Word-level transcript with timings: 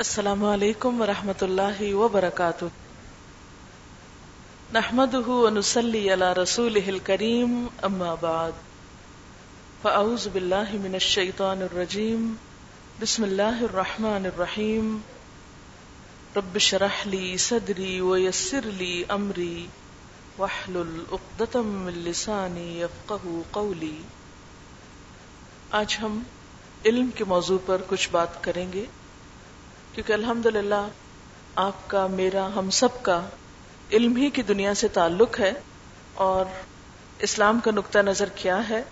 السلام 0.00 0.44
علیکم 0.44 1.00
ورحمۃ 1.00 1.42
اللہ 1.42 1.80
وبرکاتہ۔ 1.94 2.64
نحمده 4.72 5.34
ونصلي 5.38 6.00
على 6.12 6.28
رسوله 6.36 6.92
الكريم 6.92 7.66
اما 7.88 8.14
بعد۔ 8.20 8.62
فاعوذ 9.82 10.28
بالله 10.28 10.78
من 10.84 10.94
الشيطان 10.94 11.62
الرجيم 11.62 12.22
بسم 13.00 13.24
الله 13.24 13.64
الرحمن 13.68 14.28
الرحيم 14.30 14.98
رب 16.36 16.54
اشرح 16.54 17.02
لي 17.06 17.36
صدري 17.36 18.00
ويسر 18.00 18.70
لي 18.78 19.04
امري 19.08 19.66
واحلل 20.38 20.94
عقدة 21.12 21.62
من 21.66 22.00
لساني 22.08 22.80
يفقهوا 22.80 23.42
قولي 23.50 24.00
آج 25.70 25.98
ہم 26.02 26.18
علم 26.84 27.10
کے 27.14 27.24
موضوع 27.24 27.58
پر 27.66 27.86
کچھ 27.88 28.08
بات 28.10 28.42
کریں 28.44 28.72
گے۔ 28.72 28.86
کیونکہ 29.94 30.12
الحمد 30.12 30.46
آپ 31.54 31.90
کا، 31.90 32.06
میرا، 32.06 32.48
ہم 32.56 32.70
سب 32.70 33.02
کا 33.02 33.26
علم 33.92 34.16
ہی 34.16 34.30
کی 34.30 34.42
دنیا 34.42 34.74
سے 34.74 34.88
تعلق 34.88 35.40
ہے 35.40 35.52
اور 36.14 36.44
اسلام 37.18 37.60
کا 37.60 37.70
نقطہ 37.70 37.98
نظر 37.98 38.28
کیا 38.28 38.68
ہے، 38.68 38.82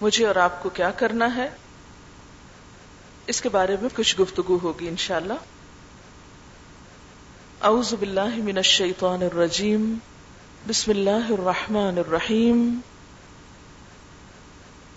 مجھے 0.00 0.26
اور 0.26 0.36
آپ 0.36 0.62
کو 0.62 0.68
کیا 0.68 0.90
کرنا 0.90 1.36
ہے؟ 1.36 1.48
اس 3.26 3.40
کے 3.40 3.48
بارے 3.48 3.76
میں 3.80 3.88
کچھ 3.96 4.20
گفتگو 4.20 4.58
ہوگی 4.62 4.88
انشاءاللہ۔ 4.88 5.32
اعوذ 7.62 7.94
باللہ 7.94 8.36
من 8.36 8.56
الشیطان 8.56 9.22
الرجیم۔ 9.22 9.94
بسم 10.68 10.90
اللہ 10.90 11.30
الرحمن 11.30 11.98
الرحیم۔ 11.98 12.80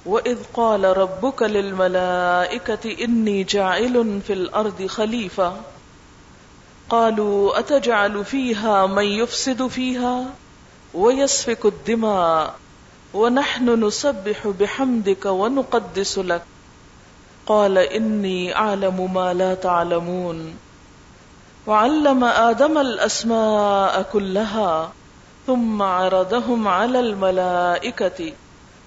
وَإِذْ 0.10 0.44
قَالَ 0.54 0.84
رَبُّكَ 0.98 1.44
لِلْمَلَائِكَةِ 1.44 3.04
إِنِّي 3.06 3.44
جَاعِلٌ 3.44 4.22
فِي 4.22 4.34
الْأَرْضِ 4.34 4.86
خَلِيفَةً 4.86 5.66
قَالُوا 6.90 7.60
أَتَجْعَلُ 7.60 8.26
فِيهَا 8.26 8.86
مَن 8.86 9.04
يُفْسِدُ 9.06 9.68
فِيهَا 9.68 10.36
وَيَسْفِكُ 10.94 11.66
الدِّمَاءَ 11.66 12.56
وَنَحْنُ 13.14 13.70
نُسَبِّحُ 13.86 14.48
بِحَمْدِكَ 14.48 15.26
وَنُقَدِّسُ 15.26 16.18
لَكَ 16.18 16.44
قَالَ 17.46 17.78
إِنِّي 17.78 18.56
أَعْلَمُ 18.56 19.14
مَا 19.14 19.34
لَا 19.34 19.54
تَعْلَمُونَ 19.56 20.58
وَعَلَّمَ 21.68 22.24
آدَمَ 22.24 22.78
الْأَسْمَاءَ 22.78 24.02
كُلَّهَا 24.02 24.92
ثُمَّ 25.46 25.82
عَرَضَهُمْ 25.82 26.68
عَلَى 26.68 27.00
الْمَلَائِكَةِ 27.00 28.36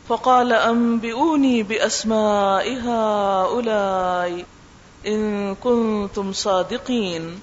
فقال 0.06 0.52
انبئوني 0.52 1.62
باسماء 1.62 2.64
هؤلاء 2.84 4.40
ان 5.04 5.54
كنتم 5.60 6.32
صادقين. 6.32 7.38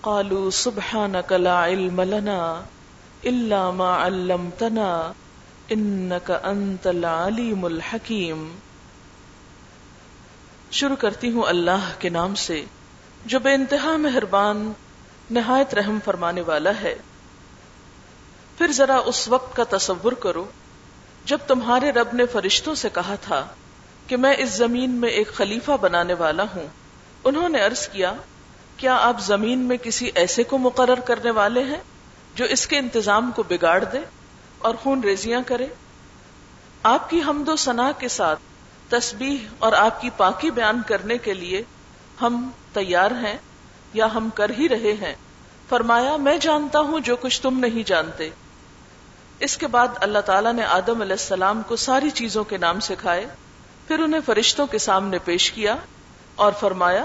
قالوا 0.00 0.50
سبحانك 0.50 1.32
لا 1.32 1.64
علم 1.64 2.00
لنا 2.00 2.62
الا 3.24 3.70
ما 3.70 4.06
علمتنا 4.06 5.12
انك 5.68 6.32
انت 6.42 6.86
العليم 6.86 7.64
الحكيم. 7.64 8.56
شروع 10.70 10.96
کرتی 10.96 11.30
ہوں 11.30 11.42
اللہ 11.42 11.90
کے 11.98 12.08
نام 12.08 12.34
سے، 12.34 12.64
جو 13.26 13.38
بے 13.38 13.54
انتہا 13.54 13.96
مہربان، 13.96 14.72
نہایت 15.30 15.74
رحم 15.74 15.98
فرمانے 16.04 16.40
والا 16.40 16.70
ہے۔ 16.82 16.94
پھر 18.58 18.72
ذرا 18.72 18.96
اس 18.96 19.28
وقت 19.28 19.56
کا 19.56 19.76
تصور 19.76 20.12
کرو۔ 20.12 20.44
جب 21.26 21.38
تمہارے 21.46 21.90
رب 21.90 22.08
نے 22.12 22.26
فرشتوں 22.26 22.74
سے 22.74 22.88
کہا 22.92 23.14
تھا 23.20 23.46
کہ 24.06 24.16
میں 24.16 24.34
اس 24.38 24.50
زمین 24.50 24.90
میں 24.90 25.08
ایک 25.08 25.28
خلیفہ 25.28 25.72
بنانے 25.80 26.14
والا 26.14 26.42
ہوں، 26.42 26.66
انہوں 27.24 27.48
نے 27.48 27.60
عرض 27.60 27.88
کیا 27.88 28.12
کیا 28.76 28.96
آپ 28.96 29.20
زمین 29.20 29.58
میں 29.58 29.76
کسی 29.76 30.10
ایسے 30.14 30.42
کو 30.42 30.58
مقرر 30.58 31.00
کرنے 31.00 31.30
والے 31.30 31.62
ہیں 31.62 31.80
جو 32.34 32.44
اس 32.44 32.66
کے 32.66 32.78
انتظام 32.78 33.30
کو 33.36 33.42
بگاڑ 33.42 33.84
دے 33.84 33.98
اور 34.58 34.74
خون 34.74 35.00
ریزیاں 35.00 35.40
کرے؟ 35.46 35.66
آپ 36.82 37.10
کی 37.10 37.20
حمد 37.28 37.48
و 37.48 37.56
ثنا 37.56 37.92
کے 37.98 38.08
ساتھ 38.08 38.38
تسبیح 38.88 39.36
اور 39.58 39.72
آپ 39.72 40.00
کی 40.00 40.10
پاکی 40.16 40.50
بیان 40.50 40.82
کرنے 40.86 41.18
کے 41.18 41.34
لیے 41.34 41.62
ہم 42.20 42.50
تیار 42.72 43.10
ہیں 43.10 43.36
یا 43.92 44.06
ہم 44.14 44.28
کر 44.34 44.50
ہی 44.58 44.68
رہے 44.68 44.92
ہیں۔ 44.92 45.14
فرمایا، 45.68 46.16
میں 46.16 46.38
جانتا 46.38 46.80
ہوں 46.80 47.00
جو 47.00 47.16
کچھ 47.16 47.42
تم 47.42 47.58
نہیں 47.58 47.88
جانتے۔ 47.88 48.30
اس 49.40 49.56
کے 49.56 49.66
بعد 49.66 49.88
اللہ 50.00 50.18
تعالیٰ 50.18 50.52
نے 50.52 50.64
آدم 50.64 51.00
علیہ 51.00 51.12
السلام 51.12 51.62
کو 51.62 51.76
ساری 51.76 52.10
چیزوں 52.10 52.44
کے 52.44 52.56
نام 52.56 52.80
سکھائے، 52.80 53.26
پھر 53.88 53.98
انہیں 53.98 54.20
فرشتوں 54.26 54.66
کے 54.66 54.78
سامنے 54.78 55.18
پیش 55.18 55.52
کیا 55.52 55.76
اور 56.34 56.52
فرمایا، 56.52 57.04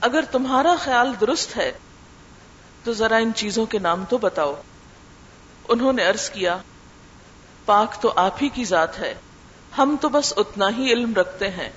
اگر 0.00 0.24
تمہارا 0.30 0.74
خیال 0.78 1.14
درست 1.20 1.56
ہے، 1.56 1.72
تو 2.84 2.92
ذرا 2.92 3.16
ان 3.16 3.32
چیزوں 3.36 3.66
کے 3.66 3.78
نام 3.78 4.04
تو 4.08 4.18
بتاؤ۔ 4.18 4.54
انہوں 5.68 5.92
نے 5.92 6.06
ارض 6.08 6.30
کیا، 6.30 6.56
پاک 7.64 8.02
تو 8.02 8.12
آپ 8.16 8.42
ہی 8.42 8.48
کی 8.48 8.64
ذات 8.64 8.98
ہے، 8.98 9.14
ہم 9.78 9.96
تو 10.00 10.08
بس 10.08 10.34
اتنا 10.36 10.68
ہی 10.78 10.92
علم 10.92 11.14
رکھتے 11.14 11.50
ہیں، 11.50 11.70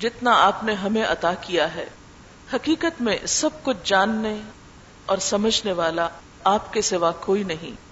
جتنا 0.00 0.32
آپ 0.42 0.64
نے 0.64 0.74
ہمیں 0.74 1.04
عطا 1.04 1.34
کیا 1.34 1.74
ہے۔ 1.74 1.86
حقیقت 2.52 3.00
میں 3.00 3.16
سب 3.28 3.50
کچھ 3.62 3.76
جاننے 3.84 4.40
اور 5.06 5.18
سمجھنے 5.18 5.72
والا 5.72 6.08
آپ 6.44 6.72
کے 6.72 6.82
سوا 6.82 7.12
کوئی 7.12 7.42
نہیں۔ 7.42 7.91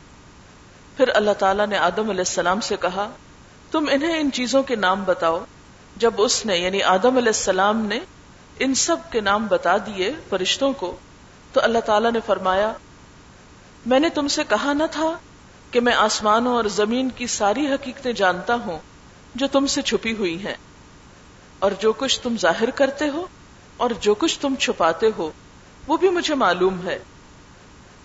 پھر 0.97 1.11
اللہ 1.15 1.31
تعالیٰ 1.39 1.67
نے 1.67 1.77
آدم 1.77 2.11
علیہ 2.11 2.21
السلام 2.21 2.61
سے 2.61 2.77
کہا، 2.81 3.11
تم 3.71 3.89
انہیں 3.91 4.21
ان 4.21 4.31
چیزوں 4.33 4.63
کے 4.63 4.77
نام 4.77 5.05
بتاؤ۔ 5.05 5.45
جب 5.97 6.11
اس 6.19 6.47
نے 6.47 6.59
یعنی 6.59 6.83
آدم 6.83 7.17
علیہ 7.17 7.29
السلام 7.29 7.87
نے 7.87 8.01
ان 8.59 8.75
سب 8.75 8.97
کے 9.11 9.21
نام 9.21 9.47
بتا 9.47 9.77
دیے 9.77 10.13
فرشتوں 10.29 10.73
کو، 10.73 10.97
تو 11.53 11.61
اللہ 11.61 11.79
تعالیٰ 11.79 12.13
نے 12.13 12.19
فرمایا، 12.27 12.73
میں 13.87 14.01
نے 14.01 14.09
تم 14.09 14.29
سے 14.29 14.43
کہا 14.49 14.73
نہ 14.73 14.83
تھا 14.91 15.19
کہ 15.71 15.81
میں 15.81 15.93
آسمانوں 15.93 16.57
اور 16.57 16.65
زمین 16.65 17.09
کی 17.09 17.27
ساری 17.27 17.67
حقیقتیں 17.67 18.13
جانتا 18.13 18.55
ہوں 18.55 18.79
جو 19.35 19.47
تم 19.53 19.67
سے 19.67 19.83
چھپی 19.83 20.13
ہوئی 20.13 20.47
ہیں۔ 20.47 20.55
اور 21.59 21.71
جو 21.81 21.93
کچھ 21.93 22.21
تم 22.21 22.37
ظاہر 22.41 22.71
کرتے 22.71 23.09
ہو 23.09 23.27
اور 23.77 23.91
جو 24.01 24.15
کچھ 24.15 24.41
تم 24.41 24.55
چھپاتے 24.59 25.11
ہو، 25.19 25.31
وہ 25.87 25.97
بھی 25.97 26.09
مجھے 26.09 26.35
معلوم 26.35 26.77
ہے۔ 26.85 26.99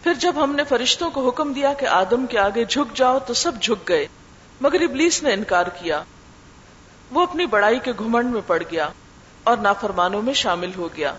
پھر 0.05 0.13
جب 0.13 0.43
ہم 0.43 0.55
نے 0.55 0.63
فرشتوں 0.63 1.11
کو 1.11 1.27
حکم 1.27 1.53
دیا 1.53 1.73
کہ 1.73 1.85
آدم 1.85 2.25
کے 2.25 2.39
آگے 2.39 2.65
جھک 2.65 2.97
جاؤ 2.97 3.19
تو 3.19 3.33
سب 3.33 3.51
جھک 3.61 3.89
گئے، 3.89 4.07
مگر 4.61 4.81
ابلیس 4.81 5.23
نے 5.23 5.33
انکار 5.33 5.65
کیا۔ 5.65 6.03
وہ 7.11 7.21
اپنی 7.21 7.45
بڑائی 7.45 7.79
کے 7.79 7.91
گھمنڈ 7.99 8.33
میں 8.33 8.41
پڑ 8.47 8.63
گیا 8.71 8.89
اور 9.43 9.57
نافرمانوں 9.57 10.21
میں 10.21 10.33
شامل 10.33 10.71
ہو 10.77 10.89
گیا۔ 10.97 11.13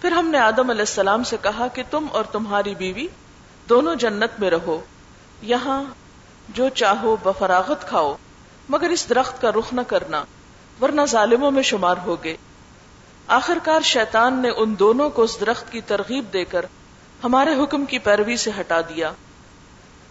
پھر 0.00 0.12
ہم 0.12 0.26
نے 0.26 0.38
آدم 0.38 0.70
علیہ 0.70 0.80
السلام 0.80 1.24
سے 1.24 1.36
کہا 1.42 1.66
کہ 1.68 1.82
تم 1.90 2.06
اور 2.12 2.24
تمہاری 2.24 2.74
بیوی 2.74 3.06
دونوں 3.68 3.94
جنت 3.94 4.40
میں 4.40 4.50
رہو، 4.50 4.80
یہاں 5.42 5.84
جو 6.48 6.68
چاہو 6.68 7.16
بفراغت 7.22 7.88
کھاؤ، 7.88 8.16
مگر 8.68 8.88
اس 8.88 9.08
درخت 9.08 9.40
کا 9.40 9.50
رخ 9.50 9.72
نہ 9.72 9.80
کرنا، 9.86 10.24
ورنہ 10.80 11.00
ظالموں 11.06 11.50
میں 11.50 11.62
شمار 11.62 11.96
ہوگے۔ 12.06 12.36
آخرکار 13.26 13.80
شیطان 13.80 14.42
نے 14.42 14.50
ان 14.50 14.74
دونوں 14.78 15.10
کو 15.10 15.22
اس 15.22 15.40
درخت 15.40 15.72
کی 15.72 15.80
ترغیب 15.80 16.32
دے 16.32 16.44
کر 16.44 16.66
ہمارے 17.24 17.62
حکم 17.62 17.84
کی 17.84 17.98
پیروی 17.98 18.36
سے 18.36 18.50
ہٹا 18.60 18.80
دیا 18.80 19.12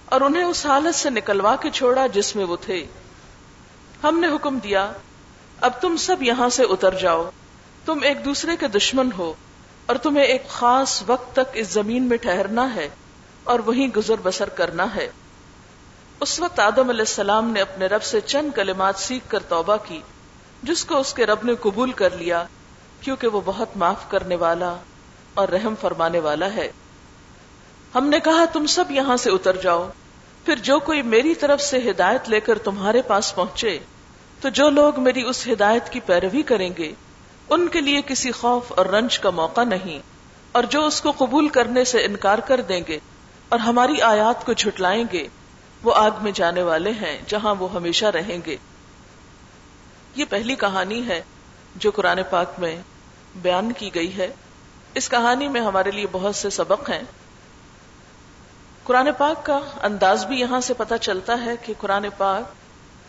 اور 0.05 0.21
انہیں 0.21 0.43
اس 0.43 0.65
حالت 0.65 0.95
سے 0.95 1.09
نکلوا 1.09 1.55
کے 1.55 1.69
چھوڑا 1.69 2.07
جس 2.07 2.35
میں 2.35 2.45
وہ 2.45 2.57
تھے۔ 2.61 2.85
ہم 4.03 4.19
نے 4.19 4.27
حکم 4.27 4.59
دیا، 4.59 4.91
اب 5.61 5.71
تم 5.81 5.97
سب 5.97 6.23
یہاں 6.23 6.49
سے 6.49 6.63
اتر 6.63 6.93
جاؤ۔ 6.93 7.29
تم 7.85 7.99
ایک 8.03 8.25
دوسرے 8.25 8.57
کے 8.57 8.67
دشمن 8.67 9.09
ہو 9.17 9.33
اور 9.85 9.95
تمہیں 9.95 10.23
ایک 10.23 10.47
خاص 10.47 11.03
وقت 11.07 11.33
تک 11.33 11.51
اس 11.53 11.67
زمین 11.67 12.03
میں 12.03 12.17
ٹھہرنا 12.17 12.75
ہے 12.75 12.89
اور 13.43 13.59
وہیں 13.59 13.87
گزر 13.87 14.15
بسر 14.23 14.49
کرنا 14.49 14.95
ہے۔ 14.95 15.09
اس 16.19 16.39
وقت 16.39 16.59
آدم 16.59 16.89
علیہ 16.89 17.01
السلام 17.01 17.49
نے 17.49 17.61
اپنے 17.61 17.85
رب 17.85 18.03
سے 18.03 18.21
چند 18.21 18.55
کلمات 18.55 18.95
سیکھ 18.95 19.29
کر 19.29 19.39
توبہ 19.39 19.77
کی، 19.87 20.01
جس 20.63 20.85
کو 20.85 20.97
اس 20.97 21.13
کے 21.13 21.25
رب 21.25 21.39
نے 21.43 21.55
قبول 21.55 21.91
کر 21.91 22.17
لیا، 22.17 22.43
کیونکہ 23.01 23.27
وہ 23.27 23.41
بہت 23.45 23.77
معاف 23.77 24.09
کرنے 24.09 24.35
والا 24.35 24.75
اور 25.33 25.47
رحم 25.47 25.73
فرمانے 25.81 26.19
والا 26.19 26.53
ہے۔ 26.53 26.71
ہم 27.95 28.07
نے 28.07 28.19
کہا، 28.19 28.45
تم 28.45 28.65
سب 28.65 28.91
یہاں 28.91 29.17
سے 29.17 29.31
اتر 29.31 29.55
جاؤ۔ 29.55 29.89
پھر 30.45 30.55
جو 30.55 30.79
کوئی 30.79 31.01
میری 31.01 31.35
طرف 31.35 31.61
سے 31.61 31.77
ہدایت 31.77 32.29
لے 32.29 32.39
کر 32.39 32.57
تمہارے 32.57 33.01
پاس 33.01 33.35
پہنچے، 33.35 33.79
تو 34.41 34.49
جو 34.49 34.69
لوگ 34.69 34.99
میری 34.99 35.21
اس 35.21 35.47
ہدایت 35.47 35.89
کی 35.89 35.99
پیروی 35.99 36.41
کریں 36.41 36.69
گے، 36.77 36.93
ان 37.49 37.67
کے 37.67 37.81
لیے 37.81 38.01
کسی 38.01 38.31
خوف 38.31 38.73
اور 38.75 38.85
رنج 38.85 39.19
کا 39.19 39.29
موقع 39.29 39.63
نہیں۔ 39.63 39.99
اور 40.51 40.63
جو 40.63 40.85
اس 40.85 41.01
کو 41.01 41.11
قبول 41.11 41.47
کرنے 41.47 41.83
سے 41.83 42.05
انکار 42.05 42.37
کر 42.37 42.61
دیں 42.61 42.81
گے 42.87 42.99
اور 43.49 43.59
ہماری 43.59 44.01
آیات 44.01 44.45
کو 44.45 44.53
جھٹلائیں 44.53 45.03
گے، 45.13 45.27
وہ 45.83 45.93
آگ 45.95 46.11
میں 46.21 46.31
جانے 46.31 46.63
والے 46.63 46.91
ہیں 46.91 47.21
جہاں 47.27 47.55
وہ 47.59 47.73
ہمیشہ 47.73 48.05
رہیں 48.05 48.37
گے۔ 48.45 48.57
یہ 50.15 50.25
پہلی 50.29 50.55
کہانی 50.55 51.07
ہے 51.07 51.23
جو 51.75 51.91
قرآن 51.91 52.19
پاک 52.29 52.47
میں 52.57 52.81
بیان 53.35 53.71
کی 53.71 53.95
گئی 53.95 54.17
ہے۔ 54.17 54.27
اس 54.93 55.09
کہانی 55.09 55.47
میں 55.47 55.61
ہمارے 55.61 55.91
لیے 55.91 56.05
بہت 56.11 56.35
سے 56.35 56.49
سبق 56.49 56.89
ہیں۔ 56.89 57.03
قرآن 58.83 59.07
پاک 59.17 59.45
کا 59.45 59.59
انداز 59.83 60.25
بھی 60.25 60.39
یہاں 60.39 60.61
سے 60.61 60.73
پتا 60.73 60.97
چلتا 60.97 61.45
ہے 61.45 61.55
کہ 61.65 61.73
قرآن 61.79 62.05
پاک 62.17 62.43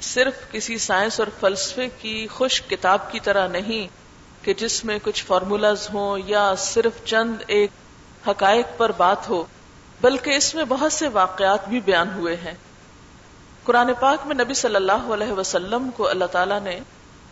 صرف 0.02 0.52
کسی 0.52 0.78
سائنس 0.78 1.20
اور 1.20 1.28
فلسفے 1.40 1.88
کی 1.98 2.26
خوش 2.26 2.62
کتاب 2.62 3.12
کی 3.12 3.20
طرح 3.20 3.48
نہیں 3.48 3.88
کہ 4.44 4.54
جس 4.54 4.84
میں 4.84 4.98
کچھ 5.02 5.24
فارمولاز 5.24 5.88
ہوں 5.94 6.18
یا 6.26 6.54
صرف 6.54 7.04
چند 7.04 7.36
ایک 7.46 7.70
حقائق 8.26 8.66
پر 8.76 8.92
بات 8.92 9.28
ہو، 9.28 9.44
بلکہ 10.00 10.30
اس 10.30 10.54
میں 10.54 10.64
بہت 10.64 10.92
سے 10.92 11.08
واقعات 11.08 11.68
بھی 11.68 11.80
بیان 11.80 12.10
ہوئے 12.14 12.36
ہیں۔ 12.36 12.54
قرآن 13.64 13.90
پاک 14.00 14.26
میں 14.26 14.36
نبی 14.44 14.54
صلی 14.54 14.76
اللہ 14.76 15.12
علیہ 15.14 15.32
وسلم 15.32 15.90
کو 15.96 16.08
اللہ 16.08 16.24
تعالیٰ 16.24 16.60
نے 16.60 16.80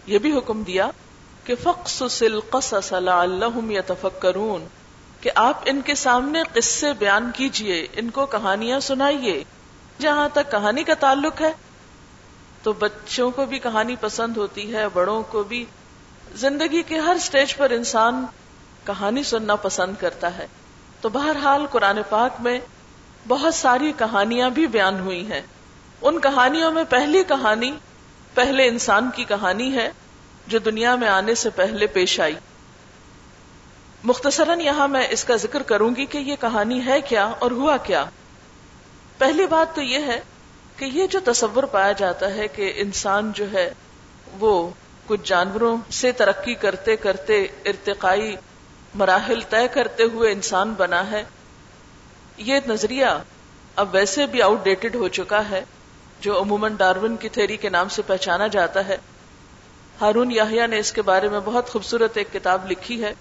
یہ 0.06 0.18
بھی 0.18 0.38
حکم 0.38 0.62
دیا 0.62 0.90
کہ 1.44 1.54
فخص 1.62 2.22
القصص 2.22 2.92
لعلهم 2.92 3.70
يتفکرون۔ 3.70 4.66
کہ 5.22 5.30
آپ 5.34 5.60
ان 5.64 5.80
کے 5.80 5.94
سامنے 5.94 6.42
قصے 6.52 6.92
بیان 6.92 7.30
کیجیے، 7.34 7.86
ان 7.92 8.10
کو 8.10 8.26
کہانیاں 8.26 8.80
سنائیے۔ 8.80 9.44
جہاں 9.98 10.28
تک 10.32 10.50
کہانی 10.50 10.84
کا 10.84 10.94
تعلق 10.94 11.40
ہے، 11.40 11.52
تو 12.62 12.72
بچوں 12.72 13.30
کو 13.30 13.46
بھی 13.46 13.58
کہانی 13.58 13.96
پسند 14.00 14.36
ہوتی 14.36 14.74
ہے، 14.74 14.88
بڑوں 14.88 15.22
کو 15.22 15.42
بھی۔ 15.42 15.64
زندگی 16.34 16.82
کے 16.82 16.98
ہر 16.98 17.16
سٹیج 17.20 17.56
پر 17.56 17.70
انسان 17.70 18.26
کہانی 18.84 19.22
سننا 19.22 19.56
پسند 19.56 19.94
کرتا 20.00 20.38
ہے۔ 20.38 20.46
تو 21.00 21.08
بہرحال 21.08 21.66
قرآن 21.66 21.98
پاک 22.08 22.40
میں 22.40 22.60
بہت 23.28 23.54
ساری 23.54 23.92
کہانیاں 23.98 24.50
بھی 24.50 24.66
بیان 24.66 25.00
ہوئی 25.00 25.32
ہیں۔ 25.32 25.42
ان 26.02 26.20
کہانیوں 26.20 26.70
میں 26.70 26.84
پہلی 26.88 27.22
کہانی 27.22 27.72
پہلے 28.34 28.68
انسان 28.68 29.10
کی 29.14 29.24
کہانی 29.24 29.72
ہے، 29.72 29.90
جو 30.46 30.58
دنیا 30.58 30.94
میں 30.94 31.08
آنے 31.08 31.34
سے 31.34 31.50
پہلے 31.50 31.86
پیش 31.86 32.20
آئی۔ 32.20 32.34
مختصراً 34.04 34.60
یہاں 34.60 34.88
میں 34.88 35.06
اس 35.10 35.24
کا 35.24 35.36
ذکر 35.36 35.62
کروں 35.62 35.96
گی 35.96 36.06
کہ 36.06 36.18
یہ 36.18 36.36
کہانی 36.40 36.86
ہے 36.86 37.00
کیا 37.00 37.24
اور 37.38 37.50
ہوا 37.50 37.76
کیا۔ 37.76 38.04
پہلی 39.18 39.46
بات 39.46 39.74
تو 39.74 39.82
یہ 39.82 39.98
ہے 39.98 40.20
کہ 40.76 40.84
یہ 40.84 41.06
جو 41.06 41.20
تصور 41.24 41.62
پایا 41.62 41.92
جاتا 41.92 42.34
ہے 42.34 42.48
کہ 42.48 42.72
انسان 42.76 43.32
جو 43.34 43.44
ہے 43.52 43.72
وہ 44.38 44.70
کچھ 45.06 45.20
جانوروں 45.24 45.76
سے 45.90 46.12
ترقی 46.12 46.54
کرتے 46.54 46.96
کرتے 46.96 47.42
ارتقائی 47.42 48.36
مراحل 48.94 49.40
طے 49.50 49.68
کرتے 49.68 50.02
ہوئے 50.02 50.32
انسان 50.32 50.74
بنا 50.76 51.10
ہے، 51.10 51.24
یہ 52.36 52.60
نظریہ 52.66 53.06
اب 53.76 53.88
ویسے 53.92 54.26
بھی 54.26 54.42
آؤٹ 54.42 54.64
ڈیٹڈ 54.64 54.94
ہو 54.94 55.08
چکا 55.08 55.42
ہے، 55.50 55.64
جو 56.20 56.40
عموماً 56.40 56.76
ڈارون 56.76 57.16
کی 57.16 57.28
تھیری 57.28 57.56
کے 57.56 57.68
نام 57.68 57.88
سے 57.88 58.02
پہچانا 58.02 58.46
جاتا 58.46 58.88
ہے۔ 58.88 58.96
ہارون 60.00 60.32
یاہیا 60.32 60.66
نے 60.66 60.78
اس 60.78 60.92
کے 60.92 61.02
بارے 61.02 61.28
میں 61.28 61.40
بہت 61.44 61.68
خوبصورت 61.68 62.16
ایک 62.16 62.32
کتاب 62.32 62.70
لکھی 62.70 63.02
ہے۔ 63.04 63.14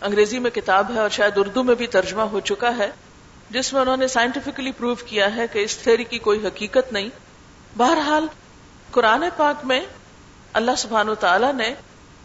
انگریزی 0.00 0.38
میں 0.38 0.50
کتاب 0.50 0.90
ہے 0.94 0.98
اور 0.98 1.08
شاید 1.08 1.32
اردو 1.36 1.62
میں 1.62 1.74
بھی 1.74 1.86
ترجمہ 1.86 2.22
ہو 2.22 2.40
چکا 2.40 2.76
ہے، 2.76 2.90
جس 3.50 3.72
میں 3.72 3.80
انہوں 3.80 3.96
نے 3.96 4.08
سائنٹیفکلی 4.08 4.72
پروو 4.72 4.94
کیا 4.94 5.36
ہے 5.36 5.46
کہ 5.52 5.58
اس 5.58 5.76
تھیری 5.76 6.04
کی 6.04 6.18
کوئی 6.18 6.46
حقیقت 6.46 6.92
نہیں۔ 6.92 7.08
بہرحال، 7.76 8.26
قرآن 8.90 9.24
پاک 9.36 9.64
میں 9.64 9.80
اللہ 10.52 10.70
سبحان 10.78 11.08
و 11.08 11.14
تعالی 11.14 11.52
نے 11.56 11.74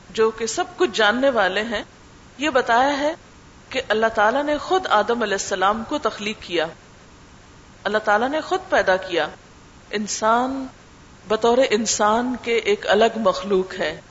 جو 0.09 0.31
کہ 0.31 0.45
سب 0.45 0.63
کچھ 0.77 0.89
جاننے 0.93 1.29
والے 1.29 1.61
ہیں، 1.61 1.83
یہ 2.37 2.49
بتایا 2.49 2.99
ہے 2.99 3.15
کہ 3.69 3.81
اللہ 3.89 4.07
تعالیٰ 4.15 4.43
نے 4.43 4.57
خود 4.57 4.87
آدم 4.87 5.21
علیہ 5.21 5.33
السلام 5.33 5.83
کو 5.89 5.97
تخلیق 5.97 6.35
کیا۔ 6.41 6.65
اللہ 7.83 7.97
تعالیٰ 7.97 8.29
نے 8.29 8.41
خود 8.41 8.59
پیدا 8.69 8.97
کیا۔ 8.97 9.27
انسان 9.91 10.67
بطور 11.27 11.57
انسان 11.69 12.35
کے 12.41 12.53
ایک 12.53 12.87
الگ 12.87 13.05
مخلوق 13.15 13.79
ہے۔ 13.79 14.01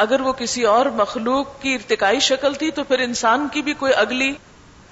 اگر 0.00 0.20
وہ 0.20 0.32
کسی 0.32 0.62
اور 0.62 0.86
مخلوق 0.86 1.46
کی 1.62 1.74
ارتقائی 1.74 2.20
شکل 2.20 2.54
تھی 2.54 2.70
تو 2.70 2.84
پھر 2.84 2.98
انسان 2.98 3.48
کی 3.52 3.62
بھی 3.62 3.74
کوئی 3.74 3.92
اگلی 3.96 4.34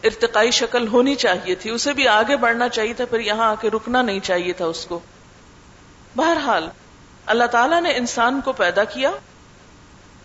ارتقائی 0.05 0.51
شکل 0.51 0.89
ہونی 0.89 1.15
چاہیے 1.15 1.55
تھی۔ 1.55 1.71
اسے 1.71 1.93
بھی 1.93 2.09
آگے 2.09 2.37
بڑھنا 2.37 2.69
چاہیے 2.69 2.93
تھا، 2.93 3.05
پھر 3.05 3.21
یہاں 3.21 3.51
آ 3.51 3.55
کے 3.61 3.71
رکنا 3.71 4.03
نہیں 4.03 4.21
چاہیے 4.21 4.53
تھا 4.53 4.65
اس 4.65 4.87
کو۔ 4.87 5.01
بہرحال، 6.17 6.69
اللہ 7.27 7.45
تعالیٰ 7.45 7.81
نے 7.83 7.97
انسان 7.97 8.41
کو 8.45 8.53
پیدا 8.53 8.85
کیا 8.85 9.11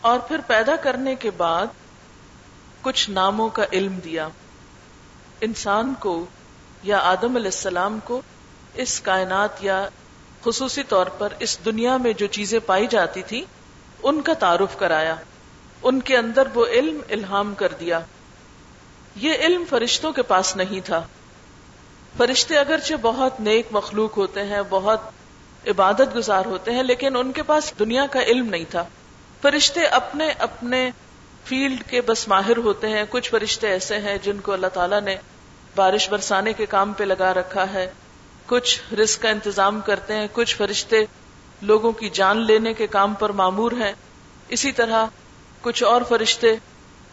اور 0.01 0.19
پھر 0.19 0.37
پیدا 0.47 0.75
کرنے 0.75 1.15
کے 1.15 1.31
بعد 1.31 1.67
کچھ 2.81 3.09
ناموں 3.09 3.49
کا 3.49 3.63
علم 3.73 3.99
دیا۔ 4.03 4.27
انسان 5.41 5.93
کو 5.99 6.25
یا 6.83 6.97
آدم 6.97 7.35
علیہ 7.35 7.53
السلام 7.53 7.99
کو 8.03 8.21
اس 8.73 9.01
کائنات 9.01 9.63
یا 9.63 9.89
خصوصی 10.45 10.83
طور 10.83 11.05
پر 11.05 11.33
اس 11.39 11.65
دنیا 11.65 11.97
میں 11.97 12.13
جو 12.13 12.27
چیزیں 12.27 12.59
پائی 12.65 12.87
جاتی 12.87 13.21
تھی 13.21 13.45
ان 14.03 14.21
کا 14.21 14.33
تعارف 14.33 14.77
کرایا، 14.77 15.15
ان 15.83 16.01
کے 16.01 16.17
اندر 16.17 16.47
وہ 16.53 16.65
علم 16.65 17.01
الہام 17.09 17.55
کر 17.55 17.67
دیا۔ 17.79 17.99
یہ 19.15 19.33
علم 19.33 19.63
فرشتوں 19.69 20.11
کے 20.11 20.21
پاس 20.21 20.55
نہیں 20.55 20.79
تھا۔ 20.85 21.07
فرشتے 22.17 22.57
اگرچہ 22.57 22.93
بہت 23.01 23.39
نیک 23.39 23.67
مخلوق 23.71 24.17
ہوتے 24.17 24.43
ہیں، 24.43 24.61
بہت 24.69 24.99
عبادت 25.67 26.15
گزار 26.15 26.45
ہوتے 26.45 26.71
ہیں، 26.71 26.83
لیکن 26.83 27.15
ان 27.15 27.31
کے 27.31 27.43
پاس 27.43 27.73
دنیا 27.79 28.05
کا 28.11 28.21
علم 28.23 28.49
نہیں 28.49 28.65
تھا۔ 28.69 28.85
فرشتے 29.41 29.85
اپنے 29.85 30.29
اپنے 30.39 30.91
فیلڈ 31.45 31.83
کے 31.89 32.01
بس 32.01 32.27
ماہر 32.27 32.57
ہوتے 32.57 32.89
ہیں۔ 32.89 33.03
کچھ 33.09 33.29
فرشتے 33.29 33.67
ایسے 33.67 33.97
ہیں 33.97 34.17
جن 34.17 34.39
کو 34.39 34.53
اللہ 34.53 34.67
تعالیٰ 34.67 35.01
نے 35.01 35.15
بارش 35.75 36.09
برسانے 36.09 36.53
کے 36.53 36.65
کام 36.65 36.93
پہ 36.93 37.03
لگا 37.03 37.33
رکھا 37.33 37.73
ہے۔ 37.73 37.91
کچھ 38.45 38.93
رسک 38.93 39.21
کا 39.21 39.29
انتظام 39.29 39.81
کرتے 39.81 40.13
ہیں، 40.13 40.27
کچھ 40.33 40.55
فرشتے 40.55 40.97
لوگوں 41.63 41.91
کی 41.91 42.09
جان 42.09 42.37
لینے 42.37 42.73
کے 42.73 42.87
کام 42.87 43.13
پر 43.13 43.29
معمور 43.29 43.71
ہیں۔ 43.71 43.93
اسی 44.47 44.71
طرح 44.71 45.05
کچھ 45.61 45.83
اور 45.83 46.01
فرشتے 46.09 46.55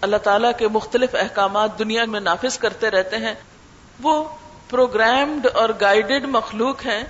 اللہ 0.01 0.17
تعالیٰ 0.17 0.51
کے 0.59 0.69
مختلف 0.69 1.15
احکامات 1.15 1.79
دنیا 1.79 2.05
میں 2.05 2.21
نافذ 2.21 2.59
کرتے 2.59 2.91
رہتے 2.91 3.17
ہیں۔ 3.17 3.35
وہ 4.03 4.25
پروگرامڈ 4.71 5.47
اور 5.55 5.69
گائیڈڈ 5.81 6.25
مخلوق 6.25 6.87
ہیں 6.87 7.05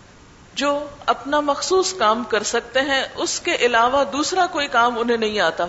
جو 0.55 0.87
اپنا 1.07 1.41
مخصوص 1.41 1.95
کام 1.95 2.25
کر 2.25 2.43
سکتے 2.43 2.81
ہیں۔ 2.81 3.05
اس 3.17 3.41
کے 3.41 3.55
علاوہ 3.55 4.05
دوسرا 4.05 4.47
کوئی 4.47 4.69
کام 4.69 4.99
انہیں 4.99 5.17
نہیں 5.17 5.41
آتا۔ 5.41 5.67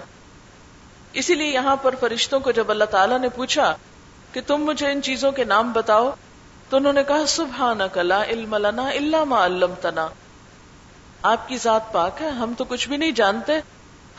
اسی 1.14 1.36
لیے 1.36 1.48
یہاں 1.48 1.76
پر 1.76 1.96
فرشتوں 2.00 2.40
کو 2.40 2.52
جب 2.52 2.72
اللہ 2.72 2.84
تعالیٰ 2.84 3.20
نے 3.20 3.30
پوچھا 3.30 3.76
کہ 4.34 4.42
تم 4.48 4.58
مجھے 4.58 4.92
ان 4.92 5.02
چیزوں 5.02 5.32
کے 5.32 5.44
نام 5.44 5.72
بتاؤ 5.72 6.12
تو 6.70 6.78
انہوں 6.78 6.94
نے 6.94 7.04
کہا 7.04 7.26
سبحان 7.28 7.80
کلا 7.94 8.24
علم 8.24 8.56
لنا 8.56 8.88
اللہ 8.88 9.24
ما 9.24 9.46
علمتنا۔ 9.46 10.08
آپ 11.22 11.48
کی 11.48 11.58
ذات 11.58 11.92
پاک 11.92 12.22
ہے، 12.22 12.30
ہم 12.30 12.54
تو 12.58 12.64
کچھ 12.64 12.90
بھی 12.90 12.98
نہیں 12.98 13.12
جانتے۔ 13.12 13.54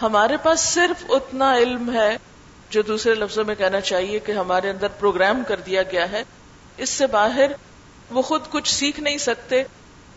ہمارے 0.03 0.37
پاس 0.37 0.61
صرف 0.61 1.05
اتنا 1.09 1.57
علم 1.57 1.93
ہے 1.93 2.17
جو 2.71 2.83
دوسرے 2.83 3.15
لفظوں 3.15 3.45
میں 3.45 3.55
کہنا 3.55 3.81
چاہیے 3.81 4.19
کہ 4.19 4.33
ہمارے 4.33 4.71
اندر 4.71 4.89
پروگرام 4.89 5.43
کر 5.49 5.57
دیا 5.57 5.83
گیا 5.83 6.13
ہے۔ 6.13 6.25
اس 6.77 6.91
سے 6.91 7.07
باہر 7.07 7.51
وہ 8.11 8.23
خود 8.23 8.41
کچھ 8.51 8.75
سیکھ 8.75 9.01
نہیں 9.01 9.19
سکتے۔ 9.19 9.65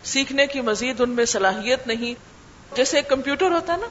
سیکھنے 0.04 0.48
کی 0.48 0.62
مزید 0.62 1.02
ان 1.02 1.10
میں 1.10 1.26
صلاحیت 1.26 1.88
نہیں۔ 1.88 2.14
جیسے 2.76 2.98
ایک 2.98 3.10
کمپیوٹر 3.10 3.52
ہوتا 3.52 3.74
ہے 3.74 3.78
نا، 3.78 3.88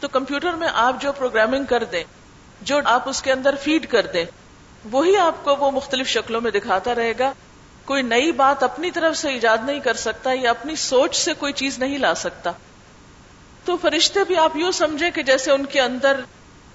تو 0.00 0.08
کمپیوٹر 0.08 0.52
میں 0.52 0.68
آپ 0.74 1.00
جو 1.00 1.12
پروگرامنگ 1.12 1.64
کر 1.64 1.84
دیں، 1.84 2.04
جو 2.60 2.80
آپ 2.84 3.08
اس 3.08 3.22
کے 3.22 3.32
اندر 3.32 3.54
فیڈ 3.62 3.86
کر 3.86 4.06
دیں، 4.06 4.24
وہی 4.90 5.16
آپ 5.16 5.44
کو 5.44 5.56
وہ 5.56 5.70
مختلف 5.70 6.06
شکلوں 6.08 6.40
میں 6.40 6.50
دکھاتا 6.50 6.94
رہے 6.94 7.12
گا۔ 7.18 7.32
کوئی 7.86 8.02
نئی 8.02 8.32
بات 8.32 8.62
اپنی 8.62 8.90
طرف 8.90 9.16
سے 9.16 9.28
ایجاد 9.28 9.58
نہیں 9.62 9.80
کر 9.80 9.94
سکتا 9.94 10.30
یا 10.40 10.50
اپنی 10.50 10.76
سوچ 10.76 11.16
سے 11.16 11.34
کوئی 11.34 11.52
چیز 11.52 11.78
نہیں 11.78 11.98
لا 11.98 12.14
سکتا۔ 12.14 12.52
تو 13.64 13.76
فرشتے 13.76 14.20
بھی 14.24 14.36
آپ 14.36 14.56
یوں 14.56 14.72
سمجھے 14.72 15.10
کہ 15.10 15.22
جیسے 15.22 15.50
ان 15.50 15.66
کے 15.66 15.80
اندر 15.80 16.20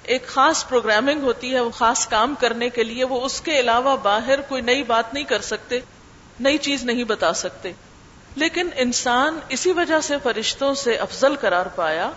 ایک 0.04 0.28
خاص 0.28 0.70
پروگرامنگ 0.70 1.22
ہوتی 1.22 1.54
ہے، 1.54 1.60
وہ 1.60 1.70
خاص 1.70 2.08
کام 2.08 2.36
کرنے 2.40 2.70
کے 2.70 2.84
لیے، 2.84 3.04
وہ 3.04 3.22
اس 3.22 3.42
کے 3.42 3.60
علاوہ 3.60 3.98
باہر 3.98 4.42
کوئی 4.42 4.62
نئی 4.62 4.84
بات 4.84 5.14
نہیں 5.14 5.24
کر 5.24 5.42
سکتے، 5.42 5.80
نئی 6.40 6.58
چیز 6.58 6.84
نہیں 6.84 7.04
بتا 7.04 7.34
سکتے۔ 7.34 7.72
لیکن 8.36 8.70
انسان 8.76 9.40
اسی 9.50 9.72
وجہ 9.72 10.00
سے 10.00 10.16
فرشتوں 10.24 10.74
سے 10.74 10.96
افضل 10.96 11.36
قرار 11.36 11.66
پایا 11.66 12.12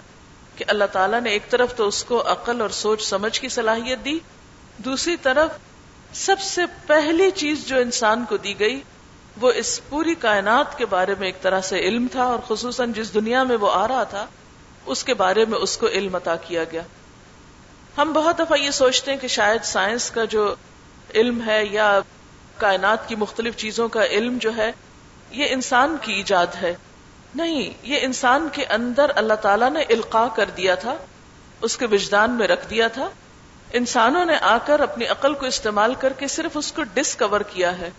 کہ 0.57 0.65
اللہ 0.69 0.85
تعالیٰ 0.93 1.21
نے 1.21 1.31
ایک 1.31 1.51
طرف 1.51 1.77
تو 1.77 1.89
اس 1.89 2.05
کو 2.05 2.33
عقل 2.33 2.61
اور 2.61 2.71
سوچ 2.71 3.03
سمجھ 3.03 3.41
کی 3.41 3.49
صلاحیت 3.49 4.05
دی، 4.05 4.19
دوسری 4.79 5.17
طرف 5.17 5.51
سب 6.15 6.41
سے 6.41 6.63
پہلی 6.87 7.31
چیز 7.31 7.67
جو 7.67 7.79
انسان 7.79 8.25
کو 8.29 8.37
دی 8.37 8.61
گئی، 8.61 8.81
وہ 9.41 9.53
اس 9.53 9.81
پوری 9.89 10.15
کائنات 10.15 10.79
کے 10.79 10.87
بارے 10.87 11.15
میں 11.19 11.29
ایک 11.29 11.43
طرح 11.43 11.61
سے 11.61 11.79
علم 11.79 12.07
تھا، 12.13 12.25
اور 12.25 12.39
خصوصاً 12.49 12.93
جس 12.93 13.15
دنیا 13.15 13.43
میں 13.43 13.57
وہ 13.57 13.71
آ 13.71 13.89
رہا 13.89 14.05
تھا، 14.05 14.27
اس 14.87 15.05
کے 15.05 15.15
بارے 15.15 15.45
میں 15.45 15.59
اس 15.59 15.77
کو 15.77 15.87
علم 15.87 16.15
عطا 16.15 16.37
کیا 16.37 16.65
گیا۔ 16.73 16.83
ہم 17.97 18.13
بہت 18.13 18.39
دفعہ 18.39 18.59
یہ 18.59 18.71
سوچتے 18.71 19.11
ہیں 19.11 19.19
کہ 19.19 19.29
شاید 19.29 19.65
سائنس 19.65 20.11
کا 20.11 20.25
جو 20.25 20.55
علم 21.15 21.41
ہے 21.47 21.65
یا 21.71 22.01
کائنات 22.59 23.09
کی 23.09 23.17
مختلف 23.17 23.57
چیزوں 23.57 23.89
کا 23.89 24.05
علم 24.05 24.39
جو 24.41 24.57
ہے، 24.57 24.71
یہ 25.31 25.47
انسان 25.51 25.97
کی 26.01 26.13
ایجاد 26.13 26.63
ہے۔ 26.63 26.75
نہیں، 27.35 27.71
یہ 27.83 27.99
انسان 28.03 28.49
کے 28.53 28.65
اندر 28.65 29.11
اللہ 29.17 29.35
تعالیٰ 29.35 29.71
نے 29.71 29.81
القاع 29.81 30.29
کر 30.29 30.51
دیا 30.57 30.75
تھا، 30.75 30.97
اس 31.61 31.77
کے 31.77 31.87
وجدان 31.87 32.31
میں 32.31 32.49
رکھ 32.49 32.71
دیا 32.71 32.89
تھا۔ 32.89 33.09
انسانوں 33.77 34.25
نے 34.25 34.37
آ 34.37 34.59
کر 34.67 34.81
اپنی 34.81 35.07
عقل 35.07 35.35
کو 35.35 35.47
استعمال 35.47 35.95
کر 35.95 36.13
کے 36.13 36.29
صرف 36.29 36.51
اس 36.55 36.73
کو 36.73 36.83
ڈسکور 36.95 37.41
کیا 37.41 37.79
ہے۔ 37.79 37.91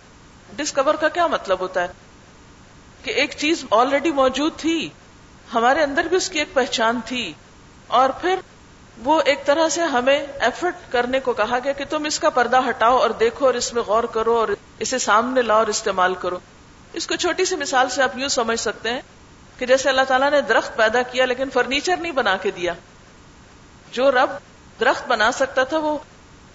ڈسکور 0.56 0.94
کا 0.94 1.08
کیا 1.08 1.26
مطلب 1.26 1.60
ہوتا 1.60 1.82
ہے؟ 1.82 1.88
کہ 3.02 3.10
ایک 3.10 3.34
چیز 3.38 3.64
آلریڈی 3.70 4.10
موجود 4.10 4.52
تھی، 4.56 4.88
ہمارے 5.54 5.82
اندر 5.82 6.02
بھی 6.02 6.16
اس 6.16 6.28
کی 6.28 6.38
ایک 6.38 6.54
پہچان 6.54 7.00
تھی، 7.06 7.32
اور 7.86 8.10
پھر 8.10 8.34
وہ 9.04 9.22
ایک 9.24 9.46
طرح 9.46 9.68
سے 9.68 9.82
ہمیں 9.82 10.26
ایفرٹ 10.40 10.92
کرنے 10.92 11.20
کو 11.20 11.32
کہا 11.32 11.58
گیا 11.64 11.72
کہ 11.72 11.84
تم 11.90 12.04
اس 12.04 12.18
کا 12.18 12.30
پردہ 12.30 12.60
ہٹاؤ 12.68 12.96
اور 12.96 13.10
دیکھو 13.10 13.46
اور 13.46 13.54
اس 13.54 13.74
میں 13.74 13.82
غور 13.82 14.04
کرو 14.04 14.36
اور 14.36 14.48
اسے 14.78 14.98
سامنے 14.98 15.42
لاؤ 15.42 15.58
اور 15.58 15.66
استعمال 15.66 16.14
کرو۔ 16.14 16.38
اس 16.92 17.06
کو 17.06 17.16
چھوٹی 17.16 17.44
سی 17.44 17.56
مثال 17.56 17.88
سے 17.88 18.02
آپ 18.02 18.18
یوں 18.18 18.28
سمجھ 18.28 18.60
سکتے 18.60 18.90
ہیں 18.90 19.00
کہ 19.58 19.66
جیسے 19.66 19.88
اللہ 19.88 20.02
تعالیٰ 20.08 20.30
نے 20.30 20.40
درخت 20.40 20.76
پیدا 20.76 21.02
کیا 21.02 21.26
لیکن 21.26 21.50
فرنیچر 21.50 21.96
نہیں 21.96 22.12
بنا 22.12 22.36
کے 22.36 22.50
دیا۔ 22.50 22.72
جو 23.92 24.10
رب 24.10 24.30
درخت 24.80 25.08
بنا 25.08 25.32
سکتا 25.32 25.64
تھا، 25.64 25.78
وہ 25.78 25.98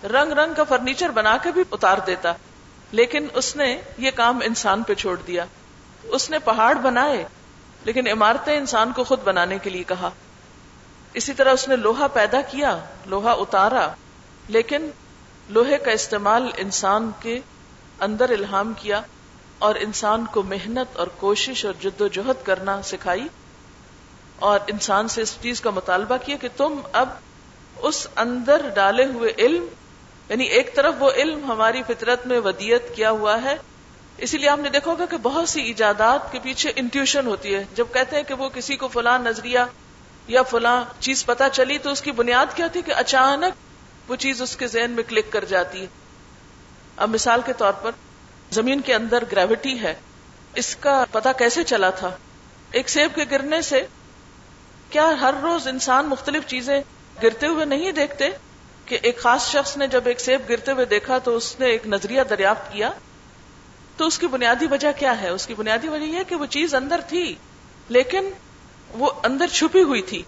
رنگ 0.04 0.32
رنگ 0.32 0.54
کا 0.54 0.64
فرنیچر 0.64 1.10
بنا 1.10 1.38
کے 1.38 1.52
بھی 1.52 1.64
اتار 1.72 1.98
دیتا۔ 2.08 2.34
لیکن 2.92 3.28
اس 3.34 3.56
نے 3.56 3.82
یہ 3.98 4.12
کام 4.12 4.40
انسان 4.44 4.84
پہ 4.84 4.94
چھوڑ 4.94 5.18
دیا۔ 5.28 5.46
اس 6.04 6.30
نے 6.30 6.40
پہاڑ 6.40 6.76
بنائے، 6.76 7.26
لیکن 7.84 8.08
عمارتیں 8.08 8.58
انسان 8.58 8.92
کو 8.92 9.04
خود 9.04 9.20
بنانے 9.24 9.58
کے 9.58 9.70
لیے 9.70 9.84
کہا۔ 9.84 10.10
اسی 11.14 11.34
طرح 11.34 11.52
اس 11.52 11.68
نے 11.68 11.76
لوہا 11.76 12.08
پیدا 12.08 12.42
کیا، 12.42 12.78
لوہا 13.06 13.32
اتارا، 13.32 13.88
لیکن 14.48 14.90
لوہے 15.50 15.78
کا 15.78 15.92
استعمال 15.92 16.52
انسان 16.58 17.12
کے 17.20 17.40
اندر 18.00 18.30
الہام 18.30 18.74
کیا 18.74 19.02
اور 19.60 19.76
انسان 19.76 20.26
کو 20.26 20.44
محنت 20.44 20.98
اور 20.98 21.08
کوشش 21.08 21.66
اور 21.66 21.74
جد 21.82 22.02
و 22.02 22.08
جہد 22.08 22.46
کرنا 22.46 22.82
سکھائی 22.82 23.28
اور 24.36 24.60
انسان 24.68 25.08
سے 25.08 25.22
اس 25.22 25.38
چیز 25.42 25.62
کا 25.62 25.70
مطالبہ 25.70 26.18
کیا 26.26 26.36
کہ 26.42 26.48
تم 26.58 26.80
اب 26.94 27.10
اس 27.82 28.08
اندر 28.16 28.70
ڈالے 28.74 29.06
ہوئے 29.06 29.34
علم 29.38 29.66
یعنی 30.30 30.44
ایک 30.44 30.76
طرف 30.76 30.94
وہ 31.00 31.12
علم 31.12 31.52
ہماری 31.52 31.82
فطرت 31.88 32.28
میں 32.28 32.40
ودیت 32.40 32.96
کیا 32.96 33.12
ہوا 33.12 33.42
ہے، 33.44 33.56
اسی 34.18 34.38
لیے 34.38 34.50
آپ 34.50 34.60
نے 34.60 34.70
دیکھا 34.70 34.92
ہوگا 34.92 35.06
کہ 35.06 35.18
بہت 35.18 35.50
سی 35.50 35.62
ایجادات 35.62 36.32
کے 36.32 36.40
پیچھے 36.44 36.72
انٹیوشن 36.76 37.28
ہوتی 37.28 37.56
ہے۔ 37.56 37.64
جب 37.76 37.86
کہتے 37.94 38.16
ہیں 38.16 38.24
کہ 38.24 38.34
وہ 38.34 38.50
کسی 38.50 38.76
کو 38.76 38.88
فلاں 38.88 39.20
نظریہ 39.20 39.60
یا 40.28 40.42
فلاں 40.42 40.84
چیز 41.00 41.26
پتا 41.26 41.50
چلی 41.50 41.78
تو 41.78 41.92
اس 41.92 42.02
کی 42.02 42.12
بنیاد 42.12 42.46
کیا 42.56 42.68
تھی 42.68 42.82
کہ 42.82 42.94
اچانک 42.96 44.10
وہ 44.12 44.16
چیز 44.16 44.42
اس 44.42 44.56
کے 44.56 44.68
ذہن 44.68 44.92
میں 44.92 45.04
کلک 45.04 45.32
کر 45.32 45.46
جاتی 45.46 45.82
ہے۔ 45.82 45.88
اب 46.98 47.10
مثال 47.10 47.42
کے 47.46 47.54
طور 47.54 47.74
پر 47.74 47.92
زمین 48.52 48.82
کے 48.82 48.96
اندر 48.96 49.24
گریوٹی 49.32 49.82
ہے۔ 49.82 49.94
اس 50.56 50.76
کا 50.76 51.06
پتا 51.12 51.32
کیسے 51.32 51.64
چلا 51.64 51.90
تھا؟ 51.90 52.10
ایک 52.72 52.90
سیب 52.90 53.16
کے 53.16 53.26
گرنے 53.32 53.62
سے 53.62 53.86
کیا 54.90 55.12
ہر 55.22 55.34
روز 55.42 55.68
انسان 55.68 56.06
مختلف 56.06 56.48
چیزیں 56.48 56.82
گرتے 57.24 57.48
ہوئے 57.48 57.66
نہیں 57.66 57.92
دیکھتے 57.92 58.30
کہ 58.86 59.00
ایک 59.02 59.20
خاص 59.20 59.48
شخص 59.48 59.78
نے 59.78 59.88
جب 59.88 60.02
ایک 60.06 60.20
سیب 60.20 60.42
گرتے 60.50 60.72
ہوئے 60.72 60.86
دیکھا 60.86 61.18
تو 61.18 61.36
اس 61.36 61.60
نے 61.60 61.66
ایک 61.66 61.88
نظریہ 61.88 62.22
دریافت 62.30 62.74
کیا، 62.74 62.92
تو 63.98 64.08
اس 64.08 64.20
کی 64.20 64.28
بنیادی 64.28 64.68
وجہ 64.72 64.92
کیا 65.00 65.22
ہے؟ 65.22 65.30
اس 65.30 65.48
کی 65.48 65.54
بنیادی 65.54 65.88
وجہ 65.88 66.04
یہ 66.04 66.20
کہ 66.28 66.36
وہ 66.36 66.46
چیز 66.46 66.76
اندر 66.76 67.02
تھی، 67.10 67.36
لیکن 67.90 68.30
وہ 68.90 69.12
اندر 69.24 69.48
چھپی 69.48 69.84
ہوئی 69.84 70.02
تھی۔ 70.02 70.24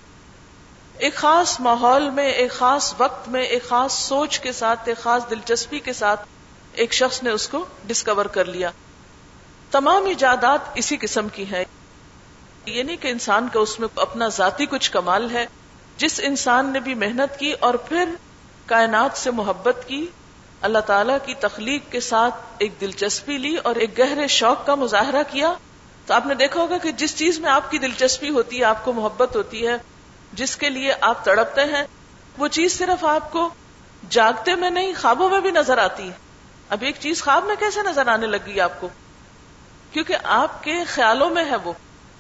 ایک 0.98 1.16
خاص 1.16 1.60
ماحول 1.60 2.10
میں، 2.10 2.32
ایک 2.32 2.52
خاص 2.52 2.94
وقت 2.98 3.30
میں، 3.30 3.44
ایک 3.44 3.64
خاص 3.70 3.94
سوچ 3.94 4.40
کے 4.40 4.52
ساتھ، 4.52 4.80
ایک 4.86 4.98
خاص 4.98 5.30
دلچسپی 5.30 5.80
کے 5.80 5.94
ساتھ 5.94 6.26
ایک 6.74 6.94
شخص 6.94 7.24
نے 7.24 7.30
اس 7.30 7.48
کو 7.48 7.66
ڈسکور 7.88 8.26
کر 8.26 8.46
لیا۔ 8.46 8.72
تمام 9.72 10.06
ایجادات 10.06 10.60
اسی 10.76 10.98
قسم 10.98 11.28
کی 11.30 11.44
ہیں۔ 11.44 11.64
یہ 12.66 12.84
نہیں 12.84 12.98
کہ 12.98 13.08
انسان 13.08 13.48
کا 13.54 13.60
اس 13.60 13.80
میں 13.80 13.88
اپنا 13.96 14.28
ذاتی 14.28 14.66
کچھ 14.66 14.92
کمال 14.92 15.32
ہے۔ 15.32 15.46
جس 15.98 16.20
انسان 16.24 16.74
نے 16.74 16.80
بھی 16.80 16.94
محنت 16.94 17.40
کی 17.40 17.52
اور 17.52 17.74
پھر 17.74 18.10
کائنات 18.66 19.18
سے 19.18 19.32
محبت 19.32 19.84
کی، 19.88 20.08
اللہ 20.62 20.80
تعالی 20.80 21.14
کی 21.26 21.34
تخلیق 21.34 21.92
کے 21.92 22.00
ساتھ 22.00 22.36
ایک 22.58 22.82
دلچسپی 22.82 23.38
لی 23.38 23.56
اور 23.56 23.76
ایک 23.76 24.00
گہرے 24.00 24.28
شوق 24.28 24.66
کا 24.66 24.76
مظاہرہ 24.76 25.24
کیا۔ 25.32 25.54
تو 26.06 26.14
آپ 26.14 26.26
نے 26.26 26.36
دیکھا 26.36 26.62
ہوگا 26.62 26.78
کہ 26.78 26.92
جس 26.92 27.18
چیز 27.18 27.40
میں 27.40 27.52
آپ 27.52 27.72
کی 27.72 27.78
دلچسپی 27.78 28.30
ہوتی 28.30 28.60
ہے، 28.60 28.64
آپ 28.64 28.86
کو 28.86 28.94
محبت 28.94 29.36
ہوتی 29.36 29.68
ہے، 29.68 29.78
جس 30.34 30.58
کے 30.58 30.70
لیے 30.70 30.94
آپ 31.02 31.26
تڑپتے 31.26 31.62
ہیں، 31.62 31.84
وہ 32.38 32.48
چیز 32.48 32.78
صرف 32.78 33.06
آپ 33.06 33.32
کو 33.32 33.50
جاگتے 34.10 34.56
میں 34.56 34.70
نہیں، 34.70 34.94
خوابوں 35.02 35.30
میں 35.30 35.40
بھی 35.40 35.52
نظر 35.52 35.78
آتی۔ 35.78 36.08
ہے 36.08 36.24
اب 36.70 36.78
ایک 36.82 36.96
چیز 37.00 37.24
خواب 37.24 37.44
میں 37.44 37.56
کیسے 37.60 37.80
نظر 37.84 38.08
آنے 38.08 38.28
لگی 38.28 38.60
آپ 38.60 38.82
کو؟ 38.82 38.90
کیونکہ 39.92 40.16
آپ 40.24 40.64
کے 40.64 40.84
خیالوں 40.84 41.30
میں 41.30 41.46
ہے 41.46 41.56
وہ، 41.56 41.74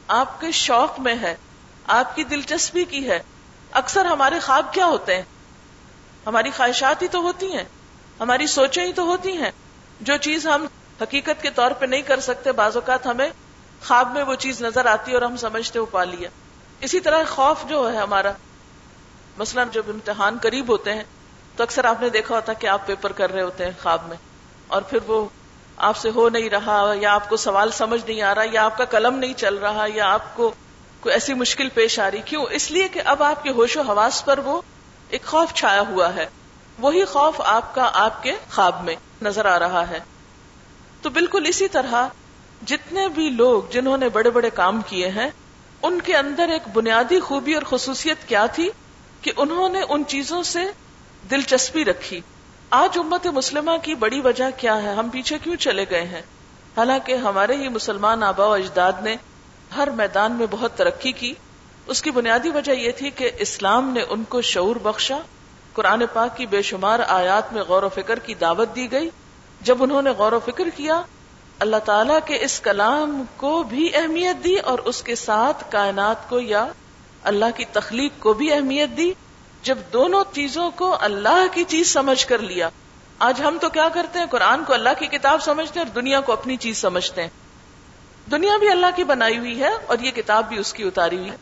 آپ 0.07 0.41
کے 0.41 0.51
شوق 0.51 0.99
میں 0.99 1.15
ہے، 1.21 1.35
آپ 1.87 2.15
کی 2.15 2.23
دلچسپی 2.23 2.83
کی 2.83 3.09
ہے۔ 3.09 3.23
اکثر 3.73 4.05
ہمارے 4.05 4.39
خواب 4.39 4.73
کیا 4.73 4.85
ہوتے 4.85 5.15
ہیں؟ 5.15 5.23
ہماری 6.25 6.51
خواہشات 6.57 7.01
ہی 7.01 7.07
تو 7.07 7.19
ہوتی 7.21 7.51
ہیں، 7.53 7.63
ہماری 8.19 8.47
سوچیں 8.47 8.85
ہی 8.85 8.93
تو 8.93 9.03
ہوتی 9.03 9.35
ہیں۔ 9.37 9.51
جو 10.01 10.17
چیز 10.17 10.47
ہم 10.47 10.65
حقیقت 11.01 11.41
کے 11.41 11.49
طور 11.49 11.71
پہ 11.71 11.85
نہیں 11.85 12.01
کر 12.01 12.19
سکتے، 12.19 12.51
بعض 12.51 12.75
اوقات 12.75 13.05
ہمیں 13.05 13.29
خواب 13.81 14.11
میں 14.13 14.23
وہ 14.23 14.35
چیز 14.35 14.61
نظر 14.61 14.85
آتی 14.85 15.11
ہے 15.11 15.15
اور 15.15 15.21
ہم 15.21 15.35
سمجھتے 15.37 15.79
وہ 15.79 15.85
پا 15.91 16.03
لیا 16.03 16.29
اسی 16.81 16.99
طرح 16.99 17.23
خوف 17.29 17.65
جو 17.69 17.91
ہے 17.91 17.97
ہمارا، 17.97 18.31
مثلا 19.37 19.63
جب 19.71 19.89
امتحان 19.89 20.37
قریب 20.41 20.69
ہوتے 20.69 20.93
ہیں، 20.93 21.03
تو 21.55 21.63
اکثر 21.63 21.85
آپ 21.85 22.01
نے 22.01 22.09
دیکھا 22.09 22.35
ہوتا 22.35 22.53
کہ 22.53 22.67
آپ 22.67 22.85
پیپر 22.85 23.11
کر 23.11 23.31
رہے 23.31 23.41
ہوتے 23.41 23.65
ہیں 23.65 23.71
خواب 23.81 24.07
میں، 24.07 24.17
اور 24.67 24.81
پھر 24.81 24.99
وہ 25.07 25.25
آپ 25.77 25.97
سے 25.97 26.09
ہو 26.09 26.27
نہیں 26.29 26.49
رہا، 26.49 26.93
یا 26.95 27.13
آپ 27.13 27.29
کو 27.29 27.37
سوال 27.37 27.71
سمجھ 27.71 28.01
نہیں 28.07 28.21
آ 28.21 28.33
رہا، 28.35 28.43
یا 28.51 28.65
آپ 28.65 28.77
کا 28.77 28.85
قلم 28.85 29.15
نہیں 29.15 29.33
چل 29.33 29.57
رہا، 29.57 29.85
یا 29.93 30.13
آپ 30.13 30.35
کو 30.35 30.51
کوئی 31.03 31.13
ایسی 31.13 31.33
مشکل 31.33 31.69
پیش 31.69 31.99
آ 31.99 32.11
رہی 32.11 32.21
کیوں؟ 32.21 32.45
اس 32.51 32.71
لیے 32.71 32.87
کہ 32.87 33.01
اب 33.05 33.23
آپ 33.23 33.43
کے 33.43 33.49
ہوش 33.49 33.77
و 33.77 33.81
حواس 33.81 34.25
پر 34.25 34.37
وہ 34.37 34.61
ایک 35.09 35.25
خوف 35.25 35.53
چھایا 35.53 35.81
ہوا 35.81 36.15
ہے۔ 36.15 36.25
وہی 36.79 37.05
خوف 37.05 37.41
آپ 37.45 37.75
کا 37.75 37.89
آپ 37.93 38.23
کے 38.23 38.31
خواب 38.51 38.83
میں 38.83 38.95
نظر 39.21 39.45
آ 39.45 39.59
رہا 39.59 39.89
ہے۔ 39.89 39.99
تو 41.01 41.09
بالکل 41.09 41.43
اسی 41.47 41.67
طرح 41.67 42.07
جتنے 42.65 43.07
بھی 43.07 43.29
لوگ 43.29 43.63
جنہوں 43.71 43.97
نے 43.97 44.09
بڑے 44.09 44.29
بڑے 44.29 44.49
کام 44.49 44.81
کیے 44.81 45.09
ہیں، 45.09 45.29
ان 45.81 46.01
کے 46.01 46.17
اندر 46.17 46.49
ایک 46.49 46.61
بنیادی 46.73 47.19
خوبی 47.19 47.53
اور 47.53 47.63
خصوصیت 47.69 48.27
کیا 48.27 48.45
تھی 48.45 48.69
کہ 49.21 49.31
انہوں 49.37 49.69
نے 49.69 49.81
ان 49.89 50.03
چیزوں 50.07 50.43
سے 50.43 50.63
دلچسپی 51.31 51.85
رکھی۔ 51.85 52.21
آج 52.69 52.97
امت 52.99 53.27
مسلمہ 53.27 53.71
کی 53.83 53.95
بڑی 53.95 54.19
وجہ 54.19 54.49
کیا 54.57 54.83
ہے؟ 54.83 54.93
ہم 54.93 55.09
پیچھے 55.09 55.37
کیوں 55.37 55.55
چلے 55.55 55.85
گئے 55.89 56.03
ہیں؟ 56.03 56.21
حالانکہ 56.77 57.15
ہمارے 57.15 57.55
ہی 57.55 57.69
مسلمان 57.69 58.23
آبا 58.23 58.45
و 58.45 58.53
اجداد 58.53 58.93
نے 59.01 59.15
ہر 59.75 59.89
میدان 59.89 60.31
میں 60.31 60.47
بہت 60.51 60.77
ترقی 60.77 61.11
کی۔ 61.11 61.33
اس 61.85 62.01
کی 62.01 62.11
بنیادی 62.11 62.49
وجہ 62.49 62.71
یہ 62.71 62.91
تھی 62.91 63.09
کہ 63.09 63.29
اسلام 63.39 63.89
نے 63.89 64.01
ان 64.09 64.23
کو 64.23 64.41
شعور 64.41 64.75
بخشا۔ 64.75 65.17
قرآن 65.73 66.03
پاک 66.13 66.37
کی 66.37 66.45
بے 66.45 66.61
شمار 66.61 66.99
آیات 67.07 67.53
میں 67.53 67.61
غور 67.61 67.83
و 67.83 67.89
فکر 67.89 68.19
کی 68.19 68.33
دعوت 68.33 68.75
دی 68.75 68.91
گئی۔ 68.91 69.09
جب 69.61 69.83
انہوں 69.83 70.01
نے 70.01 70.09
غور 70.09 70.31
و 70.31 70.39
فکر 70.39 70.63
کیا، 70.75 71.01
اللہ 71.59 71.75
تعالی 71.85 72.13
کے 72.25 72.37
اس 72.41 72.59
کلام 72.59 73.23
کو 73.37 73.63
بھی 73.63 73.89
اہمیت 73.93 74.43
دی 74.43 74.55
اور 74.55 74.79
اس 74.79 75.03
کے 75.03 75.15
ساتھ 75.15 75.71
کائنات 75.71 76.29
کو 76.29 76.39
یا 76.39 76.67
اللہ 77.23 77.45
کی 77.55 77.65
تخلیق 77.65 78.11
کو 78.19 78.33
بھی 78.33 78.53
اہمیت 78.53 78.89
دی۔ 78.97 79.13
جب 79.63 79.77
دونوں 79.93 80.23
چیزوں 80.33 80.71
کو 80.75 80.97
اللہ 80.99 81.45
کی 81.51 81.63
چیز 81.63 81.93
سمجھ 81.93 82.27
کر 82.27 82.39
لیا۔ 82.39 82.69
آج 83.19 83.41
ہم 83.41 83.57
تو 83.61 83.69
کیا 83.69 83.89
کرتے 83.93 84.19
ہیں؟ 84.19 84.25
قرآن 84.25 84.63
کو 84.63 84.73
اللہ 84.73 84.89
کی 84.99 85.07
کتاب 85.07 85.41
سمجھتے 85.41 85.79
ہیں 85.79 85.87
اور 85.87 86.01
دنیا 86.01 86.21
کو 86.21 86.33
اپنی 86.33 86.57
چیز 86.57 86.77
سمجھتے 86.77 87.21
ہیں۔ 87.21 87.29
دنیا 88.31 88.57
بھی 88.57 88.69
اللہ 88.69 88.85
کی 88.95 89.03
بنائی 89.03 89.37
ہوئی 89.37 89.59
ہے 89.59 89.69
اور 89.87 89.97
یہ 89.99 90.11
کتاب 90.11 90.49
بھی 90.49 90.57
اس 90.57 90.73
کی 90.73 90.83
اتاری 90.83 91.17
ہوئی 91.17 91.29
ہے۔ 91.29 91.35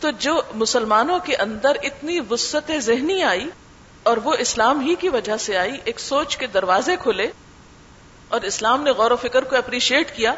تو 0.00 0.10
جو 0.10 0.40
مسلمانوں 0.54 1.18
کے 1.18 1.36
اندر 1.36 1.76
اتنی 1.82 2.20
وسط 2.30 2.70
ذہنی 2.78 3.22
آئی 3.22 3.50
اور 4.02 4.16
وہ 4.16 4.34
اسلام 4.38 4.80
ہی 4.80 4.94
کی 4.94 5.08
وجہ 5.08 5.36
سے 5.36 5.58
آئی، 5.58 5.78
ایک 5.84 6.00
سوچ 6.00 6.36
کے 6.36 6.46
دروازے 6.46 6.96
کھلے 6.96 7.30
اور 8.28 8.40
اسلام 8.40 8.82
نے 8.82 8.90
غور 8.90 9.10
و 9.10 9.16
فکر 9.16 9.44
کو 9.44 9.56
اپریشیٹ 9.56 10.16
کیا 10.16 10.34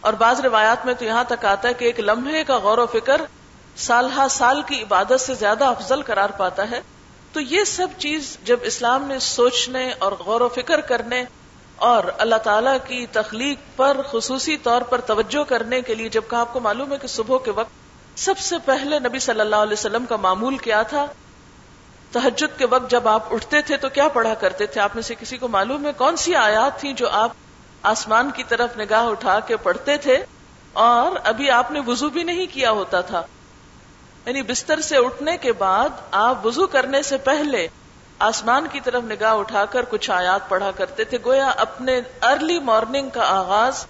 اور 0.00 0.12
بعض 0.12 0.40
روایات 0.40 0.86
میں 0.86 0.94
تو 0.94 1.04
یہاں 1.04 1.24
تک 1.24 1.44
آتا 1.44 1.68
ہے 1.68 1.74
کہ 1.74 1.84
ایک 1.84 2.00
لمحے 2.00 2.44
کا 2.44 2.56
غور 2.56 2.78
و 2.78 2.86
فکر 2.86 3.20
سال 3.76 4.08
ہا 4.16 4.28
سال 4.28 4.62
کی 4.62 4.82
عبادت 4.82 5.20
سے 5.20 5.34
زیادہ 5.34 5.64
افضل 5.64 6.02
قرار 6.02 6.30
پاتا 6.30 6.70
ہے۔ 6.70 6.80
تو 7.32 7.40
یہ 7.40 7.64
سب 7.64 7.88
چیز 7.98 8.38
جب 8.44 8.56
اسلام 8.62 9.04
نے 9.04 9.18
سوچنے 9.18 9.92
اور 9.98 10.12
غور 10.12 10.40
و 10.40 10.48
فکر 10.48 10.80
کرنے 10.80 11.24
اور 11.78 12.04
اللہ 12.18 12.36
تعالی 12.36 12.70
کی 12.86 13.06
تخلیق 13.06 13.76
پر 13.76 13.96
خصوصی 14.10 14.56
طور 14.56 14.82
پر 14.82 15.00
توجہ 15.00 15.44
کرنے 15.44 15.80
کے 15.80 15.94
لیے 15.94 16.08
جبکہ 16.08 16.34
آپ 16.34 16.52
کو 16.52 16.60
معلوم 16.60 16.92
ہے 16.92 16.98
کہ 16.98 17.08
صبح 17.08 17.38
کے 17.44 17.50
وقت 17.50 17.70
سب 18.18 18.38
سے 18.38 18.56
پہلے 18.64 18.98
نبی 18.98 19.18
صلی 19.18 19.40
اللہ 19.40 19.56
علیہ 19.56 19.72
وسلم 19.72 20.06
کا 20.06 20.16
معمول 20.16 20.56
کیا 20.56 20.82
تھا؟ 20.82 21.06
تحجد 22.12 22.58
کے 22.58 22.66
وقت 22.66 22.90
جب 22.90 23.08
آپ 23.08 23.34
اٹھتے 23.34 23.60
تھے 23.60 23.76
تو 23.76 23.88
کیا 23.88 24.08
پڑھا 24.08 24.34
کرتے 24.34 24.66
تھے؟ 24.66 24.80
آپ 24.80 24.90
میں 24.94 25.02
سے 25.02 25.14
کسی 25.20 25.36
کو 25.36 25.48
معلوم 25.48 25.86
ہے 25.86 25.92
کون 25.92 26.16
سی 26.16 26.34
آیات 26.34 26.80
تھی 26.80 26.92
جو 26.92 27.08
آپ 27.08 27.32
آسمان 27.82 28.30
کی 28.30 28.42
طرف 28.48 28.78
نگاہ 28.78 29.04
اٹھا 29.04 29.40
کے 29.40 29.56
پڑھتے 29.56 29.96
تھے؟ 29.96 30.24
اور 30.72 31.18
ابھی 31.24 31.50
آپ 31.50 31.70
نے 31.70 31.80
وضو 31.86 32.08
بھی 32.08 32.22
نہیں 32.22 32.46
کیا 32.52 32.70
ہوتا 32.70 33.00
تھا۔ 33.00 33.22
یعنی 34.26 34.42
بستر 34.42 34.80
سے 34.80 34.96
اٹھنے 34.96 35.36
کے 35.36 35.52
بعد 35.52 35.88
آپ 36.10 36.46
وضو 36.46 36.66
کرنے 36.66 37.02
سے 37.02 37.16
پہلے 37.16 37.68
آسمان 38.18 38.66
کی 38.72 38.80
طرف 38.80 39.02
نگاہ 39.02 39.34
اٹھا 39.34 39.64
کر 39.64 39.84
کچھ 39.90 40.10
آیات 40.10 40.48
پڑھا 40.48 40.70
کرتے 40.70 41.04
تھے، 41.04 41.18
گویا 41.24 41.48
اپنے 41.48 42.00
ارلی 42.22 42.58
مارننگ 42.58 43.08
کا 43.10 43.24
آغاز 43.38 43.86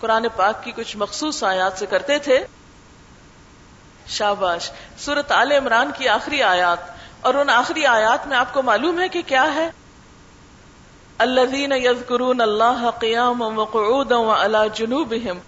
قرآن 0.00 0.26
پاک 0.36 0.64
کی 0.64 0.72
کچھ 0.72 0.96
مخصوص 0.96 1.42
آیات 1.44 1.78
سے 1.78 1.86
کرتے 1.86 2.18
تھے۔ 2.18 2.38
شاباش 4.06 4.70
سورت 4.98 5.32
عال 5.32 5.52
عمران 5.52 5.90
کی 5.98 6.08
آخری 6.08 6.42
آیات، 6.42 6.78
اور 7.20 7.34
ان 7.34 7.50
آخری 7.50 7.86
آیات 7.86 8.26
میں 8.26 8.36
آپ 8.36 8.52
کو 8.54 8.62
معلوم 8.62 9.00
ہے 9.00 9.08
کہ 9.08 9.22
کیا 9.26 9.54
ہے؟ 9.54 9.70
اللہ 11.18 11.98
کرون 12.08 12.40
اللہ 12.40 12.90
قیام 12.98 13.42
وعلى 13.42 14.62
جنوبهم 14.74 15.38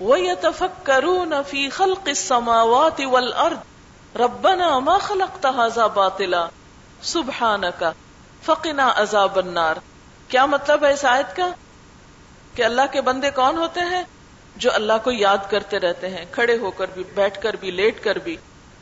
ويتفكرون 0.00 1.34
في 1.48 1.68
خلق 1.68 2.06
السماوات 2.06 3.00
والارض، 3.10 4.16
ربنا 4.16 4.78
ما 4.78 4.98
خلقت 4.98 5.46
هذا 5.46 5.86
باطلا۔ 5.86 6.46
سبحانك 7.02 7.84
فقنا 8.42 8.92
عذاب 8.96 9.36
النار۔ 9.36 9.74
کیا 10.28 10.46
مطلب 10.46 10.84
ہے 10.84 10.92
اس 10.92 11.04
آیت 11.04 11.36
کا؟ 11.36 11.50
کہ 12.54 12.62
اللہ 12.62 12.82
کے 12.92 13.00
بندے 13.00 13.30
کون 13.30 13.58
ہوتے 13.58 13.80
ہیں؟ 13.80 14.02
جو 14.56 14.70
اللہ 14.74 14.92
کو 15.04 15.12
یاد 15.12 15.38
کرتے 15.50 15.78
رہتے 15.78 16.08
ہیں، 16.08 16.24
کھڑے 16.30 16.58
ہو 16.58 16.70
کر 16.70 16.86
بھی، 16.94 17.04
بیٹھ 17.14 17.42
کر 17.42 17.56
بھی، 17.60 17.70
لیٹ 17.70 18.04
کر 18.04 18.18
بھی۔ 18.18 18.36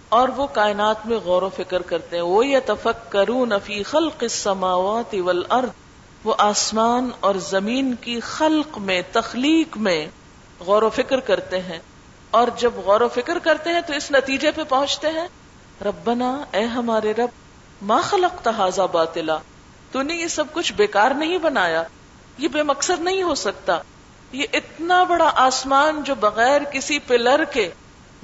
اور 0.08 0.28
وہ 0.28 0.46
کائنات 0.46 1.06
میں 1.06 1.16
غور 1.16 1.42
و 1.42 1.48
فکر 1.48 1.82
کرتے 1.82 2.16
ہیں۔ 2.16 2.22
وہ 2.22 2.46
یہ 2.46 2.58
تفک 2.66 3.12
کرو 3.12 3.44
نفی 3.44 3.82
خلق 3.82 4.16
السماوات 4.20 5.14
والارض۔ 5.14 5.68
وہ 6.24 6.34
آسمان 6.38 7.10
اور 7.20 7.34
زمین 7.34 7.94
کی 8.00 8.20
خلق 8.20 8.78
میں، 8.78 9.02
تخلیق 9.12 9.76
میں 9.76 10.06
غور 10.60 10.82
و 10.82 10.90
فکر 10.90 11.20
کرتے 11.20 11.62
ہیں۔ 11.62 11.78
اور 12.30 12.48
جب 12.56 12.70
غور 12.74 13.00
و 13.00 13.08
فکر 13.08 13.38
کرتے 13.38 13.70
ہیں 13.70 13.80
تو 13.80 13.92
اس 13.92 14.10
نتیجے 14.10 14.50
پہ 14.50 14.62
پہنچتے 14.68 15.08
ہیں۔ 15.08 15.28
ربنا، 15.84 16.44
اے 16.50 16.64
ہمارے 16.64 17.12
رب 17.12 17.45
ما 17.82 18.00
خلق 18.00 18.42
تحازا 18.42 18.86
باطلا۔ 18.86 19.38
تو 19.92 20.02
نے 20.02 20.14
یہ 20.14 20.26
سب 20.26 20.44
کچھ 20.52 20.72
بیکار 20.72 21.10
نہیں 21.10 21.38
بنایا۔ 21.38 21.82
یہ 22.38 22.48
بے 22.48 22.62
مقصد 22.62 23.00
نہیں 23.00 23.22
ہو 23.22 23.34
سکتا۔ 23.34 23.78
یہ 24.32 24.44
اتنا 24.52 25.02
بڑا 25.02 25.32
آسمان 25.34 26.02
جو 26.02 26.14
بغیر 26.14 26.62
کسی 26.64 26.98
پلر 26.98 27.44
کے، 27.44 27.70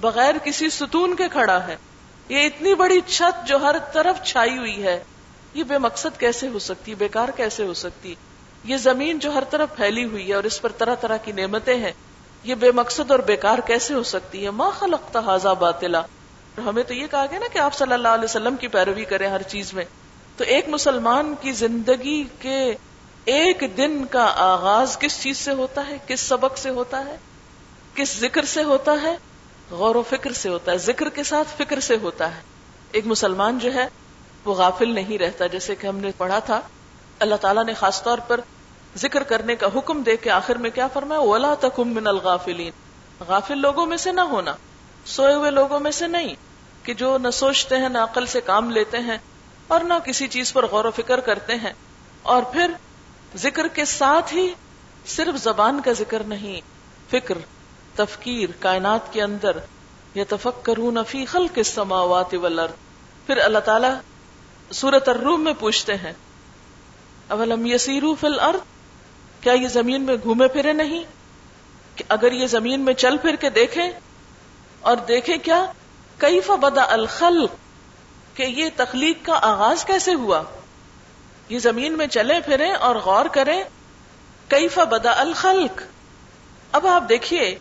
بغیر 0.01 0.35
کسی 0.45 0.71
ستون 0.71 1.17
کے 1.17 1.29
کھڑا 1.29 1.67
ہے۔ 1.67 1.77
یہ 2.29 2.47
اتنی 2.47 2.75
بڑی 2.75 3.01
چھت 3.07 3.49
جو 3.49 3.57
ہر 3.57 3.77
طرف 3.93 4.25
چھائی 4.25 4.59
ہوئی 4.59 4.83
ہے۔ 4.83 5.05
یہ 5.55 5.65
بے 5.65 5.79
مقصد 5.79 6.21
کیسے 6.21 6.49
ہو 6.49 6.59
سکتی؟ 6.59 6.95
بیکار 6.95 7.29
کیسے 7.29 7.67
ہو 7.67 7.75
سکتی؟ 7.75 8.15
یہ 8.65 8.77
زمین 8.77 9.19
جو 9.19 9.33
ہر 9.33 9.45
طرف 9.45 9.77
پھیلی 9.77 10.05
ہوئی 10.05 10.29
ہے 10.29 10.35
اور 10.35 10.45
اس 10.45 10.63
پر 10.63 10.73
طرح 10.73 10.95
طرح 10.95 11.17
کی 11.17 11.33
نعمتیں 11.33 11.77
ہیں۔ 11.77 11.93
یہ 12.45 12.55
بے 12.55 12.73
مقصد 12.73 13.11
اور 13.11 13.19
بیکار 13.19 13.59
کیسے 13.59 13.95
ہو 13.95 14.03
سکتی؟ 14.03 14.45
ہے 14.45 14.51
ما 14.51 14.71
خلق 14.71 15.13
تحازا 15.13 15.53
باطلا۔ 15.53 16.03
ہمیں 16.59 16.83
تو 16.83 16.95
یہ 16.95 17.07
کہا 17.11 17.27
گیا 17.31 17.39
نا 17.39 17.47
کہ 17.53 17.59
آپ 17.59 17.75
صلی 17.75 17.93
اللہ 17.93 18.09
علیہ 18.09 18.25
وسلم 18.25 18.57
کی 18.57 18.69
پیروی 18.69 19.05
کریں 19.05 19.31
ہر 19.31 19.43
چیز 19.43 19.75
میں۔ 19.75 19.85
تو 20.37 20.45
ایک 20.45 20.69
مسلمان 20.69 21.35
کی 21.41 21.53
زندگی 21.53 22.25
کے 22.39 22.75
ایک 23.25 23.65
دن 23.77 24.07
کا 24.07 24.33
آغاز 24.37 24.99
کس 24.99 25.23
چیز 25.23 25.39
سے 25.39 25.53
ہوتا 25.53 25.87
ہے؟ 25.89 25.99
کس 26.07 26.21
سبق 26.21 26.59
سے 26.59 26.71
ہوتا 26.71 27.05
ہے؟ 27.05 27.17
کس 27.95 28.21
ذکر 28.21 28.45
سے 28.45 28.63
ہوتا 28.63 28.93
ہے؟ 29.03 29.17
غور 29.71 29.95
و 29.95 30.03
فکر 30.03 30.33
سے 30.33 30.49
ہوتا 30.49 30.73
ہے۔ 30.73 30.79
ذکر 30.79 31.09
کے 31.09 31.23
ساتھ 31.23 31.49
فکر 31.57 31.81
سے 31.81 31.97
ہوتا 32.03 32.37
ہے۔ 32.37 32.41
ایک 32.93 33.07
مسلمان 33.07 33.59
جو 33.59 33.75
ہے، 33.75 33.89
وہ 34.45 34.55
غافل 34.55 34.95
نہیں 34.95 35.19
رہتا، 35.19 35.47
جیسے 35.47 35.75
کہ 35.75 35.87
ہم 35.87 35.97
نے 35.97 36.11
پڑھا 36.17 36.39
تھا۔ 36.39 36.61
اللہ 37.19 37.35
تعالیٰ 37.35 37.65
نے 37.65 37.75
خاص 37.75 38.03
طور 38.03 38.19
پر 38.19 38.41
ذکر 38.97 39.23
کرنے 39.23 39.57
کا 39.57 39.67
حکم 39.77 40.03
دے 40.03 40.17
کے 40.17 40.31
آخر 40.31 40.57
میں 40.57 40.71
کیا 40.71 40.89
فرمایا؟ 40.89 41.21
اولا 41.21 41.55
تکم 41.61 41.89
من 41.89 42.07
الغافلین 42.07 42.73
غافل 43.29 43.59
لوگوں 43.59 43.87
میں 43.87 43.97
سے 43.97 44.13
نہ 44.13 44.21
ہونا۔ 44.21 44.55
سوئے 45.07 45.35
ہوئے 45.35 45.51
لوگوں 45.51 45.81
میں 45.81 45.91
سے 45.91 46.07
نہیں 46.07 46.35
کہ 46.83 46.95
جو 46.95 47.19
نہ 47.19 47.31
سوچتے 47.31 47.77
ہیں، 47.77 47.89
نہ 47.89 47.99
عقل 47.99 48.27
سے 48.27 48.41
کام 48.41 48.71
لیتے 48.71 48.99
ہیں 48.99 49.19
اور 49.67 49.81
نہ 49.81 49.95
کسی 50.05 50.29
چیز 50.29 50.53
پر 50.53 50.67
غور 50.67 50.85
و 50.85 50.91
فکر 50.91 51.21
کرتے 51.21 51.55
ہیں۔ 51.55 51.73
اور 52.23 52.43
پھر 52.43 52.71
ذکر 53.37 53.69
کے 53.69 53.85
ساتھ 53.85 54.35
ہی 54.35 54.55
صرف 55.07 55.43
زبان 55.43 55.81
کا 55.81 55.93
ذکر 55.93 56.23
نہیں، 56.23 56.61
فکر، 57.11 57.39
تفکیر، 57.95 58.49
کائنات 58.59 59.13
کے 59.13 59.23
اندر 59.23 59.57
یا 60.15 60.25
تفک 60.29 60.65
کروں 60.65 60.93
نفی 60.93 61.25
خل 61.25 61.47
کے 61.49 61.63
سماوات 61.63 62.35
پھر 63.27 63.37
اللہ 63.37 63.59
تعالی 63.59 63.89
سورت 64.71 65.09
الروم 65.09 65.45
میں 65.45 65.53
پوچھتے 65.59 65.95
ہیں، 65.95 66.13
اولم 67.29 67.67
یسیرو 67.67 68.15
فل 68.15 68.41
ارد 68.41 68.61
کیا 69.43 69.53
یہ 69.53 69.69
زمین 69.69 70.03
میں 70.03 70.17
گھومے 70.23 70.49
پھرے 70.49 70.73
نہیں؟ 70.73 71.05
کہ 71.95 72.05
اگر 72.09 72.33
یہ 72.33 72.47
زمین 72.47 72.81
میں 72.81 72.95
چل 72.95 73.17
پھر 73.17 73.37
کے 73.37 73.51
دیکھیں 73.51 73.91
اور 74.83 74.97
دیکھیں 74.97 75.37
کیا؟ 75.37 75.67
کئی 76.19 76.41
بدا 76.61 76.85
الخل 76.89 77.47
کہ 78.35 78.43
یہ 78.43 78.69
تخلیق 78.77 79.27
کا 79.27 79.39
آغاز 79.43 79.85
کیسے 79.85 80.15
ہوا؟ 80.15 80.43
یہ 81.49 81.59
زمین 81.59 81.93
میں 81.93 82.07
چلے 82.07 82.41
پھرے 82.41 82.73
اور 82.73 82.97
غور 82.97 83.27
کریں 83.27 83.63
کئی 84.49 84.69
بدا 84.75 85.13
الخلق؟ 85.17 85.83
اب 86.73 86.87
آپ 86.87 87.03
دیکھیے 87.09 87.59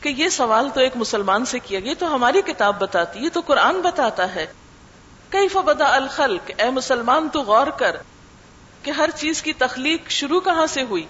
کہ 0.00 0.08
یہ 0.08 0.28
سوال 0.28 0.70
تو 0.74 0.80
ایک 0.80 0.92
مسلمان 0.96 1.44
سے 1.44 1.58
کیا 1.58 1.80
گیا 1.80 1.94
تو 1.98 2.14
ہماری 2.14 2.42
کتاب 2.42 2.78
بتاتی 2.78 3.24
ہے 3.24 3.28
تو 3.28 3.40
قرآن 3.40 3.80
بتاتا 3.80 4.34
ہے۔ 4.34 4.46
کئی 5.28 5.48
بدا 5.64 5.94
الخلق؟ 5.96 6.50
اے 6.58 6.70
مسلمان، 6.70 7.28
تو 7.28 7.40
غور 7.40 7.66
کر 7.66 7.96
کہ 8.82 8.90
ہر 8.90 9.10
چیز 9.16 9.42
کی 9.42 9.52
تخلیق 9.52 10.10
شروع 10.10 10.40
کہاں 10.40 10.66
سے 10.66 10.82
ہوئی؟ 10.82 11.06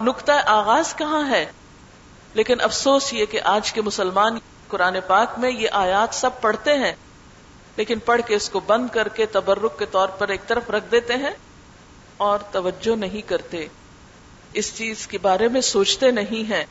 نقطۂ 0.00 0.32
آغاز 0.46 0.96
کہاں 0.96 1.30
ہے؟ 1.30 1.52
لیکن 2.34 2.60
افسوس 2.60 3.12
یہ 3.12 3.26
کہ 3.26 3.40
آج 3.44 3.72
کے 3.72 3.82
مسلمان 3.82 4.38
قرآن 4.68 4.96
پاک 5.06 5.38
میں 5.38 5.50
یہ 5.50 5.68
آیات 5.72 6.14
سب 6.14 6.40
پڑھتے 6.40 6.74
ہیں، 6.74 6.92
لیکن 7.76 7.98
پڑھ 7.98 8.20
کے 8.26 8.34
اس 8.34 8.50
کو 8.50 8.60
بند 8.60 8.88
کر 8.92 9.08
کے 9.08 9.26
تبرک 9.26 9.78
کے 9.78 9.86
طور 9.86 10.08
پر 10.08 10.28
ایک 10.28 10.46
طرف 10.46 10.70
رکھ 10.70 10.84
دیتے 10.92 11.14
ہیں 11.14 11.30
اور 12.16 12.38
توجہ 12.38 12.96
نہیں 12.96 13.28
کرتے۔ 13.28 13.66
اس 14.52 14.76
چیز 14.76 15.06
کے 15.06 15.18
بارے 15.18 15.48
میں 15.48 15.60
سوچتے 15.60 16.10
نہیں 16.10 16.50
ہیں۔ 16.50 16.64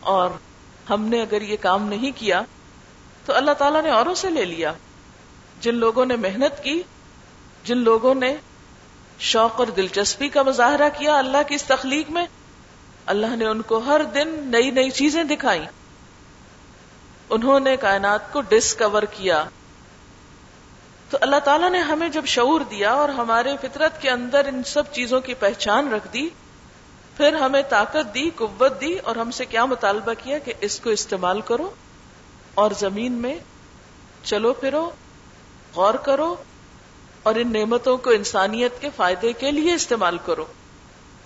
اور 0.00 0.30
ہم 0.90 1.04
نے 1.04 1.22
اگر 1.22 1.42
یہ 1.42 1.56
کام 1.60 1.88
نہیں 1.88 2.12
کیا 2.16 2.42
تو 3.26 3.34
اللہ 3.34 3.50
تعالیٰ 3.50 3.82
نے 3.82 3.90
اوروں 3.90 4.14
سے 4.14 4.30
لے 4.30 4.44
لیا۔ 4.44 4.72
جن 5.60 5.74
لوگوں 5.74 6.06
نے 6.06 6.16
محنت 6.16 6.64
کی، 6.64 6.82
جن 7.64 7.78
لوگوں 7.78 8.14
نے 8.14 8.36
شوق 9.18 9.52
اور 9.56 9.66
دلچسپی 9.66 10.28
کا 10.28 10.42
مظاہرہ 10.42 10.88
کیا 10.98 11.18
اللہ 11.18 11.38
کی 11.48 11.54
اس 11.54 11.62
تخلیق 11.62 12.10
میں 12.10 12.26
اللہ 13.06 13.36
نے 13.36 13.46
ان 13.46 13.62
کو 13.62 13.78
ہر 13.78 14.02
دن 14.04 14.28
نئی 14.28 14.70
نئی 14.70 14.90
چیزیں 14.90 15.24
دکھائی 15.24 15.64
انہوں 17.30 17.60
نے 17.60 17.76
کائنات 17.76 18.32
کو 18.32 18.40
ڈسکور 18.40 19.02
کیا۔ 19.02 19.44
تو 21.10 21.18
اللہ 21.20 21.36
تعالیٰ 21.44 21.70
نے 21.70 21.78
ہمیں 21.78 22.08
جب 22.08 22.26
شعور 22.26 22.60
دیا 22.60 22.92
اور 22.92 23.08
ہمارے 23.08 23.56
فطرت 23.62 24.02
کے 24.02 24.10
اندر 24.10 24.44
ان 24.44 24.62
سب 24.62 24.92
چیزوں 24.92 25.20
کی 25.20 25.34
پہچان 25.34 25.92
رکھ 25.92 26.08
دی، 26.12 26.28
پھر 27.16 27.32
ہمیں 27.32 27.62
طاقت 27.68 28.14
دی، 28.14 28.30
قوت 28.36 28.80
دی 28.80 28.98
اور 28.98 29.16
ہم 29.16 29.30
سے 29.30 29.44
کیا 29.44 29.64
مطالبہ 29.64 30.14
کیا 30.22 30.38
کہ 30.38 30.52
اس 30.60 30.80
کو 30.80 30.90
استعمال 30.90 31.40
کرو 31.40 31.70
اور 32.54 32.70
زمین 32.78 33.12
میں 33.12 33.38
چلو 34.22 34.52
پھرو، 34.52 34.90
غور 35.74 35.94
کرو 35.94 36.36
اور 37.22 37.34
ان 37.34 37.52
نعمتوں 37.52 37.96
کو 37.96 38.10
انسانیت 38.10 38.80
کے 38.80 38.88
فائدے 38.96 39.32
کے 39.32 39.50
لیے 39.50 39.74
استعمال 39.74 40.18
کرو۔ 40.24 40.44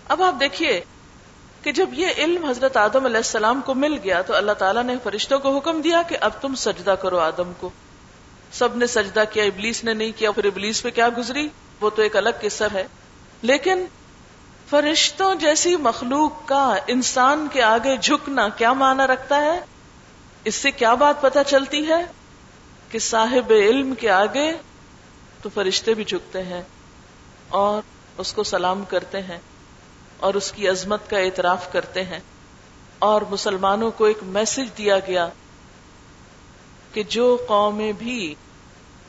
اب 0.09 0.23
آپ 0.23 0.41
دیکھیے 0.41 0.85
کہ 1.67 1.73
جب 1.73 1.89
یہ 1.93 2.07
علم 2.19 2.45
حضرت 2.45 2.77
آدم 2.77 3.05
علیہ 3.05 3.17
السلام 3.17 3.61
کو 3.61 3.75
مل 3.75 3.99
گیا 4.05 4.23
تو 4.23 4.35
اللہ 4.35 4.53
تعالیٰ 4.53 4.83
نے 4.83 4.95
فرشتوں 5.03 5.39
کو 5.39 5.57
حکم 5.57 5.81
دیا 5.81 6.03
کہ 6.09 6.17
اب 6.21 6.31
تم 6.41 6.55
سجدہ 6.55 6.91
کرو 6.91 7.19
آدم 7.19 7.53
کو۔ 7.61 7.71
سب 8.53 8.77
نے 8.77 8.87
سجدہ 8.87 9.25
کیا، 9.33 9.45
ابلیس 9.45 9.85
نے 9.85 9.95
نہیں 9.95 10.13
کیا، 10.17 10.31
پھر 10.31 10.45
ابلیس 10.45 10.83
پہ 10.83 10.91
کیا 10.91 11.09
گزری؟ 11.19 11.49
وہ 11.81 11.91
تو 11.91 12.03
ایک 12.03 12.17
الگ 12.17 12.29
قصر 12.41 12.69
ہے۔ 12.75 12.87
لیکن 13.43 13.85
فرشتوں 14.71 15.35
جیسی 15.35 15.77
مخلوق 15.77 16.49
کا 16.49 16.77
انسان 16.87 17.49
کے 17.53 17.63
آگے 17.63 17.97
جھکنا 17.97 18.49
کیا 18.49 18.73
معنی 18.73 19.03
رکھتا 19.03 19.41
ہے؟ 19.41 19.61
اس 20.45 20.55
سے 20.55 20.71
کیا 20.71 20.95
بات 20.95 21.21
پتہ 21.21 21.39
چلتی 21.47 21.89
ہے 21.89 22.05
کہ 22.91 22.99
صاحب 22.99 23.53
علم 23.53 23.95
کے 23.95 24.11
آگے 24.11 24.53
تو 25.43 25.49
فرشتے 25.55 25.95
بھی 25.95 26.05
جھکتے 26.05 26.43
ہیں 26.43 26.63
اور 27.49 27.83
اس 28.19 28.33
کو 28.33 28.45
سلام 28.45 28.85
کرتے 28.85 29.23
ہیں۔ 29.23 29.39
اور 30.21 30.35
اس 30.35 30.53
کی 30.53 30.69
عظمت 30.69 31.11
کا 31.11 31.19
اعتراف 31.19 31.73
کرتے 31.73 32.05
ہیں 32.05 32.21
اور 32.99 33.23
مسلمانوں 33.31 33.91
کو 33.91 34.05
ایک 34.05 34.19
میسج 34.23 34.79
دیا 34.79 34.99
گیا 34.99 35.29
کہ 36.93 37.03
جو 37.03 37.39
قومیں 37.49 37.93
بھی 37.93 38.35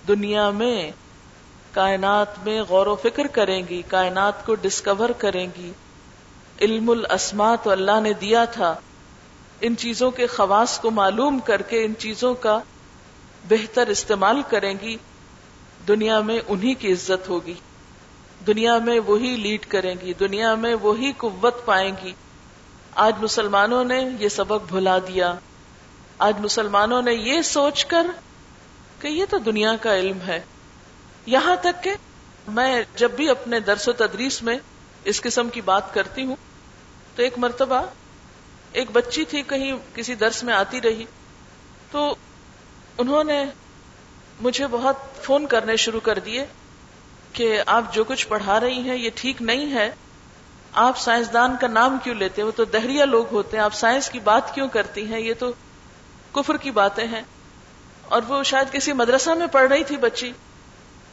دنیا 0.07 0.49
میں 0.49 0.91
کائنات 1.71 2.27
میں 2.43 2.61
غور 2.61 2.87
و 2.87 2.95
فکر 2.95 3.27
کریں 3.27 3.63
گی، 3.69 3.81
کائنات 3.87 4.45
کو 4.45 4.55
ڈسکور 4.55 5.09
کریں 5.09 5.47
گی، 5.57 5.71
علم 6.61 6.89
الاسما 6.89 7.55
تو 7.55 7.69
اللہ 7.69 7.99
نے 8.01 8.13
دیا 8.13 8.45
تھا، 8.45 8.75
ان 9.61 9.77
چیزوں 9.77 10.11
کے 10.11 10.27
خواص 10.27 10.79
کو 10.79 10.91
معلوم 10.91 11.39
کر 11.39 11.61
کے 11.61 11.85
ان 11.85 11.93
چیزوں 11.99 12.33
کا 12.33 12.59
بہتر 13.49 13.87
استعمال 13.87 14.41
کریں 14.49 14.73
گی، 14.81 14.97
دنیا 15.87 16.19
میں 16.21 16.39
انہی 16.47 16.73
کی 16.73 16.91
عزت 16.91 17.29
ہوگی۔ 17.29 17.53
دنیا 18.47 18.77
میں 18.77 18.99
وہی 18.99 19.35
لیڈ 19.35 19.65
کریں 19.65 19.95
گی، 20.01 20.13
دنیا 20.13 20.55
میں 20.55 20.75
وہی 20.75 21.11
قوت 21.17 21.65
پائیں 21.65 21.91
گی۔ 22.03 22.13
آج 22.95 23.13
مسلمانوں 23.19 23.83
نے 23.83 24.09
یہ 24.19 24.29
سبق 24.29 24.73
بھلا 24.73 24.97
دیا۔ 24.99 25.33
آج 26.17 26.39
مسلمانوں 26.39 27.01
نے 27.01 27.13
یہ 27.13 27.41
سوچ 27.41 27.85
کر 27.85 28.07
کہ 28.99 29.07
یہ 29.07 29.25
تو 29.29 29.37
دنیا 29.37 29.75
کا 29.81 29.97
علم 29.97 30.17
ہے۔ 30.27 30.41
یہاں 31.25 31.55
تک 31.55 31.83
کہ 31.83 31.93
میں 32.47 32.83
جب 32.95 33.11
بھی 33.11 33.29
اپنے 33.29 33.59
درس 33.59 33.87
و 33.87 33.91
تدریس 33.91 34.43
میں 34.43 34.57
اس 35.03 35.21
قسم 35.21 35.49
کی 35.49 35.61
بات 35.61 35.93
کرتی 35.93 36.23
ہوں 36.25 36.35
تو 37.15 37.23
ایک 37.23 37.33
مرتبہ 37.37 37.81
ایک 38.71 38.91
بچی 38.91 39.25
تھی 39.25 39.41
کہیں 39.41 39.73
کسی 39.93 40.15
درس 40.15 40.43
میں 40.43 40.53
آتی 40.53 40.81
رہی 40.81 41.05
تو 41.91 42.15
انہوں 42.97 43.23
نے 43.23 43.45
مجھے 44.41 44.67
بہت 44.67 44.95
فون 45.23 45.47
کرنے 45.47 45.75
شروع 45.75 45.99
کر 45.99 46.19
دیے۔ 46.19 46.45
کہ 47.37 47.61
آپ 47.65 47.93
جو 47.93 48.03
کچھ 48.03 48.27
پڑھا 48.27 48.59
رہی 48.59 48.89
ہیں، 48.89 48.97
یہ 48.97 49.09
ٹھیک 49.15 49.41
نہیں 49.41 49.73
ہے۔ 49.73 49.91
آپ 50.73 50.97
سائنسدان 50.97 51.55
کا 51.61 51.67
نام 51.67 51.97
کیوں 52.03 52.15
لیتے 52.15 52.43
وہ 52.43 52.51
تو 52.55 52.65
دہریا 52.65 53.05
لوگ 53.05 53.25
ہوتے 53.31 53.57
ہیں۔ 53.57 53.63
آپ 53.63 53.73
سائنس 53.73 54.09
کی 54.09 54.19
بات 54.19 54.55
کیوں 54.55 54.67
کرتی 54.67 55.05
ہیں؟ 55.05 55.19
یہ 55.19 55.33
تو 55.39 55.51
کفر 56.31 56.57
کی 56.57 56.71
باتیں 56.71 57.07
ہیں۔ 57.07 57.21
اور 58.07 58.21
وہ 58.27 58.43
شاید 58.43 58.73
کسی 58.73 58.93
مدرسہ 58.93 59.29
میں 59.29 59.47
پڑھ 59.47 59.71
رہی 59.71 59.83
تھی 59.83 59.97
بچی۔ 59.97 60.31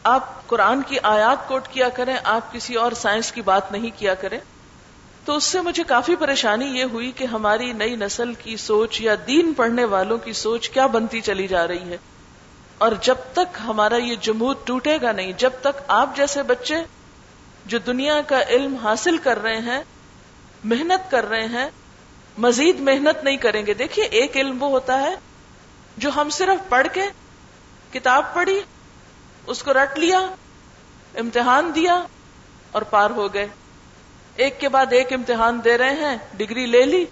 آپ 0.02 0.46
قرآن 0.46 0.82
کی 0.82 0.96
آیات 1.02 1.48
کوٹ 1.48 1.68
کیا 1.68 1.88
کریں، 1.88 2.16
آپ 2.24 2.52
کسی 2.52 2.74
اور 2.74 2.92
سائنس 2.92 3.32
کی 3.32 3.42
بات 3.42 3.72
نہیں 3.72 3.90
کیا 3.98 4.14
کریں۔ 4.14 4.38
تو 5.24 5.36
اس 5.36 5.44
سے 5.44 5.60
مجھے 5.60 5.82
کافی 5.82 6.16
پریشانی 6.16 6.66
یہ 6.66 6.84
ہوئی 6.84 7.12
کہ 7.16 7.24
ہماری 7.24 7.72
نئی 7.72 7.96
نسل 7.96 8.34
کی 8.34 8.56
سوچ 8.56 9.00
یا 9.00 9.14
دین 9.26 9.54
پڑھنے 9.54 9.84
والوں 9.84 10.18
کی 10.18 10.32
سوچ 10.32 10.70
کیا 10.70 10.86
بنتی 10.86 11.20
چلی 11.20 11.46
جا 11.46 11.68
رہی 11.68 11.90
ہے۔ 11.90 11.96
اور 12.84 12.92
جب 13.00 13.14
تک 13.32 13.58
ہمارا 13.64 13.96
یہ 13.96 14.16
جمود 14.16 14.56
ٹوٹے 14.64 14.98
گا 15.02 15.12
نہیں، 15.12 15.32
جب 15.32 15.50
تک 15.60 15.80
آپ 15.88 16.16
جیسے 16.16 16.42
بچے 16.42 16.74
جو 17.66 17.78
دنیا 17.78 18.20
کا 18.26 18.42
علم 18.48 18.76
حاصل 18.76 19.18
کر 19.18 19.42
رہے 19.42 19.58
ہیں، 19.58 19.82
محنت 20.64 21.10
کر 21.10 21.28
رہے 21.28 21.46
ہیں، 21.46 21.70
مزید 22.38 22.80
محنت 22.80 23.24
نہیں 23.24 23.36
کریں 23.36 23.66
گے۔ 23.66 23.74
دیکھیے، 23.74 24.04
ایک 24.04 24.36
علم 24.36 24.62
وہ 24.62 24.70
ہوتا 24.70 25.00
ہے 25.00 25.14
جو 25.96 26.10
ہم 26.16 26.30
صرف 26.30 26.68
پڑھ 26.68 26.86
کے 26.92 27.02
کتاب 27.92 28.34
پڑھی، 28.34 28.60
اس 29.46 29.62
کو 29.62 29.72
رٹ 29.72 29.98
لیا، 29.98 30.18
امتحان 31.14 31.72
دیا 31.74 32.04
اور 32.70 32.82
پار 32.82 33.10
ہو 33.10 33.34
گئے۔ 33.34 33.46
ایک 34.36 34.60
کے 34.60 34.68
بعد 34.68 34.92
ایک 34.92 35.12
امتحان 35.12 35.60
دے 35.64 35.78
رہے 35.78 35.94
ہیں، 35.94 36.16
ڈگری 36.36 36.66
لے 36.66 36.82
لی 36.82 37.04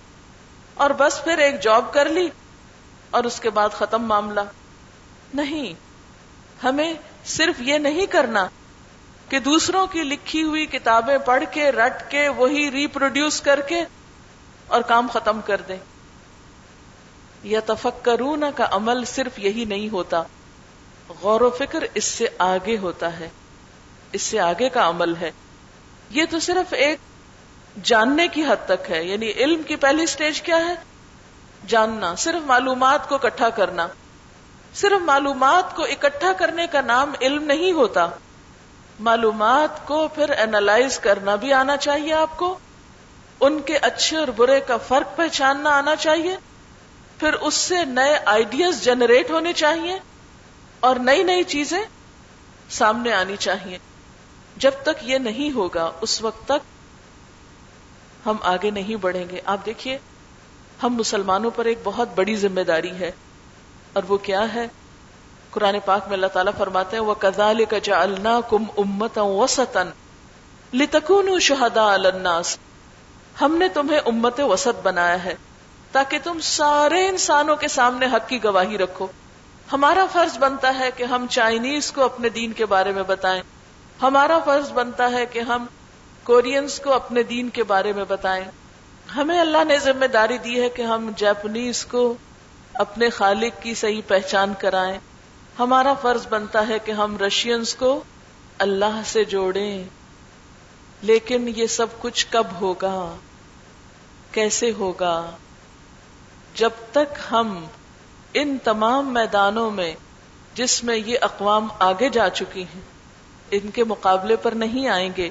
اور 0.75 0.91
بس 0.91 1.25
پھر 1.25 1.39
ایک 1.39 1.61
جاب 1.61 1.93
کر 1.93 2.09
لی 2.09 2.29
اور 3.11 3.25
اس 3.25 3.41
کے 3.41 3.51
بعد 3.51 3.69
ختم 3.69 4.03
معاملہ۔ 4.03 4.41
نہیں۔ 5.35 5.75
ہمیں 6.65 6.95
صرف 7.25 7.61
یہ 7.61 7.79
نہیں 7.79 8.07
کرنا 8.07 8.49
کہ 9.29 9.39
دوسروں 9.39 9.87
کی 9.87 10.03
لکھی 10.03 10.43
ہوئی 10.43 10.67
کتابیں 10.67 11.19
پڑھ 11.19 11.45
کے، 11.51 11.73
رٹ 11.73 12.11
کے، 12.11 12.29
وہی 12.29 12.71
ریپروڈیوس 12.71 13.41
کر 13.41 13.61
کے 13.61 13.85
اور 14.67 14.83
کام 14.83 15.09
ختم 15.13 15.41
کر 15.41 15.61
دیں۔ 15.61 15.77
یا 17.43 17.61
تفکرون 17.67 18.45
کا 18.57 18.67
عمل 18.71 19.05
صرف 19.05 19.39
یہی 19.39 19.65
نہیں 19.65 19.89
ہوتا۔ 19.89 20.23
غور 21.21 21.41
و 21.41 21.51
فکر 21.51 21.85
اس 21.95 22.05
سے 22.05 22.27
آگے 22.39 22.79
ہوتا 22.79 23.21
ہے۔ 23.21 23.29
اس 24.13 24.23
سے 24.23 24.41
آگے 24.41 24.69
کا 24.69 24.89
عمل 24.89 25.17
ہے۔ 25.17 25.31
یہ 26.11 26.23
تو 26.31 26.39
صرف 26.39 26.73
ایک 26.73 26.99
جاننے 27.83 28.29
کی 28.29 28.43
حد 28.45 28.67
تک 28.67 28.91
ہے۔ 28.91 29.05
یعنی 29.05 29.31
علم 29.31 29.63
کی 29.63 29.77
پہلی 29.77 30.07
سٹیج 30.07 30.43
کیا 30.43 30.57
ہے؟ 30.57 30.75
جاننا، 31.67 32.15
صرف 32.15 32.47
معلومات 32.47 33.09
کو 33.09 33.15
اکٹھا 33.15 33.49
کرنا۔ 33.49 33.87
صرف 34.75 35.03
معلومات 35.03 35.77
کو 35.77 35.85
اکٹھا 35.85 36.33
کرنے 36.33 36.67
کا 36.67 36.81
نام 36.81 37.13
علم 37.21 37.45
نہیں 37.45 37.73
ہوتا۔ 37.73 38.09
معلومات 39.01 39.87
کو 39.87 40.09
پھر 40.09 40.31
اینالائز 40.31 40.99
کرنا 40.99 41.35
بھی 41.35 41.53
آنا 41.53 41.77
چاہیے 41.77 42.13
آپ 42.13 42.37
کو۔ 42.37 42.59
ان 43.41 43.63
کے 43.63 43.77
اچھے 43.77 44.17
اور 44.17 44.29
برے 44.29 44.61
کا 44.61 44.77
فرق 44.77 45.17
پہچاننا 45.17 45.71
آنا 45.71 45.97
چاہیے۔ 45.97 46.37
پھر 47.19 47.33
اس 47.33 47.55
سے 47.55 47.85
نئے 47.85 48.19
آئیڈیاز 48.25 48.83
جنریٹ 48.83 49.31
ہونے 49.31 49.53
چاہیے۔ 49.53 49.99
اور 50.81 50.97
نئی 50.97 51.23
نئی 51.23 51.43
چیزیں 51.43 51.83
سامنے 52.71 53.13
آنی 53.13 53.37
چاہیے۔ 53.37 53.79
جب 54.57 54.71
تک 54.83 55.03
یہ 55.03 55.19
نہیں 55.19 55.57
ہوگا، 55.57 55.93
اس 56.01 56.23
وقت 56.23 56.45
تک 56.45 56.65
ہم 58.27 58.37
آگے 58.43 58.71
نہیں 58.71 58.97
بڑھیں 58.97 59.29
گے۔ 59.31 59.41
آپ 59.45 59.67
دیکھیے، 59.67 59.99
ہم 60.83 60.95
مسلمانوں 60.95 61.51
پر 61.57 61.65
ایک 61.65 61.79
بہت 61.85 62.09
بڑی 62.15 62.37
ذمہ 62.37 62.61
داری 62.61 62.91
ہے۔ 62.91 63.11
اور 63.93 64.03
وہ 64.09 64.17
کیا 64.17 64.55
ہے؟ 64.55 64.67
قرآن 65.51 65.77
پاک 65.85 66.03
میں 66.07 66.13
اللہ 66.13 66.27
تعالیٰ 66.27 66.53
فرماتے 66.59 66.97
ہیں 66.97 67.05
وہ 67.05 67.15
کزال 67.15 67.65
کا 67.65 67.79
جا 67.83 68.03
اللہ 68.03 68.41
کم 68.51 68.65
امت 68.77 69.19
وسطن 69.19 69.91
لتکون 70.75 71.41
شہدا 71.41 71.93
الناس۔ 71.93 72.59
ہم 73.41 73.57
نے 73.57 73.69
تمہیں 73.69 74.01
امت 74.07 74.41
وسط 74.41 74.81
بنایا 74.83 75.25
ہے، 75.25 75.35
تاکہ 75.93 76.19
تم 76.25 76.41
سارے 76.41 77.09
انسانوں 77.09 77.57
کے 77.57 77.69
سامنے 77.69 78.07
حق 78.07 78.29
کی 78.29 78.45
گواہی 78.45 78.79
رکھو۔ 78.79 79.07
ہمارا 79.73 80.07
فرض 80.13 80.39
بنتا 80.39 80.79
ہے 80.79 80.91
کہ 80.97 81.05
ہم 81.05 81.27
چائنیز 81.31 81.93
کو 81.93 82.05
اپنے 82.05 82.29
دین 82.29 82.53
کے 82.53 82.67
بارے 82.67 82.93
میں 82.93 83.03
بتائیں۔ 83.03 83.43
ہمارا 84.03 84.39
فرض 84.45 84.73
بنتا 84.73 85.11
ہے 85.11 85.27
کہ 85.27 85.39
ہم 85.39 85.67
کورینس 86.23 86.81
کو 86.81 86.93
اپنے 86.93 87.23
دین 87.23 87.49
کے 87.49 87.65
بارے 87.65 87.93
میں 87.93 88.05
بتائیں۔ 88.09 88.45
ہمیں 89.17 89.41
اللہ 89.41 89.65
نے 89.65 89.79
ذمہ 89.79 90.07
داری 90.07 90.39
دی 90.39 90.63
ہے 90.63 90.69
کہ 90.69 90.83
ہم 90.83 91.11
جاپنیز 91.17 91.85
کو 91.85 92.15
اپنے 92.75 93.11
خالق 93.11 93.63
کی 93.63 93.75
صحیح 93.75 94.03
پہچان 94.07 94.55
کرائیں۔ 94.59 94.99
ہمارا 95.59 95.95
فرض 95.95 96.27
بنتا 96.27 96.69
ہے 96.69 96.79
کہ 96.79 96.93
ہم 96.93 97.17
رشینز 97.17 97.75
کو 97.75 98.03
اللہ 98.59 99.01
سے 99.05 99.25
جوڑیں۔ 99.25 99.85
لیکن 101.03 101.53
یہ 101.57 101.67
سب 101.67 101.87
کچھ 102.01 102.27
کب 102.31 102.47
ہوگا؟ 102.61 103.17
کیسے 104.33 104.73
ہوگا؟ 104.79 105.31
جب 106.55 106.71
تک 106.93 107.19
ہم 107.31 107.65
ان 108.35 108.59
تمام 108.65 109.15
میدانوں 109.15 109.71
میں 109.71 109.95
جس 110.55 110.85
میں 110.85 110.97
یہ 110.97 111.19
اقوام 111.21 111.69
آگے 111.79 112.09
جا 112.09 112.31
چکی 112.31 112.63
ہیں، 112.63 112.81
ان 113.51 113.71
کے 113.71 113.85
مقابلے 113.85 114.37
پر 114.37 114.53
نہیں 114.53 114.89
آئیں 114.89 115.11
گے، 115.17 115.31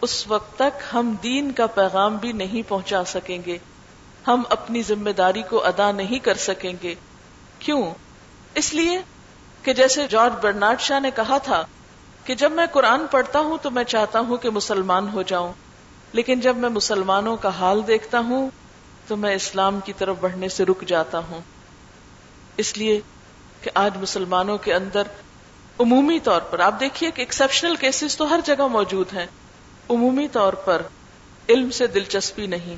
اس 0.00 0.26
وقت 0.26 0.54
تک 0.56 0.82
ہم 0.92 1.14
دین 1.22 1.52
کا 1.52 1.66
پیغام 1.66 2.16
بھی 2.16 2.32
نہیں 2.32 2.68
پہنچا 2.68 3.04
سکیں 3.04 3.38
گے۔ 3.46 3.58
ہم 4.26 4.42
اپنی 4.50 4.82
ذمہ 4.82 5.10
داری 5.10 5.42
کو 5.42 5.64
ادا 5.64 5.92
نہیں 5.92 6.18
کر 6.18 6.34
سکیں 6.34 6.72
گے۔ 6.82 6.94
کیوں؟ 7.58 7.90
اس 8.54 8.74
لیے 8.74 9.00
کہ 9.62 9.72
جیسے 9.72 10.06
جارج 10.08 10.32
برنارڈ 10.42 10.80
شاہ 10.80 11.00
نے 11.00 11.10
کہا 11.16 11.38
تھا 11.38 11.66
کہ 12.24 12.34
جب 12.34 12.52
میں 12.52 12.66
قرآن 12.72 13.06
پڑھتا 13.10 13.38
ہوں 13.38 13.58
تو 13.62 13.70
میں 13.70 13.84
چاہتا 13.84 14.20
ہوں 14.20 14.36
کہ 14.36 14.50
مسلمان 14.50 15.08
ہو 15.12 15.22
جاؤں، 15.22 15.52
لیکن 16.12 16.40
جب 16.40 16.56
میں 16.56 16.68
مسلمانوں 16.68 17.36
کا 17.36 17.48
حال 17.48 17.86
دیکھتا 17.86 18.18
ہوں 18.18 18.50
تو 19.06 19.16
میں 19.16 19.34
اسلام 19.34 19.80
کی 19.84 19.92
طرف 19.92 20.16
بڑھنے 20.20 20.48
سے 20.48 20.64
رک 20.64 20.84
جاتا 20.86 21.18
ہوں۔ 21.18 21.40
اس 22.56 22.78
لیے 22.78 23.00
کہ 23.60 23.70
آج 23.74 23.96
مسلمانوں 23.96 24.58
کے 24.58 24.74
اندر 24.74 25.02
عمومی 25.80 26.18
طور 26.18 26.40
پر، 26.40 26.60
آپ 26.60 26.80
دیکھیے 26.80 27.10
کہ 27.10 27.20
ایکسپشنل 27.20 27.76
کیسز 27.76 28.16
تو 28.16 28.30
ہر 28.30 28.40
جگہ 28.44 28.66
موجود 28.66 29.12
ہیں، 29.12 29.26
عمومی 29.90 30.28
طور 30.28 30.52
پر 30.52 30.82
علم 31.48 31.70
سے 31.70 31.86
دلچسپی 31.86 32.46
نہیں۔ 32.46 32.76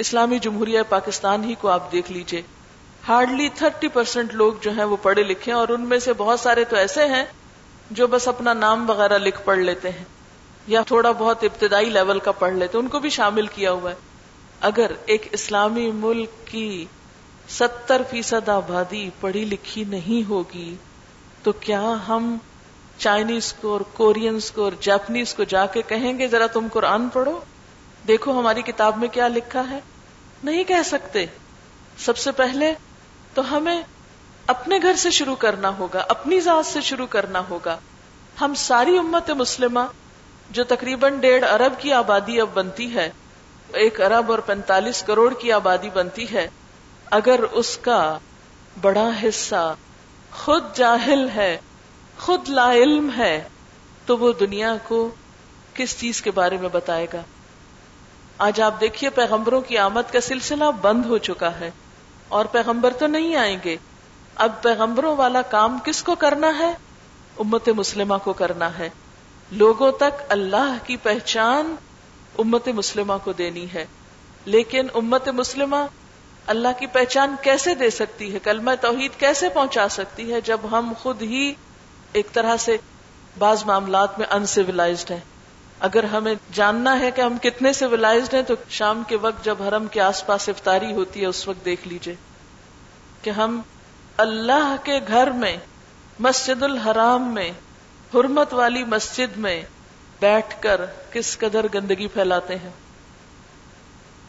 اسلامی 0.00 0.38
جمہوریہ 0.38 0.80
پاکستان 0.88 1.44
ہی 1.44 1.54
کو 1.60 1.68
آپ 1.68 1.92
دیکھ 1.92 2.12
لیجیے۔ 2.12 2.42
ہارڈلی 3.08 3.48
تھرٹی 3.48 3.88
پرسینٹ 3.88 4.34
لوگ 4.34 4.52
جو 4.60 4.70
ہیں 4.70 4.84
وہ 4.84 4.96
پڑھے 5.02 5.22
لکھے 5.22 5.52
ہیں 5.52 5.58
اور 5.58 5.68
ان 5.68 5.80
میں 5.80 5.98
سے 5.98 6.12
بہت 6.12 6.40
سارے 6.40 6.64
تو 6.64 6.76
ایسے 6.76 7.06
ہیں 7.06 7.24
جو 7.90 8.06
بس 8.06 8.28
اپنا 8.28 8.52
نام 8.52 8.90
وغیرہ 8.90 9.18
لکھ 9.18 9.40
پڑھ 9.44 9.58
لیتے 9.58 9.90
ہیں 9.90 10.04
یا 10.66 10.82
تھوڑا 10.82 11.12
بہت 11.12 11.44
ابتدائی 11.44 11.90
لیول 11.90 12.18
کا 12.18 12.32
پڑھ 12.32 12.52
لیتے 12.52 12.78
ان 12.78 12.88
کو 12.88 12.98
بھی 12.98 13.10
شامل 13.10 13.46
کیا 13.46 13.72
ہوا 13.72 13.90
ہے۔ 13.90 13.96
اگر 14.60 14.90
ایک 15.06 15.28
اسلامی 15.32 15.90
ملک 15.90 16.30
کی 16.44 16.84
ستر 17.48 18.02
فیصد 18.10 18.48
آبادی 18.48 19.10
پڑھی 19.20 19.44
لکھی 19.44 19.84
نہیں 19.84 20.28
ہوگی، 20.28 20.74
تو 21.42 21.52
کیا 21.52 21.94
ہم 22.08 22.36
چائنیز 22.98 23.52
کو 23.52 23.72
اور 23.72 23.80
کورینز 23.80 24.50
کو 24.50 24.64
اور 24.64 24.72
جاپنیز 24.80 25.34
کو 25.34 25.44
جا 25.44 25.66
کے 25.66 25.82
کہیں 25.82 26.18
گے، 26.18 26.28
ذرا 26.28 26.46
تم 26.46 26.66
قرآن 26.72 27.08
پڑھو؟ 27.08 27.40
دیکھو 28.08 28.38
ہماری 28.38 28.62
کتاب 28.62 28.98
میں 28.98 29.08
کیا 29.08 29.28
لکھا 29.28 29.70
ہے۔ 29.70 29.80
نہیں 30.44 30.64
کہہ 30.64 30.82
سکتے۔ 30.84 31.26
سب 31.98 32.16
سے 32.16 32.32
پہلے 32.32 32.74
تو 33.34 33.56
ہمیں 33.56 33.82
اپنے 34.46 34.78
گھر 34.82 34.94
سے 34.94 35.10
شروع 35.10 35.36
کرنا 35.36 35.78
ہوگا، 35.78 36.04
اپنی 36.08 36.40
ذات 36.40 36.66
سے 36.66 36.80
شروع 36.80 37.06
کرنا 37.06 37.42
ہوگا۔ 37.50 37.78
ہم 38.40 38.54
ساری 38.54 38.98
امت 38.98 39.30
مسلمہ، 39.30 39.80
جو 40.50 40.64
تقریباً 40.64 41.20
ڈیڑھ 41.20 41.44
ارب 41.44 41.80
کی 41.80 41.92
آبادی 41.92 42.40
اب 42.40 42.48
بنتی 42.54 42.94
ہے، 42.94 43.10
ایک 43.72 44.00
ارب 44.00 44.30
اور 44.30 44.38
پینتالیس 44.38 45.02
کروڑ 45.02 45.34
کی 45.34 45.52
آبادی 45.52 45.90
بنتی 45.90 46.32
ہے، 46.32 46.48
اگر 47.10 47.40
اس 47.52 47.76
کا 47.76 48.18
بڑا 48.80 49.10
حصہ 49.22 49.74
خود 50.32 50.64
جاہل 50.74 51.28
ہے، 51.34 51.58
خود 52.18 52.48
لا 52.48 52.72
علم 52.72 53.10
ہے، 53.16 53.48
تو 54.06 54.18
وہ 54.18 54.32
دنیا 54.40 54.74
کو 54.88 55.10
کس 55.74 56.00
چیز 56.00 56.22
کے 56.22 56.30
بارے 56.30 56.56
میں 56.56 56.68
بتائے 56.72 57.06
گا؟ 57.12 57.20
آج 58.40 58.60
آپ 58.60 58.80
دیکھیے 58.80 59.10
پیغمبروں 59.10 59.60
کی 59.60 59.78
آمد 59.78 60.12
کا 60.12 60.20
سلسلہ 60.20 60.64
بند 60.80 61.06
ہو 61.06 61.18
چکا 61.18 61.60
ہے 61.60 61.70
اور 62.28 62.44
پیغمبر 62.44 62.92
تو 62.92 63.06
نہیں 63.06 63.36
آئیں 63.36 63.58
گے۔ 63.64 63.76
اب 64.34 64.62
پیغمبروں 64.62 65.16
والا 65.16 65.42
کام 65.42 65.78
کس 65.84 66.02
کو 66.02 66.14
کرنا 66.14 66.58
ہے؟ 66.58 66.70
امت 67.38 67.68
مسلمہ 67.68 68.14
کو 68.24 68.32
کرنا 68.32 68.78
ہے۔ 68.78 68.88
لوگوں 69.50 69.92
تک 69.92 70.22
اللہ 70.28 70.76
کی 70.86 70.96
پہچان 70.96 71.74
امت 72.38 72.68
مسلمہ 72.68 73.12
کو 73.24 73.32
دینی 73.32 73.66
ہے۔ 73.74 73.86
لیکن 74.44 74.86
امت 74.94 75.28
مسلمہ 75.28 75.76
اللہ 76.46 76.68
کی 76.78 76.86
پہچان 76.86 77.36
کیسے 77.42 77.74
دے 77.74 77.90
سکتی 77.90 78.34
ہے؟ 78.34 78.38
کلمہ 78.38 78.70
توحید 78.80 79.10
کیسے 79.20 79.48
پہنچا 79.48 79.88
سکتی 79.88 80.32
ہے 80.32 80.40
جب 80.40 80.58
ہم 80.70 80.92
خود 80.98 81.22
ہی 81.22 81.54
ایک 82.12 82.32
طرح 82.32 82.56
سے 82.56 82.76
بعض 83.38 83.64
معاملات 83.64 84.18
میں 84.18 84.26
انسیولائزڈ 84.30 85.10
ہیں؟ 85.10 85.20
اگر 85.80 86.04
ہمیں 86.04 86.34
جاننا 86.52 87.00
ہے 87.00 87.10
کہ 87.10 87.20
ہم 87.20 87.38
کتنے 87.38 87.72
سیولائزڈ 87.72 88.34
ہیں، 88.34 88.42
تو 88.42 88.54
شام 88.68 89.02
کے 89.08 89.16
وقت 89.16 89.44
جب 89.44 89.62
حرم 89.62 89.86
کے 89.86 90.00
آس 90.00 90.26
پاس 90.26 90.48
افطاری 90.48 90.92
ہوتی 90.92 91.20
ہے، 91.20 91.26
اس 91.26 91.48
وقت 91.48 91.64
دیکھ 91.64 91.88
لیجیے 91.88 92.14
کہ 93.22 93.30
ہم 93.30 93.60
اللہ 94.16 94.76
کے 94.84 95.00
گھر 95.08 95.30
میں، 95.30 95.56
مسجد 96.18 96.62
الحرام 96.62 97.34
میں، 97.34 97.50
حرمت 98.14 98.54
والی 98.54 98.84
مسجد 98.84 99.36
میں 99.36 99.62
بیٹھ 100.20 100.62
کر 100.62 100.80
کس 101.12 101.38
قدر 101.38 101.66
گندگی 101.74 102.06
پھیلاتے 102.06 102.56
ہیں۔ 102.56 102.70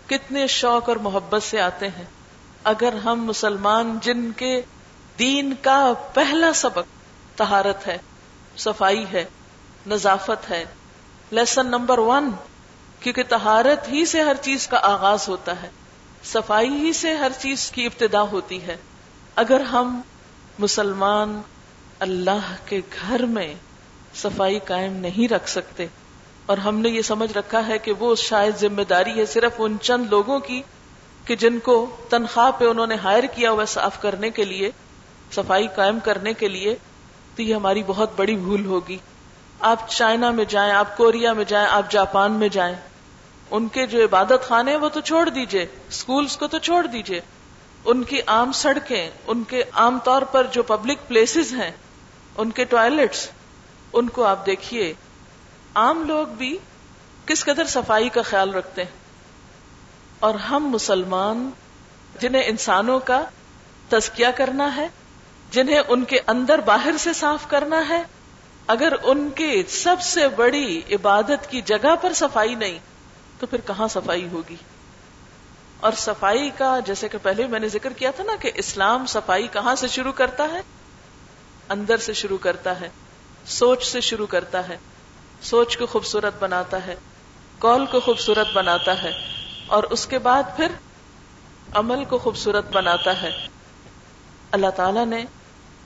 کتنے 0.09 0.47
شوق 0.47 0.89
اور 0.89 0.97
محبت 0.97 1.43
سے 1.43 1.61
آتے 1.61 1.87
ہیں۔ 1.87 2.05
اگر 2.63 2.93
ہم 3.05 3.25
مسلمان 3.25 3.99
جن 4.01 4.31
کے 4.31 4.61
دین 5.19 5.53
کا 5.61 5.93
پہلا 6.13 6.53
سبق 6.53 6.83
تہارت 7.35 7.87
ہے، 7.87 7.97
صفائی 8.57 9.05
ہے، 9.13 9.25
نظافت 9.87 10.49
ہے 10.49 10.65
لیسن 11.31 11.67
نمبر 11.67 11.97
ون، 11.97 12.29
کیونکہ 12.99 13.23
تہارت 13.23 13.87
ہی 13.91 14.05
سے 14.05 14.21
ہر 14.21 14.35
چیز 14.41 14.67
کا 14.67 14.79
آغاز 14.83 15.27
ہوتا 15.29 15.61
ہے، 15.61 15.69
صفائی 16.23 16.69
ہی 16.69 16.91
سے 16.93 17.13
ہر 17.13 17.31
چیز 17.39 17.69
کی 17.71 17.85
ابتدا 17.85 18.21
ہوتی 18.21 18.61
ہے۔ 18.61 18.75
اگر 19.35 19.61
ہم 19.61 19.99
مسلمان 20.59 21.39
اللہ 21.99 22.53
کے 22.65 22.79
گھر 23.01 23.25
میں 23.25 23.53
صفائی 24.15 24.59
قائم 24.59 24.93
نہیں 24.93 25.31
رکھ 25.33 25.49
سکتے، 25.49 25.85
اور 26.45 26.57
ہم 26.57 26.79
نے 26.79 26.89
یہ 26.89 27.01
سمجھ 27.01 27.31
رکھا 27.37 27.65
ہے 27.67 27.77
کہ 27.77 27.93
وہ 27.99 28.15
شاید 28.15 28.55
ذمہ 28.55 28.81
داری 28.81 29.17
ہے 29.19 29.25
صرف 29.25 29.53
ان 29.57 29.77
چند 29.81 30.09
لوگوں 30.09 30.39
کی، 30.39 30.61
کہ 31.25 31.35
جن 31.35 31.59
کو 31.59 31.75
تنخواہ 32.09 32.51
پہ 32.51 32.65
انہوں 32.65 32.87
نے 32.87 32.95
ہائر 32.95 33.23
کیا 33.35 33.51
ہوا 33.51 33.65
صاف 33.65 34.01
کرنے 34.01 34.29
کے 34.29 34.45
لیے، 34.45 34.71
صفائی 35.31 35.67
قائم 35.75 35.99
کرنے 35.99 36.33
کے 36.33 36.47
لیے، 36.47 36.75
تو 37.35 37.41
یہ 37.41 37.55
ہماری 37.55 37.83
بہت 37.87 38.09
بڑی 38.15 38.35
بھول 38.35 38.65
ہوگی۔ 38.65 38.97
آپ 39.61 39.89
چائنا 39.89 40.31
میں 40.31 40.45
جائیں، 40.45 40.73
آپ 40.73 40.97
کوریا 40.97 41.33
میں 41.33 41.43
جائیں، 41.43 41.67
آپ 41.67 41.91
جاپان 41.91 42.31
میں 42.31 42.49
جائیں۔ 42.49 42.75
ان 43.51 43.67
کے 43.67 43.87
جو 43.87 44.03
عبادت 44.03 44.43
خانے 44.43 44.75
وہ 44.75 44.89
تو 44.89 45.01
چھوڑ 45.01 45.29
دیجیے۔ 45.29 45.65
اسکولس 45.89 46.37
کو 46.37 46.47
تو 46.47 46.57
چھوڑ 46.57 46.85
دیجیے۔ 46.85 47.21
ان 47.85 48.03
کی 48.03 48.21
عام 48.27 48.51
سڑکیں، 48.51 49.09
ان 49.27 49.43
کے 49.43 49.63
عام 49.73 49.99
طور 50.03 50.21
پر 50.21 50.47
جو 50.51 50.63
پبلک 50.63 50.97
پلیسز 51.07 51.53
ہیں، 51.53 51.71
ان 52.37 52.51
کے 52.51 52.65
ٹوائلٹس 52.65 53.29
ان 53.93 54.09
کو 54.09 54.23
آپ 54.23 54.45
دیکھیے۔ 54.45 54.93
عام 55.75 56.03
لوگ 56.07 56.27
بھی 56.27 56.57
کس 57.25 57.45
قدر 57.45 57.65
صفائی 57.65 58.09
کا 58.09 58.21
خیال 58.21 58.53
رکھتے 58.53 58.83
ہیں؟ 58.83 58.91
اور 60.19 60.35
ہم 60.35 60.69
مسلمان، 60.69 61.49
جنہیں 62.19 62.43
انسانوں 62.45 62.99
کا 62.99 63.23
تزکیہ 63.89 64.27
کرنا 64.35 64.75
ہے، 64.75 64.87
جنہیں 65.51 65.81
ان 65.87 66.03
کے 66.03 66.19
اندر 66.27 66.59
باہر 66.59 66.91
سے 66.99 67.13
صاف 67.13 67.47
کرنا 67.47 67.89
ہے 67.89 68.03
اگر 68.67 68.93
ان 69.03 69.29
کی 69.35 69.63
سب 69.69 70.01
سے 70.01 70.27
بڑی 70.27 70.81
عبادت 70.91 71.49
کی 71.49 71.61
جگہ 71.61 71.95
پر 72.01 72.13
صفائی 72.13 72.55
نہیں، 72.55 72.77
تو 73.39 73.47
پھر 73.47 73.61
کہاں 73.67 73.87
صفائی 73.87 74.27
ہوگی؟ 74.27 74.55
اور 75.79 75.91
صفائی 75.97 76.49
کا، 76.57 76.79
جیسے 76.85 77.09
کہ 77.09 77.17
پہلے 77.21 77.47
میں 77.47 77.59
نے 77.59 77.67
ذکر 77.67 77.93
کیا 77.93 78.11
تھا 78.11 78.23
نا 78.23 78.35
کہ 78.41 78.51
اسلام 78.55 79.05
صفائی 79.05 79.47
کہاں 79.47 79.75
سے 79.75 79.87
شروع 79.87 80.11
کرتا 80.11 80.49
ہے؟ 80.49 80.61
اندر 81.69 81.97
سے 81.97 82.13
شروع 82.13 82.37
کرتا 82.37 82.79
ہے، 82.81 82.89
سوچ 83.45 83.85
سے 83.85 84.01
شروع 84.01 84.27
کرتا 84.27 84.67
ہے، 84.67 84.77
سوچ 85.41 85.77
کو 85.77 85.85
خوبصورت 85.85 86.33
بناتا 86.39 86.85
ہے، 86.85 86.95
کال 87.59 87.85
کو 87.85 87.99
خوبصورت 87.99 88.47
بناتا 88.53 89.01
ہے، 89.03 89.11
اور 89.67 89.83
اس 89.83 90.07
کے 90.07 90.19
بعد 90.19 90.43
پھر 90.55 90.67
عمل 91.73 92.03
کو 92.05 92.17
خوبصورت 92.17 92.71
بناتا 92.71 93.21
ہے۔ 93.21 93.31
اللہ 94.51 94.69
تعالی 94.75 95.05
نے 95.05 95.23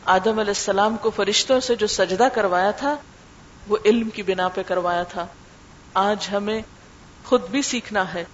آدم 0.06 0.39
علیہ 0.39 0.50
السلام 0.50 0.98
کو 0.98 1.10
فرشتوں 1.10 1.60
سے 1.60 1.76
جو 1.76 1.88
سجدہ 1.88 2.28
کروایا 2.34 2.72
تھا، 2.72 2.96
وہ 3.68 3.78
علم 3.86 4.10
کی 4.10 4.24
بنا 4.24 4.48
پہ 4.48 4.62
کروایا 4.68 5.04
تھا۔ 5.04 5.28
آج 5.94 6.28
ہمیں 6.32 6.62
خود 7.26 7.50
بھی 7.50 7.62
سیکھنا 7.62 8.13
ہے 8.13 8.26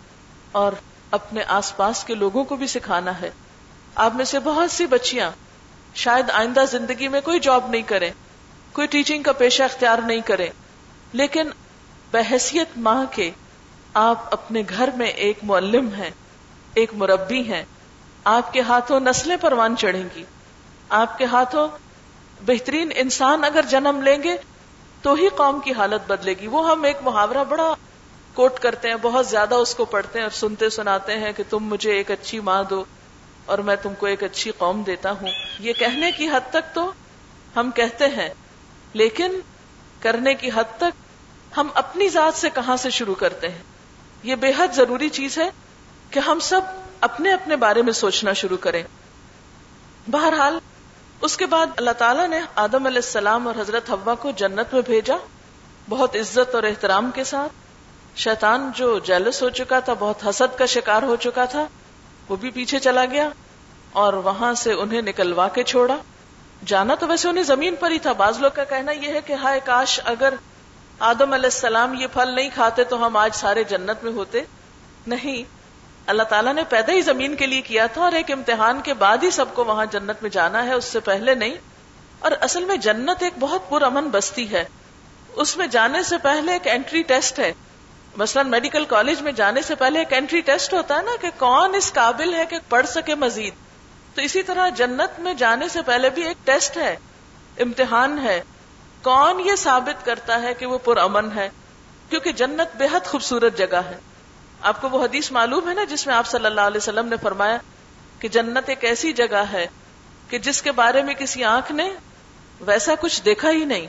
اور 0.51 0.71
اپنے 1.11 1.43
آس 1.47 1.77
پاس 1.77 2.03
کے 2.03 2.15
لوگوں 2.15 2.43
کو 2.43 2.55
بھی 2.55 2.67
سکھانا 2.67 3.21
ہے۔ 3.21 3.29
آپ 3.95 4.15
میں 4.15 4.25
سے 4.25 4.39
بہت 4.39 4.71
سی 4.71 4.85
بچیاں 4.85 5.31
شاید 5.95 6.29
آئندہ 6.29 6.65
زندگی 6.71 7.07
میں 7.07 7.21
کوئی 7.21 7.39
جاب 7.39 7.69
نہیں 7.69 7.81
کرے 7.81 8.09
کوئی 8.71 8.87
ٹیچنگ 8.87 9.23
کا 9.23 9.31
پیشہ 9.31 9.63
اختیار 9.63 9.97
نہیں 9.97 10.21
کرے 10.25 10.49
لیکن 11.13 11.49
بحثیت 12.11 12.67
ماں 12.77 13.05
کے 13.11 13.31
آپ 13.93 14.33
اپنے 14.33 14.63
گھر 14.69 14.89
میں 14.97 15.07
ایک 15.07 15.37
معلم 15.43 15.93
ہیں، 15.93 16.09
ایک 16.73 16.93
مربی 16.93 17.53
ہیں۔ 17.53 17.63
آپ 18.23 18.53
کے 18.53 18.61
ہاتھوں 18.61 18.99
نسلیں 18.99 19.37
پروان 19.37 19.75
چڑھیں 19.77 20.03
گی۔ 20.15 20.23
آپ 20.91 21.17
کے 21.17 21.25
ہاتھوں 21.25 21.67
بہترین 22.45 22.91
انسان 22.95 23.43
اگر 23.43 23.65
جنم 23.69 24.01
لیں 24.01 24.23
گے، 24.23 24.35
تو 25.01 25.13
ہی 25.13 25.27
قوم 25.29 25.59
کی 25.59 25.73
حالت 25.73 26.09
بدلے 26.11 26.33
گی۔ 26.33 26.47
وہ 26.47 26.69
ہم 26.71 26.83
ایک 26.83 26.97
محاورہ 27.01 27.43
بڑا 27.43 27.73
کوٹ 28.33 28.59
کرتے 28.59 28.87
ہیں، 28.87 28.95
بہت 29.01 29.27
زیادہ 29.27 29.55
اس 29.55 29.75
کو 29.75 29.85
پڑھتے 29.85 30.19
ہیں 30.19 30.25
اور 30.25 30.31
سنتے 30.31 30.69
سناتے 30.69 31.17
ہیں 31.17 31.31
کہ 31.31 31.43
تم 31.49 31.63
مجھے 31.63 31.91
ایک 31.91 32.11
اچھی 32.11 32.39
ماں 32.39 32.63
دو 32.63 32.83
اور 33.45 33.57
میں 33.57 33.75
تم 33.75 33.93
کو 33.95 34.05
ایک 34.05 34.23
اچھی 34.23 34.51
قوم 34.57 34.81
دیتا 34.83 35.11
ہوں۔ 35.11 35.29
یہ 35.59 35.73
کہنے 35.73 36.11
کی 36.11 36.27
حد 36.27 36.49
تک 36.49 36.75
تو 36.75 36.91
ہم 37.55 37.71
کہتے 37.71 38.07
ہیں، 38.07 38.29
لیکن 38.93 39.39
کرنے 39.99 40.33
کی 40.33 40.49
حد 40.55 40.77
تک 40.77 40.99
ہم 41.57 41.67
اپنی 41.73 42.09
ذات 42.09 42.35
سے 42.35 42.49
کہاں 42.49 42.77
سے 42.77 42.89
شروع 42.89 43.15
کرتے 43.15 43.49
ہیں؟ 43.49 43.63
یہ 44.23 44.35
بے 44.35 44.51
حد 44.57 44.75
ضروری 44.75 45.09
چیز 45.09 45.37
ہے 45.37 45.49
کہ 46.09 46.19
ہم 46.19 46.39
سب 46.39 46.61
اپنے 47.01 47.33
اپنے 47.33 47.55
بارے 47.55 47.81
میں 47.81 47.93
سوچنا 47.93 48.33
شروع 48.33 48.57
کریں۔ 48.57 48.83
بہرحال 50.11 50.59
اس 51.21 51.37
کے 51.37 51.45
بعد 51.45 51.67
اللہ 51.77 51.91
تعالیٰ 51.91 52.27
نے 52.27 52.39
آدم 52.55 52.85
علیہ 52.85 52.97
السلام 52.97 53.47
اور 53.47 53.55
حضرت 53.59 53.89
ہوا 53.89 54.15
کو 54.15 54.31
جنت 54.31 54.73
میں 54.73 54.81
بھیجا، 54.81 55.15
بہت 55.89 56.15
عزت 56.15 56.55
اور 56.55 56.63
احترام 56.63 57.11
کے 57.11 57.23
ساتھ۔ 57.23 57.51
شیطان 58.15 58.71
جو 58.75 58.99
جیلس 58.99 59.43
ہو 59.43 59.49
چکا 59.49 59.79
تھا، 59.79 59.93
بہت 59.99 60.27
حسد 60.27 60.57
کا 60.57 60.65
شکار 60.65 61.03
ہو 61.03 61.15
چکا 61.15 61.45
تھا، 61.45 61.67
وہ 62.29 62.35
بھی 62.35 62.51
پیچھے 62.51 62.79
چلا 62.79 63.05
گیا 63.05 63.29
اور 63.91 64.13
وہاں 64.13 64.53
سے 64.53 64.73
انہیں 64.73 65.01
نکلوا 65.01 65.47
کے 65.47 65.63
چھوڑا۔ 65.63 65.97
جانا 66.65 66.95
تو 66.95 67.07
ویسے 67.07 67.29
انہیں 67.29 67.43
زمین 67.43 67.75
پر 67.75 67.91
ہی 67.91 67.99
تھا۔ 67.99 68.11
بعض 68.11 68.39
لوگ 68.39 68.51
کا 68.55 68.63
کہنا 68.63 68.91
یہ 68.91 69.07
ہے 69.07 69.21
کہ 69.25 69.33
ہائے 69.33 69.59
کاش 69.63 69.99
اگر 70.05 70.33
آدم 70.99 71.33
علیہ 71.33 71.49
السلام 71.53 71.93
یہ 71.93 72.07
پھل 72.13 72.35
نہیں 72.35 72.49
کھاتے 72.53 72.83
تو 72.83 73.05
ہم 73.05 73.17
آج 73.17 73.35
سارے 73.35 73.63
جنت 73.63 74.03
میں 74.03 74.11
ہوتے۔ 74.11 74.41
نہیں 75.07 75.60
اللہ 76.07 76.23
تعالیٰ 76.23 76.53
نے 76.53 76.63
پیدا 76.69 76.93
ہی 76.93 77.01
زمین 77.01 77.35
کے 77.35 77.45
لیے 77.45 77.61
کیا 77.61 77.87
تھا 77.87 78.01
اور 78.01 78.11
ایک 78.11 78.31
امتحان 78.31 78.81
کے 78.81 78.93
بعد 78.93 79.17
ہی 79.23 79.31
سب 79.31 79.45
کو 79.53 79.63
وہاں 79.63 79.85
جنت 79.85 80.21
میں 80.21 80.29
جانا 80.29 80.65
ہے، 80.65 80.73
اس 80.73 80.85
سے 80.85 80.99
پہلے 80.99 81.35
نہیں۔ 81.35 81.55
اور 82.19 82.31
اصل 82.41 82.65
میں 82.65 82.77
جنت 82.77 83.23
ایک 83.23 83.33
بہت 83.39 83.69
پر 83.69 83.81
امن 83.81 84.09
بستی 84.09 84.51
ہے۔ 84.51 84.65
اس 85.33 85.57
میں 85.57 85.67
جانے 85.67 86.03
سے 86.03 86.17
پہلے 86.17 86.53
ایک 86.53 86.67
اینٹری 86.67 87.01
ٹیسٹ 87.01 87.39
ہے۔ 87.39 87.53
مثلاً 88.17 88.49
میڈیکل 88.49 88.85
کالج 88.85 89.21
میں 89.21 89.31
جانے 89.31 89.61
سے 89.61 89.75
پہلے 89.75 89.99
ایک 89.99 90.13
اینٹری 90.13 90.41
ٹیسٹ 90.41 90.73
ہوتا 90.73 90.97
ہے 90.97 91.01
نا 91.01 91.11
کہ 91.21 91.29
کون 91.37 91.75
اس 91.75 91.93
قابل 91.93 92.33
ہے 92.33 92.45
کہ 92.45 92.57
پڑھ 92.69 92.87
سکے 92.87 93.15
مزید۔ 93.15 93.53
تو 94.15 94.21
اسی 94.21 94.43
طرح 94.43 94.69
جنت 94.69 95.19
میں 95.19 95.33
جانے 95.33 95.67
سے 95.67 95.81
پہلے 95.81 96.09
بھی 96.09 96.23
ایک 96.23 96.37
ٹیسٹ 96.45 96.77
ہے، 96.77 96.95
امتحان 97.59 98.19
ہے۔ 98.19 98.43
کون 99.03 99.39
یہ 99.39 99.55
ثابت 99.55 100.05
کرتا 100.05 100.41
ہے 100.41 100.53
کہ 100.53 100.65
وہ 100.65 100.77
پر 100.77 100.97
امن 100.97 101.29
ہے؟ 101.35 101.49
کیونکہ 102.09 102.31
جنت 102.31 102.77
بے 102.77 102.85
حد 102.91 103.05
خوبصورت 103.05 103.57
جگہ 103.57 103.75
ہے۔ 103.75 103.97
آپ 104.61 104.81
کو 104.81 104.89
وہ 104.89 105.03
حدیث 105.03 105.31
معلوم 105.31 105.69
ہے 105.69 105.73
نا 105.73 105.83
جس 105.83 106.05
میں 106.07 106.15
آپ 106.15 106.27
صلی 106.27 106.45
اللہ 106.45 106.61
علیہ 106.61 106.77
وسلم 106.77 107.07
نے 107.07 107.15
فرمایا 107.21 107.57
کہ 108.19 108.27
جنت 108.27 108.69
ایک 108.69 108.83
ایسی 108.83 109.13
جگہ 109.13 109.43
ہے 109.51 109.65
کہ 110.29 110.37
جس 110.37 110.61
کے 110.61 110.71
بارے 110.71 111.01
میں 111.01 111.13
کسی 111.13 111.43
آنکھ 111.43 111.71
نے 111.71 111.89
ویسا 112.61 112.93
کچھ 112.99 113.21
دیکھا 113.25 113.51
ہی 113.51 113.63
نہیں، 113.65 113.87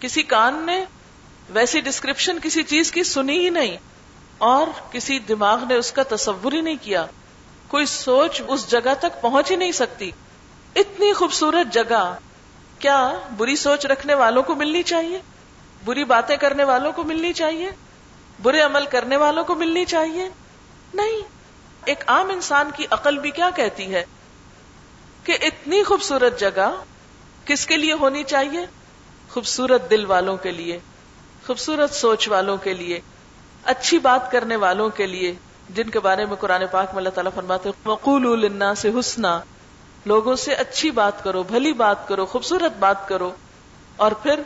کسی 0.00 0.22
کان 0.22 0.54
نے 0.66 0.84
ویسی 1.50 1.80
ڈسکرپشن 1.80 2.38
کسی 2.42 2.62
چیز 2.62 2.90
کی 2.92 3.02
سنی 3.04 3.38
ہی 3.38 3.50
نہیں، 3.50 3.76
اور 4.38 4.66
کسی 4.92 5.18
دماغ 5.18 5.64
نے 5.68 5.74
اس 5.74 5.92
کا 5.92 6.02
تصور 6.08 6.52
ہی 6.52 6.60
نہیں 6.60 6.76
کیا۔ 6.82 7.04
کوئی 7.68 7.86
سوچ 7.86 8.40
اس 8.46 8.70
جگہ 8.70 8.94
تک 9.00 9.20
پہنچ 9.20 9.50
ہی 9.50 9.56
نہیں 9.56 9.72
سکتی۔ 9.72 10.10
اتنی 10.76 11.12
خوبصورت 11.12 11.72
جگہ، 11.74 12.02
کیا 12.78 12.98
بری 13.36 13.56
سوچ 13.56 13.86
رکھنے 13.86 14.14
والوں 14.14 14.42
کو 14.42 14.54
ملنی 14.54 14.82
چاہیے؟ 14.82 15.20
بری 15.84 16.04
باتیں 16.06 16.36
کرنے 16.36 16.64
والوں 16.64 16.92
کو 16.92 17.04
ملنی 17.04 17.32
چاہیے؟ 17.32 17.70
برے 18.42 18.60
عمل 18.60 18.86
کرنے 18.86 19.16
والوں 19.16 19.44
کو 19.44 19.54
ملنی 19.54 19.84
چاہیے؟ 19.84 20.28
نہیں. 20.94 21.22
ایک 21.84 22.04
عام 22.06 22.30
انسان 22.30 22.70
کی 22.76 22.86
عقل 22.90 23.18
بھی 23.18 23.30
کیا 23.30 23.50
کہتی 23.56 23.94
ہے؟ 23.94 24.04
کہ 25.24 25.38
اتنی 25.40 25.82
خوبصورت 25.82 26.40
جگہ 26.40 26.82
کس 27.44 27.66
کے 27.66 27.76
لیے 27.76 27.92
ہونی 27.92 28.24
چاہیے؟ 28.24 28.66
خوبصورت 29.30 29.90
دل 29.90 30.04
والوں 30.04 30.36
کے 30.36 30.50
لیے، 30.50 30.78
خوبصورت 31.46 31.94
سوچ 31.94 32.28
والوں 32.28 32.56
کے 32.56 32.74
لیے، 32.74 33.00
اچھی 33.64 33.98
بات 33.98 34.30
کرنے 34.30 34.56
والوں 34.56 34.88
کے 34.88 35.06
لیے، 35.06 35.34
جن 35.70 35.90
کے 35.90 36.00
بارے 36.00 36.26
میں 36.26 36.36
قرآن 36.36 36.62
پاک 36.70 36.88
میں 36.88 36.96
اللہ 36.96 37.08
تعالیٰ 37.08 37.32
فرماتے 37.34 37.70
مقول 37.84 38.48
سے 38.76 38.90
حسنا، 38.98 39.40
لوگوں 40.04 40.36
سے 40.36 40.54
اچھی 40.54 40.90
بات 40.90 41.24
کرو، 41.24 41.42
بھلی 41.42 41.72
بات 41.72 42.08
کرو، 42.08 42.26
خوبصورت 42.26 42.72
بات 42.78 43.08
کرو، 43.08 43.30
اور 43.96 44.12
پھر 44.12 44.40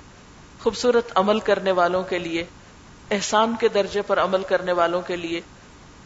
خوبصورت 0.63 1.13
عمل 1.15 1.41
کرنے 1.41 1.73
والوں 1.73 2.03
کے 2.03 2.19
لیے۔ 2.19 2.45
احسان 3.11 3.55
کے 3.61 3.69
درجے 3.69 4.03
پر 4.03 4.19
عمل 4.19 4.43
کرنے 4.43 4.73
والوں 4.73 5.03
کے 5.03 5.17
لیے، 5.17 5.41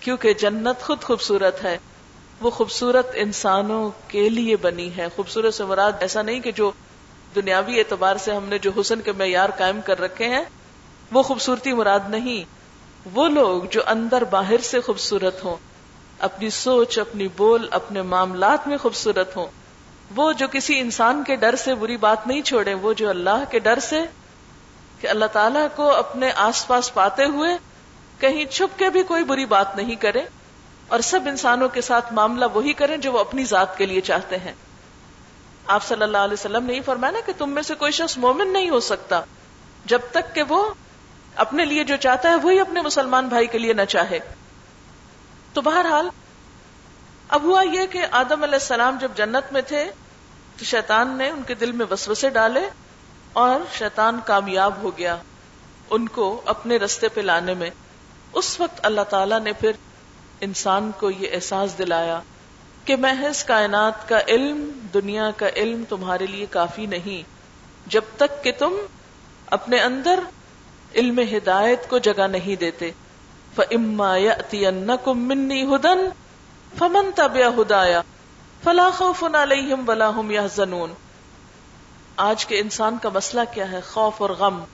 کیونکہ 0.01 0.33
جنت 0.33 0.83
خود 0.83 1.03
خوبصورت 1.03 1.65
ہے۔ 1.65 1.79
وہ 2.41 2.51
خوبصورت 2.51 3.07
انسانوں 3.15 3.91
کے 4.09 4.29
لیے 4.29 4.57
بنی 4.57 4.97
ہے۔ 4.97 5.07
خوبصورت 5.17 5.55
سے 5.55 5.65
مراد 5.65 5.93
ایسا 6.01 6.23
نہیں 6.23 6.41
کہ 6.41 6.53
جو 6.53 6.71
دنیاوی 7.35 7.79
اعتبار 7.79 8.17
سے 8.17 8.35
ہم 8.35 8.45
نے 8.45 8.59
جو 8.59 8.71
حسن 8.81 9.01
کے 9.01 9.13
معیار 9.13 9.49
قائم 9.59 9.81
کر 9.85 10.01
رکھے 10.01 10.29
ہیں، 10.29 10.45
وہ 11.13 11.23
خوبصورتی 11.23 11.73
مراد 11.73 12.01
نہیں۔ 12.09 12.45
وہ 13.15 13.29
لوگ 13.29 13.63
جو 13.71 13.81
اندر 13.87 14.25
باہر 14.25 14.59
سے 14.59 14.81
خوبصورت 14.81 15.45
ہوں، 15.45 15.57
اپنی 16.19 16.51
سوچ، 16.51 16.99
اپنی 16.99 17.29
بول، 17.37 17.69
اپنے 17.71 18.03
معاملات 18.03 18.69
میں 18.69 18.77
خوبصورت 18.77 19.37
ہوں۔ 19.37 19.47
وہ 20.17 20.33
جو 20.33 20.47
کسی 20.53 20.81
انسان 20.81 21.25
کے 21.27 21.37
ڈر 21.37 21.57
سے 21.57 21.75
بری 21.75 21.97
بات 21.97 22.27
نہیں 22.27 22.43
چھوڑے 22.43 22.75
وہ 22.75 22.93
جو 22.93 23.11
اللہ 23.11 23.45
کے 23.51 23.59
ڈر 23.59 23.79
سے 23.79 24.01
کہ 25.01 25.07
اللہ 25.07 25.25
تعالیٰ 25.25 25.67
کو 25.77 25.93
اپنے 25.93 26.31
آس 26.37 26.67
پاس 26.67 26.95
پاتے 26.95 27.25
ہوئے 27.25 27.59
کہیں 28.19 28.45
چھپ 28.45 28.79
کے 28.79 28.89
بھی 28.89 29.03
کوئی 29.03 29.25
بری 29.25 29.45
بات 29.45 29.77
نہیں 29.77 29.95
کرے 29.95 30.23
اور 30.89 31.01
سب 31.01 31.21
انسانوں 31.27 31.69
کے 31.69 31.81
ساتھ 31.81 32.13
معاملہ 32.13 32.45
وہی 32.55 32.73
کریں 32.73 32.97
جو 32.97 33.13
وہ 33.13 33.19
اپنی 33.19 33.45
ذات 33.45 33.79
کے 33.79 33.87
لیے 33.87 34.01
چاہتے 34.01 34.37
ہیں۔ 34.37 34.53
آپ 35.67 35.85
صلی 35.85 36.03
اللہ 36.03 36.19
علیہ 36.19 36.33
وسلم 36.33 36.65
نے 36.65 36.75
یہ 36.75 36.81
فرمایا 36.85 37.11
نا 37.11 37.19
کہ 37.27 37.33
تم 37.39 37.51
میں 37.51 37.63
سے 37.63 37.75
کوئی 37.75 37.93
شخص 37.93 38.19
مومن 38.19 38.53
نہیں 38.53 38.71
ہو 38.71 38.81
سکتا 38.81 39.21
جب 39.85 40.01
تک 40.11 40.35
کہ 40.35 40.43
وہ 40.43 40.75
اپنے 41.37 41.65
لیے 41.65 41.85
جو 41.85 41.97
چاہتا 41.97 42.31
ہے 42.31 42.35
وہی 42.35 42.61
اپنے 42.61 42.81
مسلمان 42.81 43.29
بھائی 43.29 43.47
کے 43.47 43.59
لیے 43.59 43.73
نہ 43.73 43.83
چاہے۔ 43.83 44.19
تو 45.53 45.61
بہرحال 45.61 46.09
اب 47.29 47.43
ہوا 47.43 47.63
یہ 47.63 47.87
کہ 47.87 48.07
آدم 48.11 48.43
علیہ 48.43 48.55
السلام 48.55 48.97
جب 49.01 49.09
جنت 49.15 49.53
میں 49.53 49.63
تھے 49.63 49.91
تو 50.59 50.65
شیطان 50.65 51.09
نے 51.09 51.31
ان 51.31 51.43
کے 51.43 51.55
دل 51.55 51.73
میں 51.73 51.87
وسوسے 51.91 52.29
ڈالے 52.29 52.61
اور 53.33 53.61
شیطان 53.79 54.21
کامیاب 54.27 54.75
ہو 54.83 54.99
گیا 54.99 55.17
ان 55.91 56.09
کو 56.09 56.41
اپنے 56.45 56.77
رستے 56.77 57.09
پہ 57.09 57.21
لانے 57.21 57.55
میں۔ 57.55 57.71
اس 58.33 58.61
وقت 58.61 58.81
اللہ 58.83 59.01
تعالی 59.01 59.35
نے 59.45 59.53
پھر 59.53 59.71
انسان 60.41 60.91
کو 61.01 61.11
یہ 61.11 61.29
احساس 61.33 61.79
دلایا 61.79 62.21
کہ 62.85 62.97
محض 62.97 63.45
کائنات 63.45 64.09
کا 64.09 64.19
علم، 64.29 64.87
دنیا 64.95 65.31
کا 65.37 65.49
علم 65.57 65.85
تمہارے 65.89 66.27
لیے 66.27 66.47
کافی 66.51 66.87
نہیں، 66.87 67.23
جب 67.87 68.03
تک 68.17 68.45
کہ 68.45 68.53
تم 68.59 68.73
اپنے 69.47 69.81
اندر 69.81 70.21
علم 70.95 71.19
ہدایت 71.19 71.89
کو 71.89 71.99
جگہ 71.99 72.27
نہیں 72.27 72.57
دیتے۔ 72.57 72.91
فَإِمَّا 73.55 74.17
يَأْتِيَنَّكُم 74.17 75.19
مِّنِّي 75.19 75.63
هُدًى 75.63 76.09
فَمَن 76.79 77.11
تَبِعَ 77.15 77.51
هُدَايَ 77.51 77.97
فَلَا 78.65 78.91
خَوْفٌ 78.91 79.35
عَلَيْهِمْ 79.35 79.89
وَلَا 79.89 80.11
هُمْ 80.11 80.31
يَحْزَنُونَ۔ 80.33 81.08
آج 82.19 82.47
کے 82.47 82.59
انسان 82.59 82.99
کا 83.03 83.09
مسئلہ 83.15 83.41
کیا 83.55 83.71
ہے؟ 83.71 83.81
خوف 83.81 84.23
اور 84.23 84.31
غم۔ 84.31 84.65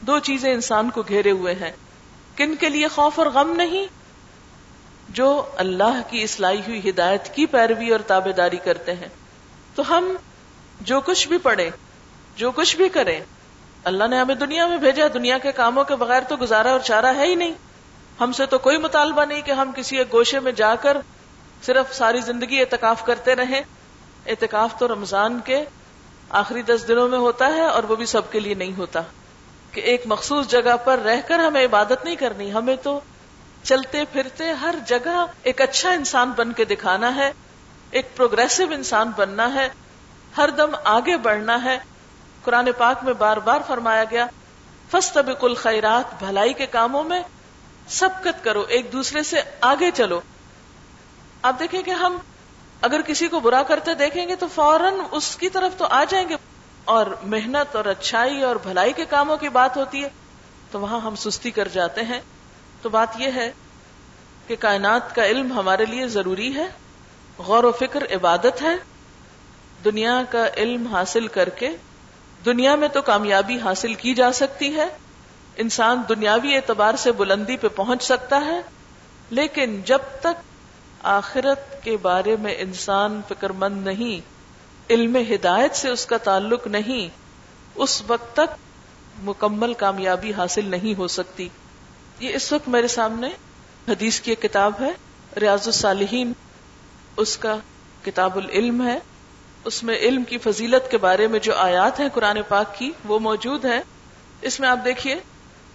دو 0.00 0.18
چیزیں 0.18 0.52
انسان 0.52 0.90
کو 0.90 1.02
گھیرے 1.02 1.30
ہوئے 1.30 1.54
ہیں۔ 1.54 1.70
کن 2.36 2.56
کے 2.56 2.68
لیے 2.68 2.88
خوف 2.88 3.18
اور 3.18 3.26
غم 3.26 3.52
نہیں؟ 3.56 3.86
جو 5.08 5.42
اللہ 5.56 6.00
کی 6.10 6.22
اصلاحی 6.22 6.60
ہوئی 6.60 6.90
ہدایت 6.90 7.34
کی 7.34 7.46
پیروی 7.46 7.90
اور 7.90 8.00
تابے 8.00 8.32
داری 8.32 8.56
کرتے 8.56 8.94
ہیں۔ 8.94 9.08
تو 9.74 9.98
ہم 9.98 10.16
جو 10.80 11.00
کچھ 11.00 11.28
بھی 11.28 11.38
پڑھیں، 11.38 11.70
جو 12.36 12.50
کچھ 12.50 12.76
بھی 12.76 12.88
کریں، 12.88 13.20
اللہ 13.84 14.04
نے 14.04 14.18
ہمیں 14.18 14.34
دنیا 14.34 14.66
میں 14.66 14.76
بھیجا، 14.76 15.04
دنیا 15.14 15.38
کے 15.38 15.52
کاموں 15.52 15.84
کے 15.84 15.96
بغیر 15.96 16.20
تو 16.20 16.36
گزارا 16.36 16.70
اور 16.70 16.80
چارہ 16.80 17.16
ہے 17.16 17.26
ہی 17.26 17.34
نہیں۔ 17.34 17.54
ہم 18.20 18.32
سے 18.32 18.46
تو 18.46 18.58
کوئی 18.58 18.78
مطالبہ 18.78 19.24
نہیں 19.24 19.42
کہ 19.42 19.52
ہم 19.52 19.70
کسی 19.76 19.98
ایک 19.98 20.12
گوشے 20.12 20.40
میں 20.40 20.52
جا 20.52 20.74
کر 20.74 20.96
صرف 21.62 21.94
ساری 21.94 22.20
زندگی 22.20 22.60
اعتکاف 22.60 23.04
کرتے 23.04 23.34
رہیں۔ 23.34 23.60
اعتکاف 24.26 24.78
تو 24.78 24.88
رمضان 24.88 25.40
کے 25.44 25.64
آخری 26.28 26.62
دس 26.62 26.88
دنوں 26.88 27.08
میں 27.08 27.18
ہوتا 27.18 27.46
ہے 27.46 27.62
اور 27.62 27.82
وہ 27.82 27.96
بھی 27.96 28.06
سب 28.06 28.32
کے 28.32 28.40
لیے 28.40 28.54
نہیں 28.54 28.72
ہوتا 28.78 29.02
کہ 29.72 29.80
ایک 29.80 30.02
مخصوص 30.06 30.48
جگہ 30.48 30.76
پر 30.84 30.98
رہ 30.98 31.20
کر 31.26 31.38
ہمیں 31.38 31.64
عبادت 31.64 32.04
نہیں 32.04 32.16
کرنی، 32.16 32.52
ہمیں 32.52 32.76
تو 32.82 33.00
چلتے 33.62 34.04
پھرتے 34.12 34.52
ہر 34.52 34.74
جگہ 34.86 35.26
ایک 35.42 35.60
اچھا 35.60 35.90
انسان 35.90 36.32
بن 36.36 36.52
کے 36.52 36.64
دکھانا 36.64 37.16
ہے، 37.16 37.32
ایک 37.90 38.16
پروگریسو 38.16 38.62
انسان 38.72 39.10
بننا 39.16 39.54
ہے، 39.54 39.68
ہر 40.36 40.48
دم 40.48 40.74
آگے 40.84 41.16
بڑھنا 41.16 41.64
ہے۔ 41.64 41.78
قرآن 42.42 42.68
پاک 42.78 43.04
میں 43.04 43.12
بار 43.12 43.36
بار 43.36 43.60
فرمایا 43.66 44.04
گیا 44.10 44.26
فسط 44.90 45.18
بکل 45.18 45.54
خیرات 45.54 46.22
بھلائی 46.24 46.52
کے 46.52 46.66
کاموں 46.66 47.04
میں 47.04 47.22
سبقت 47.88 48.44
کرو، 48.44 48.60
ایک 48.60 48.92
دوسرے 48.92 49.22
سے 49.22 49.40
آگے 49.60 49.90
چلو۔ 49.94 50.20
آپ 51.42 51.58
دیکھیں 51.58 51.82
کہ 51.82 51.90
ہم 51.90 52.16
اگر 52.84 53.02
کسی 53.02 53.28
کو 53.28 53.40
برا 53.40 53.62
کرتے 53.62 53.94
دیکھیں 53.94 54.28
گے 54.28 54.36
تو 54.36 54.46
فوراً 54.54 54.94
اس 55.10 55.36
کی 55.36 55.48
طرف 55.48 55.78
تو 55.78 55.86
آ 55.90 56.04
جائیں 56.04 56.28
گے 56.28 56.36
اور 56.84 57.06
محنت 57.22 57.76
اور 57.76 57.84
اچھائی 57.84 58.42
اور 58.42 58.56
بھلائی 58.56 58.92
کے 58.92 59.04
کاموں 59.04 59.36
کی 59.36 59.48
بات 59.48 59.76
ہوتی 59.76 60.02
ہے 60.04 60.08
تو 60.70 60.80
وہاں 60.80 61.00
ہم 61.00 61.14
سستی 61.16 61.50
کر 61.50 61.68
جاتے 61.68 62.02
ہیں۔ 62.02 62.20
تو 62.82 62.88
بات 62.88 63.20
یہ 63.20 63.30
ہے 63.34 63.50
کہ 64.46 64.56
کائنات 64.56 65.14
کا 65.14 65.26
علم 65.26 65.52
ہمارے 65.52 65.84
لیے 65.84 66.06
ضروری 66.08 66.54
ہے، 66.54 66.66
غور 67.38 67.64
و 67.64 67.72
فکر 67.72 68.04
عبادت 68.14 68.62
ہے، 68.62 68.76
دنیا 69.84 70.22
کا 70.30 70.46
علم 70.56 70.86
حاصل 70.86 71.26
کر 71.28 71.48
کے 71.48 71.70
دنیا 72.44 72.74
میں 72.74 72.88
تو 72.88 73.02
کامیابی 73.02 73.58
حاصل 73.58 73.94
کی 73.94 74.14
جا 74.14 74.32
سکتی 74.32 74.74
ہے، 74.76 74.88
انسان 75.56 76.02
دنیاوی 76.08 76.54
اعتبار 76.56 76.94
سے 76.96 77.12
بلندی 77.12 77.56
پہ 77.56 77.68
پہنچ 77.68 78.02
سکتا 78.02 78.44
ہے، 78.44 78.60
لیکن 79.30 79.80
جب 79.82 80.10
تک 80.20 80.42
آخرت 81.04 81.84
کے 81.84 81.96
بارے 81.96 82.36
میں 82.36 82.54
انسان 82.58 83.20
فکر 83.28 83.50
مند 83.50 83.86
نہیں، 83.86 84.20
علم 84.90 85.16
ہدایت 85.16 85.74
سے 85.74 85.88
اس 85.88 86.06
کا 86.06 86.16
تعلق 86.16 86.66
نہیں، 86.66 87.08
اس 87.74 88.02
وقت 88.06 88.32
تک 88.32 88.54
مکمل 89.22 89.74
کامیابی 89.74 90.32
حاصل 90.32 90.68
نہیں 90.68 90.98
ہو 90.98 91.08
سکتی۔ 91.08 91.48
یہ 92.20 92.34
اس 92.34 92.52
وقت 92.52 92.68
میرے 92.68 92.88
سامنے 92.88 93.28
حدیث 93.88 94.20
کی 94.20 94.30
ایک 94.30 94.42
کتاب 94.42 94.72
ہے، 94.80 94.90
ریاض 95.40 95.66
الصالحین۔ 95.66 96.32
اس 97.16 97.36
کا 97.36 97.56
کتاب 98.04 98.36
العلم 98.36 98.86
ہے۔ 98.86 98.98
اس 99.64 99.82
میں 99.82 99.96
علم 99.96 100.24
کی 100.24 100.38
فضیلت 100.38 100.90
کے 100.90 100.98
بارے 100.98 101.26
میں 101.26 101.40
جو 101.40 101.54
آیات 101.54 102.00
ہیں 102.00 102.08
قرآن 102.14 102.38
پاک 102.48 102.78
کی، 102.78 102.90
وہ 103.04 103.18
موجود 103.18 103.64
ہے 103.64 103.80
اس 104.42 104.60
میں 104.60 104.68
آپ 104.68 104.78
دیکھیے، 104.84 105.16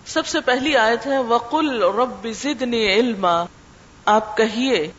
سب 0.05 0.25
سے 0.25 0.39
پہلی 0.39 0.77
آیت 0.77 1.07
ہے، 1.07 1.17
وقل 1.17 1.83
رب 1.83 2.27
زدنی 2.31 2.93
علما۔ 2.93 3.45
آپ 4.05 4.37
کہیے 4.37 4.91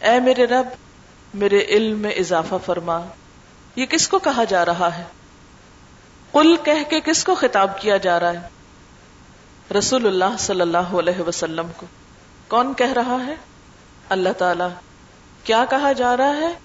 اے 0.00 0.20
میرے 0.20 0.44
رب، 0.44 0.66
میرے 1.34 1.58
علم 1.58 1.98
میں 1.98 2.10
اضافہ 2.10 2.54
فرما۔ 2.66 3.00
یہ 3.76 3.86
کس 3.86 4.08
کو 4.08 4.18
کہا 4.18 4.44
جا 4.44 4.64
رہا 4.64 4.98
ہے؟ 4.98 5.04
قل 6.32 6.56
کہہ 6.56 6.90
کے 6.90 7.00
کس 7.00 7.24
کو 7.24 7.34
خطاب 7.34 7.80
کیا 7.80 7.96
جا 7.96 8.20
رہا 8.20 8.32
ہے؟ 8.32 8.48
رسول 9.78 10.06
اللہ 10.06 10.36
صلی 10.38 10.60
اللہ 10.60 10.78
علیہ 10.78 11.20
وسلم 11.20 11.66
کو۔ 11.76 11.86
کون 12.48 12.74
کہہ 12.74 12.92
رہا 12.92 13.16
ہے؟ 13.26 13.34
اللہ 14.08 14.28
تعالی۔ 14.38 14.64
کیا 15.44 15.64
کہا 15.70 15.92
جا 15.92 16.16
رہا 16.16 16.36
ہے؟ 16.36 16.58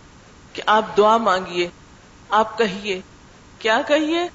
کہ 0.53 0.61
آپ 0.65 0.97
دعا 0.97 1.17
مانگیے، 1.17 1.69
آپ 2.29 2.57
کہیے۔ 2.57 3.01
کیا 3.59 3.81
کہیے؟ 3.87 4.27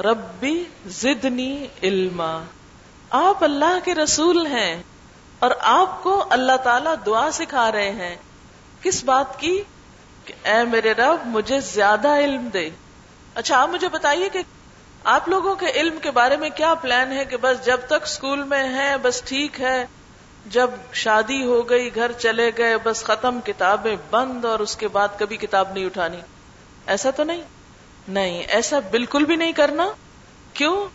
ربی 0.00 0.64
زدنی 0.86 1.66
علما۔ 1.82 2.42
آپ 3.10 3.44
اللہ 3.44 3.78
کے 3.84 3.94
رسول 3.94 4.46
ہیں 4.46 4.82
اور 5.38 5.50
آپ 5.60 6.02
کو 6.02 6.24
اللہ 6.30 6.56
تعالی 6.56 6.90
دعا 7.06 7.30
سکھا 7.32 7.72
رہے 7.72 7.90
ہیں۔ 7.90 8.16
کس 8.82 9.04
بات 9.04 9.40
کی 9.40 9.62
کہ 10.24 10.34
اے 10.44 10.64
میرے 10.64 10.92
رب، 10.92 11.26
مجھے 11.26 11.60
زیادہ 11.60 12.08
علم 12.08 12.48
دے۔ 12.52 12.70
اچھا 13.34 13.62
آپ 13.62 13.68
مجھے 13.68 13.88
بتائیے 13.88 14.28
کہ 14.28 14.42
آپ 15.04 15.28
لوگوں 15.28 15.54
کے 15.54 15.66
علم 15.66 15.98
کے 16.02 16.10
بارے 16.10 16.36
میں 16.36 16.50
کیا 16.50 16.74
پلان 16.74 17.12
ہے 17.12 17.24
کہ 17.24 17.36
بس 17.40 17.66
جب 17.66 17.80
تک 17.86 18.02
اسکول 18.02 18.42
میں 18.42 18.68
ہے 18.68 18.96
بس 19.02 19.22
ٹھیک 19.22 19.60
ہے، 19.60 19.86
جب 20.46 20.70
شادی 20.92 21.44
ہو 21.44 21.70
گئی، 21.70 21.94
گھر 21.94 22.12
چلے 22.12 22.50
گئے، 22.58 22.76
بس 22.78 23.04
ختم 23.04 23.40
کتابیں 23.44 23.96
بند 24.10 24.44
اور 24.44 24.60
اس 24.60 24.76
کے 24.76 24.88
بعد 24.88 25.08
کبھی 25.18 25.36
کتاب 25.36 25.72
نہیں 25.72 25.86
اٹھانی۔ 25.86 26.20
ایسا 26.86 27.10
تو 27.10 27.24
نہیں؟ 27.24 27.42
نہیں، 28.08 28.42
ایسا 28.42 28.78
بالکل 28.90 29.24
بھی 29.24 29.36
نہیں 29.36 29.52
کرنا۔ 29.52 29.88
کیوں؟ 30.52 30.86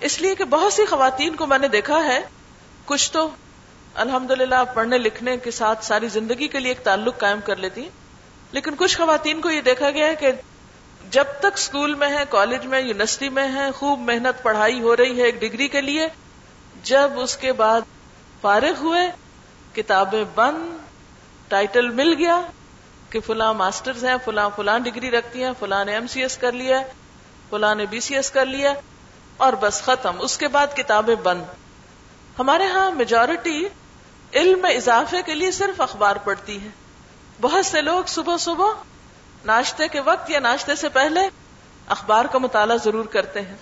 اس 0.00 0.20
لیے 0.20 0.34
کہ 0.34 0.44
بہت 0.44 0.72
سی 0.72 0.84
خواتین 0.84 1.36
کو 1.36 1.46
میں 1.46 1.58
نے 1.58 1.68
دیکھا 1.68 2.04
ہے، 2.04 2.20
کچھ 2.84 3.12
تو 3.12 3.28
الحمد 3.94 4.30
للہ 4.30 4.62
پڑھنے 4.74 4.98
لکھنے 4.98 5.36
کے 5.36 5.50
ساتھ 5.50 5.84
ساری 5.84 6.08
زندگی 6.08 6.48
کے 6.48 6.60
لیے 6.60 6.70
ایک 6.70 6.84
تعلق 6.84 7.18
قائم 7.18 7.40
کر 7.44 7.56
لیتی 7.56 7.88
لیکن 8.52 8.74
کچھ 8.76 8.96
خواتین 8.96 9.40
کو 9.40 9.50
یہ 9.50 9.60
دیکھا 9.60 9.90
گیا 9.90 10.06
ہے 10.06 10.14
کہ 10.14 10.30
جب 11.10 11.24
تک 11.38 11.56
اسکول 11.56 11.94
میں 11.94 12.08
ہے 12.08 12.24
کالج 12.30 12.66
میں، 12.66 12.80
یونیورسٹی 12.80 13.28
میں 13.28 13.48
ہے 13.52 13.70
خوب 13.76 13.98
محنت 13.98 14.42
پڑھائی 14.42 14.80
ہو 14.80 14.96
رہی 14.96 15.20
ہے 15.20 15.24
ایک 15.24 15.40
ڈگری 15.40 15.68
کے 15.68 15.80
لیے، 15.80 16.06
جب 16.84 17.10
اس 17.16 17.36
کے 17.36 17.52
بعد 17.52 17.80
فارغ 18.40 18.80
ہوئے، 18.80 19.10
کتابیں 19.72 20.24
بند، 20.34 20.76
ٹائٹل 21.48 21.88
مل 21.88 22.14
گیا 22.18 22.40
کہ 23.10 23.20
فلاں 23.20 23.54
ماسٹرز 23.54 24.04
ہیں، 24.04 24.16
فلاں 24.24 24.50
فلاں 24.56 24.78
ڈگری 24.78 25.10
رکھتی 25.10 25.44
ہیں، 25.44 25.52
فلاں 25.58 25.84
نے 25.84 25.94
ایم 25.94 26.06
سی 26.06 26.22
ایس 26.22 26.36
کر 26.36 26.52
لیا 26.52 26.82
فلاں 27.50 27.74
نے 27.74 27.86
بی 27.86 28.00
سی 28.00 28.14
ایس 28.14 28.30
کر 28.30 28.46
لیا 28.46 28.74
اور 29.36 29.52
بس 29.52 29.82
ختم، 29.82 30.20
اس 30.20 30.38
کے 30.38 30.48
بعد 30.48 30.66
کتابیں 30.76 31.14
بند۔ 31.14 31.42
ہمارے 32.38 32.66
ہاں 32.66 32.90
میجورٹی 32.90 33.68
علم 34.34 34.62
میں 34.62 34.70
اضافے 34.70 35.22
کے 35.22 35.34
لیے 35.34 35.50
صرف 35.50 35.80
اخبار 35.80 36.16
پڑھتی 36.16 36.62
ہے 36.62 36.68
بہت 37.40 37.66
سے 37.66 37.80
لوگ 37.80 38.04
صبح 38.06 38.36
صبح 38.36 38.72
ناشتے 39.44 39.88
کے 39.88 40.00
وقت 40.00 40.30
یا 40.30 40.40
ناشتے 40.40 40.74
سے 40.74 40.88
پہلے 40.88 41.20
اخبار 41.86 42.24
کا 42.24 42.38
مطالعہ 42.38 42.76
ضرور 42.76 43.04
کرتے 43.04 43.40
ہیں۔ 43.40 43.56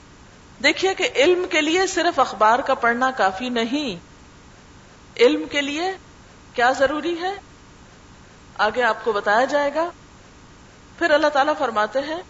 دیکھیے 0.63 0.95
کہ 0.95 1.09
علم 1.15 1.47
کے 1.51 1.61
لیے 1.61 1.87
صرف 1.87 2.21
اخبار 2.21 2.59
کا 2.59 2.75
پڑھنا 2.75 3.11
کافی 3.11 3.49
نہیں۔ 3.49 3.97
علم 5.21 5.45
کے 5.51 5.61
لیے 5.61 5.83
کیا 6.55 6.73
ضروری 6.79 7.21
ہے؟ 7.21 7.33
آگے 8.59 8.83
آپ 8.83 9.05
کو 9.05 9.13
بتایا 9.13 9.45
جائے 9.45 9.71
گا۔ 9.75 9.91
پھر 10.99 11.11
اللہ 11.11 11.27
تعالیٰ 11.27 11.55
فرماتے 11.59 11.99
ہیں، 11.99 12.23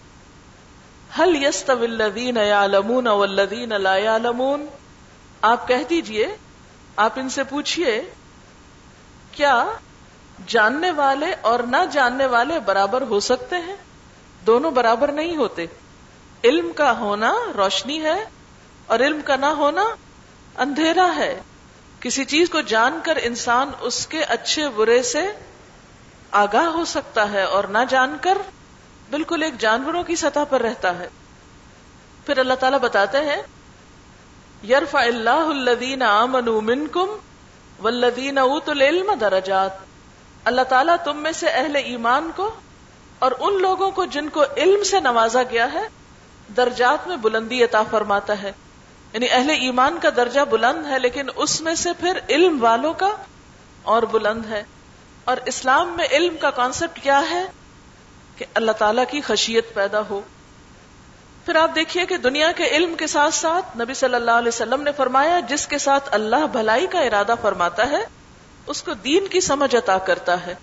ہل 1.18 1.44
یس 1.44 1.64
طویل 1.64 2.02
لا 3.72 4.16
لمون 4.16 4.66
آپ 5.42 5.68
کہہ 5.68 5.88
دیجیے، 5.90 6.36
آپ 6.96 7.12
ان 7.16 7.28
سے 7.28 7.44
پوچھئے 7.44 8.10
کیا 9.32 9.64
جاننے 10.46 10.90
والے 10.90 11.34
اور 11.40 11.60
نہ 11.60 11.76
جاننے 11.92 12.26
والے 12.26 12.58
برابر 12.60 13.02
ہو 13.02 13.20
سکتے 13.20 13.56
ہیں؟ 13.56 13.76
دونوں 14.46 14.70
برابر 14.70 15.12
نہیں 15.12 15.36
ہوتے۔ 15.36 15.66
علم 16.44 16.72
کا 16.72 16.98
ہونا 16.98 17.34
روشنی 17.56 18.02
ہے 18.02 18.24
اور 18.86 19.00
علم 19.00 19.20
کا 19.24 19.36
نہ 19.36 19.46
ہونا 19.46 19.84
اندھیرا 20.56 21.12
ہے۔ 21.16 21.40
کسی 22.00 22.24
چیز 22.24 22.50
کو 22.50 22.60
جان 22.60 23.00
کر 23.02 23.18
انسان 23.22 23.70
اس 23.80 24.06
کے 24.06 24.22
اچھے 24.22 24.68
برے 24.68 25.02
سے 25.02 25.32
آگاہ 26.30 26.64
ہو 26.64 26.84
سکتا 26.84 27.32
ہے 27.32 27.42
اور 27.42 27.64
نہ 27.64 27.78
جان 27.88 28.16
کر 28.20 28.38
بالکل 29.10 29.42
ایک 29.42 29.58
جانوروں 29.58 30.02
کی 30.02 30.16
سطح 30.16 30.44
پر 30.48 30.60
رہتا 30.60 30.98
ہے۔ 30.98 31.08
پھر 32.26 32.38
اللہ 32.38 32.54
تعالیٰ 32.54 32.78
بتاتے 32.78 33.18
ہیں 33.18 33.42
یرف 34.68 34.96
اللہ 34.96 35.30
الدین 35.30 36.02
امن 36.02 36.44
منکم 36.44 37.16
والذین 37.82 38.38
اوت 38.38 38.68
العلم 38.68 39.14
درجات۔ 39.14 39.70
اللہ 40.44 40.60
تعالیٰ 40.60 40.96
تم 41.04 41.16
میں 41.16 41.32
سے 41.32 41.48
اہل 41.48 41.76
ایمان 41.76 42.30
کو 42.36 42.50
اور 43.18 43.32
ان 43.40 43.62
لوگوں 43.62 43.90
کو 43.90 44.04
جن 44.04 44.28
کو 44.28 44.44
علم 44.56 44.82
سے 44.82 45.00
نوازا 45.00 45.42
گیا 45.42 45.72
ہے، 45.72 45.88
درجات 46.56 47.08
میں 47.08 47.16
بلندی 47.16 47.64
عطا 47.64 47.82
فرماتا 47.90 48.42
ہے۔ 48.42 48.52
یعنی 49.12 49.26
اہل 49.30 49.50
ایمان 49.50 49.98
کا 50.02 50.08
درجہ 50.16 50.40
بلند 50.40 50.86
ہے، 50.86 50.98
لیکن 50.98 51.26
اس 51.36 51.60
میں 51.60 51.74
سے 51.74 51.90
پھر 52.00 52.18
علم 52.28 52.64
والوں 52.64 52.94
کا 52.94 53.08
اور 53.82 54.02
بلند 54.02 54.46
ہے۔ 54.46 54.64
اور 55.24 55.36
اسلام 55.46 55.96
میں 55.96 56.06
علم 56.10 56.36
کا 56.36 56.50
کانسیپٹ 56.50 57.02
کیا 57.02 57.30
ہے؟ 57.30 57.46
کہ 58.36 58.44
اللہ 58.54 58.72
تعالی 58.72 59.02
کی 59.10 59.20
خشیت 59.20 59.74
پیدا 59.74 60.00
ہو۔ 60.10 60.20
پھر 61.44 61.56
آپ 61.56 61.74
دیکھیے 61.74 62.06
کہ 62.06 62.16
دنیا 62.16 62.52
کے 62.52 62.64
علم 62.64 62.94
کے 62.94 63.06
ساتھ 63.06 63.34
ساتھ 63.34 63.78
نبی 63.78 63.94
صلی 63.94 64.14
اللہ 64.14 64.30
علیہ 64.30 64.48
وسلم 64.48 64.82
نے 64.82 64.92
فرمایا، 64.92 65.40
جس 65.40 65.66
کے 65.66 65.78
ساتھ 65.78 66.08
اللہ 66.12 66.46
بھلائی 66.52 66.86
کا 66.86 67.00
ارادہ 67.00 67.34
فرماتا 67.42 67.90
ہے، 67.90 68.04
اس 68.66 68.82
کو 68.82 68.94
دین 68.94 69.26
کی 69.26 69.40
سمجھ 69.40 69.76
عطا 69.76 69.98
کرتا 69.98 70.46
ہے۔ 70.46 70.54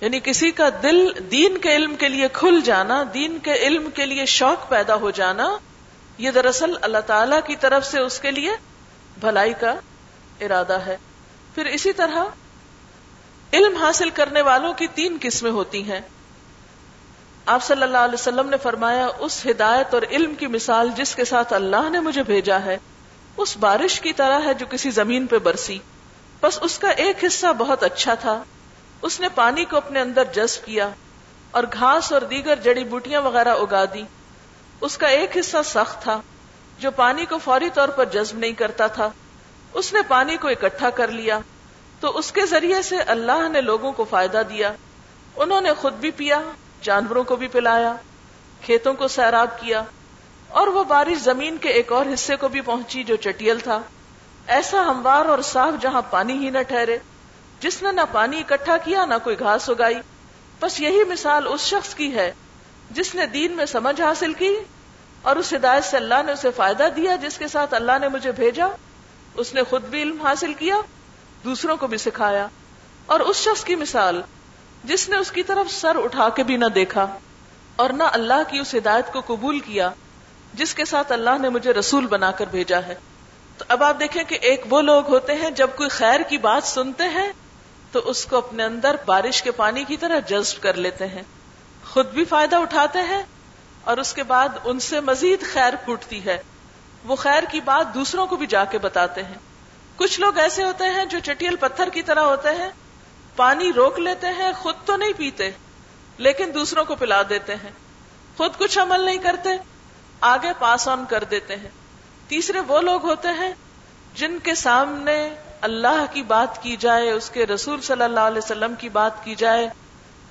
یعنی 0.00 0.20
کسی 0.20 0.50
کا 0.50 0.68
دل 0.82 1.06
دین 1.30 1.58
کے 1.58 1.76
علم 1.76 1.96
کے 1.96 2.08
لیے 2.08 2.28
کھل 2.32 2.60
جانا، 2.64 3.04
دین 3.14 3.38
کے 3.38 3.52
علم 3.52 3.90
کے 3.90 4.06
لیے 4.06 4.26
شوق 4.26 4.68
پیدا 4.68 4.94
ہو 4.94 5.10
جانا، 5.10 5.56
یہ 6.18 6.30
دراصل 6.30 6.74
اللہ 6.82 6.98
تعالی 7.06 7.36
کی 7.46 7.56
طرف 7.56 7.86
سے 7.86 8.00
اس 8.00 8.20
کے 8.20 8.30
لیے 8.30 8.50
بھلائی 9.20 9.52
کا 9.60 9.74
ارادہ 10.40 10.78
ہے۔ 10.86 10.96
پھر 11.54 11.66
اسی 11.66 11.92
طرح، 11.92 12.24
علم 13.52 13.76
حاصل 13.76 14.10
کرنے 14.10 14.42
والوں 14.42 14.72
کی 14.72 14.86
تین 14.86 15.18
قسمیں 15.20 15.50
ہوتی 15.50 15.92
ہیں۔ 15.92 16.00
آپ 17.46 17.62
صلی 17.62 17.82
اللہ 17.82 17.98
علیہ 17.98 18.14
وسلم 18.14 18.48
نے 18.48 18.56
فرمایا، 18.56 19.08
اس 19.18 19.46
ہدایت 19.50 19.94
اور 19.94 20.02
علم 20.10 20.34
کی 20.34 20.46
مثال 20.46 20.90
جس 20.96 21.14
کے 21.14 21.24
ساتھ 21.24 21.52
اللہ 21.52 21.90
نے 21.90 22.00
مجھے 22.00 22.22
بھیجا 22.22 22.64
ہے، 22.64 22.78
اس 23.36 23.56
بارش 23.56 24.00
کی 24.00 24.12
طرح 24.12 24.40
ہے 24.44 24.54
جو 24.54 24.66
کسی 24.70 24.90
زمین 24.90 25.26
پہ 25.26 25.38
برسی۔ 25.38 25.78
بس 26.40 26.58
اس 26.62 26.78
کا 26.78 26.88
ایک 26.88 27.24
حصہ 27.24 27.46
بہت 27.58 27.82
اچھا 27.82 28.14
تھا۔ 28.14 28.42
اس 29.02 29.20
نے 29.20 29.28
پانی 29.34 29.64
کو 29.64 29.76
اپنے 29.76 30.00
اندر 30.00 30.24
جذب 30.24 30.66
کیا 30.66 30.88
اور 31.50 31.64
گھاس 31.72 32.12
اور 32.12 32.22
دیگر 32.22 32.56
جڑی 32.56 32.84
بوٹیاں 32.84 33.20
وغیرہ 33.20 33.54
اگا 33.54 33.84
دی۔ 33.84 34.02
اس 34.80 34.98
کا 34.98 35.06
ایک 35.06 35.36
حصہ 35.38 35.56
سخت 35.64 36.02
تھا 36.02 36.20
جو 36.78 36.90
پانی 36.90 37.24
کو 37.24 37.38
فوری 37.38 37.70
طور 37.74 37.88
پر 37.88 38.04
جذب 38.04 38.38
نہیں 38.38 38.52
کرتا 38.52 38.86
تھا۔ 38.86 39.08
اس 39.72 39.92
نے 39.92 40.00
پانی 40.08 40.36
کو 40.36 40.48
اکٹھا 40.48 40.90
کر 40.90 41.08
لیا۔ 41.08 41.38
تو 42.00 42.18
اس 42.18 42.32
کے 42.32 42.46
ذریعے 42.46 42.82
سے 42.82 42.98
اللہ 42.98 43.48
نے 43.48 43.60
لوگوں 43.60 43.92
کو 43.92 44.04
فائدہ 44.10 44.42
دیا۔ 44.48 44.72
انہوں 45.36 45.60
نے 45.60 45.72
خود 45.72 45.92
بھی 45.92 46.10
پیا۔ 46.10 46.40
جانوروں 46.82 47.24
کو 47.24 47.36
بھی 47.36 47.48
پلایا، 47.48 47.94
کھیتوں 48.64 48.94
کو 48.94 49.08
سیراب 49.08 49.60
کیا، 49.60 49.82
اور 50.48 50.66
وہ 50.66 50.84
بارش 50.84 51.22
زمین 51.22 51.56
کے 51.56 51.68
ایک 51.68 51.92
اور 51.92 52.06
حصے 52.14 52.36
کو 52.36 52.48
بھی 52.48 52.60
پہنچی 52.60 53.04
جو 53.04 53.16
چٹیل 53.16 53.60
تھا۔ 53.60 53.80
ایسا 54.46 54.80
ہموار 54.80 55.24
اور 55.24 55.38
صاف 55.38 55.82
جہاں 55.82 56.02
پانی 56.10 56.32
ہی 56.32 56.50
نہ 56.50 56.62
ٹھہرے، 56.68 56.98
جس 57.60 57.82
نے 57.82 57.92
نہ 57.92 58.00
پانی 58.12 58.40
اکٹھا 58.40 58.76
کیا، 58.76 59.04
نہ 59.04 59.14
کوئی 59.24 59.38
گھاس 59.38 59.70
اگائی۔ 59.70 59.94
بس 60.60 60.80
یہی 60.80 61.04
مثال 61.04 61.46
اس 61.48 61.60
شخص 61.60 61.94
کی 61.94 62.14
ہے، 62.14 62.32
جس 62.90 63.14
نے 63.14 63.26
دین 63.26 63.52
میں 63.52 63.66
سمجھ 63.66 64.00
حاصل 64.00 64.32
کی 64.32 64.56
اور 65.22 65.36
اس 65.36 65.52
ہدایت 65.52 65.84
سے 65.84 65.96
اللہ 65.96 66.22
نے 66.26 66.32
اسے 66.32 66.50
فائدہ 66.56 66.88
دیا، 66.96 67.16
جس 67.16 67.38
کے 67.38 67.48
ساتھ 67.48 67.74
اللہ 67.74 67.92
نے 68.00 68.08
مجھے 68.08 68.32
بھیجا۔ 68.32 68.66
اس 69.34 69.54
نے 69.54 69.62
خود 69.62 69.82
بھی 69.82 70.02
علم 70.02 70.22
حاصل 70.22 70.54
کیا، 70.54 70.76
دوسروں 71.44 71.76
کو 71.76 71.86
بھی 71.86 71.98
سکھایا۔ 71.98 72.46
اور 73.06 73.20
اس 73.20 73.36
شخص 73.36 73.64
کی 73.64 73.74
مثال 73.74 74.22
جس 74.84 75.08
نے 75.08 75.16
اس 75.16 75.32
کی 75.32 75.42
طرف 75.42 75.70
سر 75.70 75.96
اٹھا 76.04 76.28
کے 76.28 76.42
بھی 76.42 76.56
نہ 76.56 76.64
دیکھا 76.64 77.06
اور 77.76 77.90
نہ 77.90 78.02
اللہ 78.02 78.50
کی 78.50 78.58
اس 78.58 78.74
ہدایت 78.74 79.12
کو 79.12 79.20
قبول 79.20 79.60
کیا 79.60 79.90
جس 80.54 80.74
کے 80.74 80.84
ساتھ 80.84 81.12
اللہ 81.12 81.38
نے 81.40 81.48
مجھے 81.48 81.72
رسول 81.72 82.06
بنا 82.06 82.30
کر 82.30 82.46
بھیجا 82.50 82.80
ہے۔ 82.86 82.94
تو 83.58 83.64
اب 83.68 83.82
آپ 83.82 84.00
دیکھیں 84.00 84.24
کہ 84.24 84.38
ایک 84.42 84.64
وہ 84.70 84.82
لوگ 84.82 85.08
ہوتے 85.08 85.34
ہیں 85.34 85.50
جب 85.50 85.70
کوئی 85.76 85.88
خیر 85.88 86.20
کی 86.20 86.38
بات 86.38 86.64
سنتے 86.64 87.04
ہیں 87.04 87.32
تو 87.92 88.00
اس 88.04 88.26
کو 88.26 88.36
اپنے 88.36 88.64
اندر 88.64 88.96
بارش 89.06 89.42
کے 89.42 89.50
پانی 89.50 89.84
کی 89.84 89.96
طرح 89.96 90.18
جذب 90.18 90.62
کر 90.62 90.74
لیتے 90.74 91.06
ہیں۔ 91.06 91.22
خود 91.92 92.06
بھی 92.06 92.24
فائدہ 92.24 92.56
اٹھاتے 92.56 92.98
ہیں 92.98 93.22
اور 93.84 93.96
اس 93.96 94.12
کے 94.12 94.22
بعد 94.22 94.48
ان 94.64 94.80
سے 94.80 95.00
مزید 95.00 95.42
خیر 95.42 95.72
پھوٹتی 95.84 96.24
ہے۔ 96.24 96.42
وہ 97.04 97.16
خیر 97.16 97.42
کی 97.50 97.60
بات 97.60 97.94
دوسروں 97.94 98.26
کو 98.26 98.36
بھی 98.36 98.46
جا 98.46 98.64
کے 98.64 98.78
بتاتے 98.78 99.22
ہیں۔ 99.22 99.38
کچھ 99.96 100.20
لوگ 100.20 100.38
ایسے 100.38 100.64
ہوتے 100.64 100.84
ہیں 100.84 101.04
جو 101.04 101.18
چٹیل 101.24 101.56
پتھر 101.56 101.88
کی 101.88 102.02
طرح 102.02 102.20
ہوتے 102.20 102.48
ہیں 102.48 102.70
پانی 103.36 103.72
روک 103.72 103.98
لیتے 103.98 104.26
ہیں، 104.26 104.52
خود 104.52 104.74
تو 104.84 104.96
نہیں 104.96 105.12
پیتے، 105.16 105.50
لیکن 106.18 106.50
دوسروں 106.54 106.84
کو 106.84 106.94
پلا 106.94 107.22
دیتے 107.28 107.54
ہیں۔ 107.54 107.70
خود 108.36 108.50
کچھ 108.58 108.78
عمل 108.78 109.00
نہیں 109.00 109.18
کرتے، 109.18 109.48
آگے 110.20 110.48
پاس 110.58 110.88
آن 110.88 111.04
کر 111.08 111.24
دیتے 111.24 111.56
ہیں۔ 111.56 111.68
تیسرے 112.28 112.60
وہ 112.60 112.80
لوگ 112.80 113.02
ہوتے 113.02 113.28
ہیں 113.28 113.52
جن 114.14 114.38
کے 114.42 114.54
سامنے 114.54 115.34
اللہ 115.60 116.04
کی 116.12 116.22
بات 116.22 116.62
کی 116.62 116.76
جائے، 116.76 117.10
اس 117.10 117.30
کے 117.30 117.46
رسول 117.46 117.80
صلی 117.80 118.02
اللہ 118.02 118.20
علیہ 118.20 118.38
وسلم 118.38 118.74
کی 118.78 118.88
بات 118.88 119.24
کی 119.24 119.34
جائے، 119.34 119.68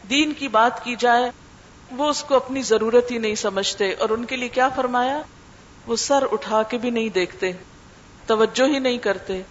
دین 0.10 0.34
کی 0.34 0.48
بات 0.48 0.84
کی 0.84 0.96
جائے، 1.00 1.32
وہ 1.92 2.10
اس 2.10 2.24
کو 2.24 2.36
اپنی 2.36 2.62
ضرورت 2.62 3.12
ہی 3.12 3.18
نہیں 3.18 3.36
سمجھتے۔ 3.36 3.94
اور 3.94 4.10
ان 4.10 4.26
کے 4.26 4.36
لیے 4.36 4.50
کیا 4.50 4.70
فرمایا؟ 4.70 5.22
وہ 5.88 5.96
سر 5.96 6.24
اٹھا 6.32 6.64
کے 6.64 6.78
بھی 6.78 6.90
نہیں 6.90 7.10
دیکھتے، 7.10 7.52
توجہ 8.28 8.64
ہی 8.64 8.80
نہیں 8.80 8.98
کرتے۔ 8.98 9.42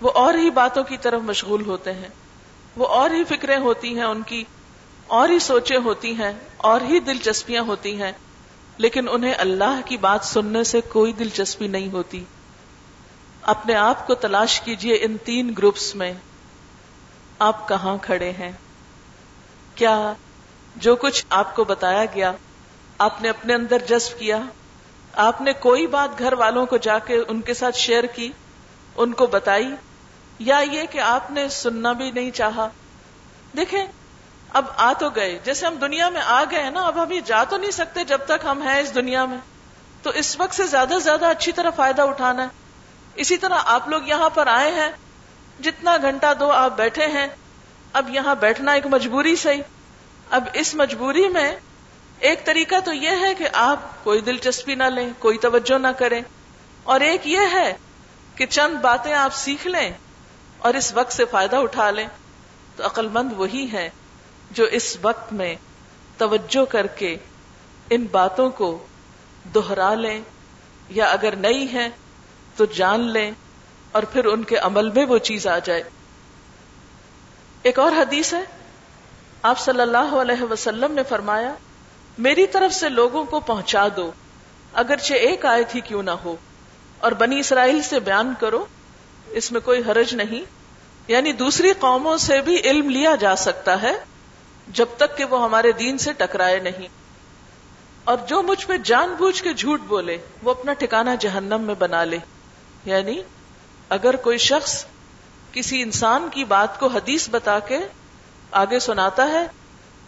وہ 0.00 0.10
اور 0.10 0.34
ہی 0.34 0.50
باتوں 0.50 0.84
کی 0.84 0.96
طرف 0.96 1.20
مشغول 1.20 1.66
ہوتے 1.66 1.92
ہیں۔ 1.92 2.08
وہ 2.76 2.86
اور 2.86 3.10
ہی 3.10 3.24
فکریں 3.24 3.58
ہوتی 3.58 3.96
ہیں 3.96 4.04
ان 4.04 4.22
کی، 4.22 4.44
اور 5.06 5.28
ہی 5.28 5.38
سوچیں 5.38 5.76
ہوتی 5.76 6.14
ہیں، 6.14 6.32
اور 6.56 6.80
ہی 6.80 7.00
دلچسپیاں 7.00 7.62
ہوتی 7.62 8.02
ہیں۔ 8.02 8.12
لیکن 8.76 9.08
انہیں 9.08 9.34
اللہ 9.38 9.80
کی 9.84 9.96
بات 9.96 10.24
سننے 10.24 10.64
سے 10.64 10.80
کوئی 10.80 11.12
دلچسپی 11.12 11.68
نہیں 11.68 11.90
ہوتی۔ 11.92 12.24
اپنے 13.42 13.74
آپ 13.74 14.06
کو 14.06 14.14
تلاش 14.14 14.60
کیجیے 14.60 14.94
ان 14.94 15.16
تین 15.24 15.54
گروپس 15.58 15.94
میں۔ 15.94 16.12
آپ 17.38 17.68
کہاں 17.68 17.96
کھڑے 18.02 18.30
ہیں؟ 18.30 18.52
کیا 19.74 20.12
جو 20.76 20.96
کچھ 20.96 21.26
آپ 21.30 21.56
کو 21.56 21.64
بتایا 21.64 22.04
گیا، 22.04 22.32
آپ 22.98 23.22
نے 23.22 23.28
اپنے 23.28 23.54
اندر 23.54 23.78
جذب 23.88 24.18
کیا؟ 24.18 24.38
آپ 25.12 25.40
نے 25.40 25.52
کوئی 25.52 25.86
بات 25.86 26.18
گھر 26.18 26.32
والوں 26.32 26.66
کو 26.66 26.76
جا 26.76 26.98
کے 26.98 27.18
ان 27.28 27.40
کے 27.40 27.54
ساتھ 27.54 27.76
شیئر 27.76 28.04
کی، 28.04 28.32
ان 28.96 29.12
کو 29.12 29.26
بتائی؟ 29.26 29.68
یا 30.38 30.58
یہ 30.58 30.82
کہ 30.90 30.98
آپ 30.98 31.30
نے 31.30 31.48
سننا 31.48 31.92
بھی 31.92 32.10
نہیں 32.10 32.30
چاہا۔ 32.30 32.68
دیکھیں، 33.56 33.86
اب 34.52 34.64
آ 34.76 34.92
تو 34.92 35.10
گئے۔ 35.10 35.38
جیسے 35.44 35.66
ہم 35.66 35.74
دنیا 35.74 36.08
میں 36.08 36.20
آ 36.20 36.44
گئے 36.50 36.70
نا، 36.70 36.80
اب 36.80 37.02
ہم 37.02 37.10
یہ 37.10 37.20
جا 37.20 37.44
تو 37.44 37.56
نہیں 37.56 37.70
سکتے 37.70 38.04
جب 38.04 38.18
تک 38.24 38.44
ہم 38.44 38.62
ہیں 38.62 38.80
اس 38.80 38.94
دنیا 38.94 39.24
میں۔ 39.24 39.38
تو 40.02 40.10
اس 40.10 40.40
وقت 40.40 40.54
سے 40.54 40.66
زیادہ 40.66 40.88
سے 40.88 40.98
زیادہ 40.98 41.26
اچھی 41.26 41.52
طرح 41.52 41.70
فائدہ 41.70 42.02
اٹھانا 42.02 42.42
ہے۔ 42.42 42.48
اسی 43.14 43.36
طرح 43.36 43.54
آپ 43.64 43.88
لوگ 43.88 44.02
یہاں 44.06 44.28
پر 44.28 44.46
آئے 44.46 44.72
ہیں۔ 44.72 44.90
جتنا 45.62 45.96
گھنٹہ 46.02 46.34
دو 46.40 46.50
آپ 46.50 46.76
بیٹھے 46.76 47.06
ہیں، 47.06 47.26
اب 47.92 48.10
یہاں 48.10 48.34
بیٹھنا 48.34 48.72
ایک 48.72 48.86
مجبوری 48.86 49.36
صحیح۔ 49.36 49.62
اب 50.30 50.44
اس 50.52 50.74
مجبوری 50.74 51.28
میں 51.28 51.56
ایک 52.18 52.46
طریقہ 52.46 52.74
تو 52.84 52.92
یہ 52.92 53.10
ہے 53.20 53.34
کہ 53.34 53.48
آپ 53.52 54.04
کوئی 54.04 54.20
دلچسپی 54.20 54.74
نہ 54.74 54.84
لیں، 54.84 55.10
کوئی 55.18 55.38
توجہ 55.38 55.78
نہ 55.78 55.88
کریں۔ 55.88 56.22
اور 56.82 57.00
ایک 57.00 57.26
یہ 57.26 57.40
ہے 57.52 57.76
کہ 58.34 58.46
چند 58.46 58.76
باتیں 58.76 59.12
آپ 59.12 59.34
سیکھ 59.34 59.66
لیں۔ 59.66 59.90
اور 60.64 60.74
اس 60.74 60.92
وقت 60.94 61.12
سے 61.12 61.24
فائدہ 61.24 61.56
اٹھا 61.56 61.90
لیں 61.90 62.06
تو 62.76 62.84
عقل 62.86 63.08
مند 63.08 63.32
وہی 63.36 63.66
ہے 63.72 63.88
جو 64.50 64.64
اس 64.72 64.96
وقت 65.02 65.32
میں 65.32 65.54
توجہ 66.18 66.64
کر 66.64 66.86
کے 66.96 67.16
ان 67.90 68.06
باتوں 68.10 68.48
کو 68.50 68.68
دوہرا 69.54 69.94
لیں 69.94 70.20
یا 70.90 71.06
اگر 71.06 71.36
نئی 71.36 71.66
ہے 71.72 71.88
تو 72.56 72.64
جان 72.74 73.00
لیں 73.08 73.30
اور 73.92 74.02
پھر 74.02 74.24
ان 74.24 74.44
کے 74.44 74.56
عمل 74.56 74.90
میں 74.90 75.04
وہ 75.04 75.18
چیز 75.18 75.46
آ 75.46 75.58
جائے۔ 75.58 75.82
ایک 77.62 77.78
اور 77.78 77.92
حدیث 77.92 78.32
ہے، 78.34 78.42
آپ 79.42 79.58
صلی 79.58 79.80
اللہ 79.80 80.14
علیہ 80.20 80.42
وسلم 80.42 80.92
نے 80.92 81.02
فرمایا، 81.08 81.52
میری 82.18 82.46
طرف 82.46 82.74
سے 82.74 82.88
لوگوں 82.88 83.24
کو 83.24 83.40
پہنچا 83.40 83.86
دو، 83.96 84.10
اگرچہ 84.72 85.14
ایک 85.28 85.44
آیت 85.46 85.74
ہی 85.74 85.80
کیوں 85.80 86.02
نہ 86.02 86.16
ہو، 86.24 86.36
اور 86.98 87.12
بنی 87.12 87.38
اسرائیل 87.40 87.82
سے 87.82 88.00
بیان 88.00 88.32
کرو 88.40 88.64
اس 89.30 89.52
میں 89.52 89.60
کوئی 89.60 89.80
حرج 89.80 90.14
نہیں۔ 90.14 90.44
یعنی 91.08 91.32
دوسری 91.32 91.72
قوموں 91.72 92.16
سے 92.16 92.40
بھی 92.40 92.60
علم 92.64 92.90
لیا 92.90 93.14
جا 93.14 93.36
سکتا 93.36 93.82
ہے 93.82 93.92
جب 94.68 94.86
تک 94.96 95.18
کہ 95.18 95.24
وہ 95.24 95.44
ہمارے 95.44 95.72
دین 95.72 95.98
سے 95.98 96.12
ٹکرائے 96.12 96.58
نہیں۔ 96.58 96.88
اور 98.04 98.16
جو 98.28 98.42
مجھ 98.42 98.66
پہ 98.66 98.76
جان 98.76 99.14
بوجھ 99.18 99.42
کے 99.42 99.52
جھوٹ 99.52 99.80
بولے، 99.80 100.18
وہ 100.42 100.50
اپنا 100.50 100.72
ٹھکانا 100.72 101.14
جہنم 101.14 101.60
میں 101.60 101.74
بنا 101.78 102.04
لے۔ 102.04 102.18
یعنی 102.84 103.22
اگر 103.88 104.16
کوئی 104.16 104.38
شخص 104.38 104.84
کسی 105.52 105.82
انسان 105.82 106.28
کی 106.32 106.44
بات 106.44 106.80
کو 106.80 106.86
حدیث 106.86 107.28
بتا 107.30 107.58
کے 107.58 107.78
آگے 108.50 108.78
سناتا 108.78 109.28
ہے، 109.28 109.46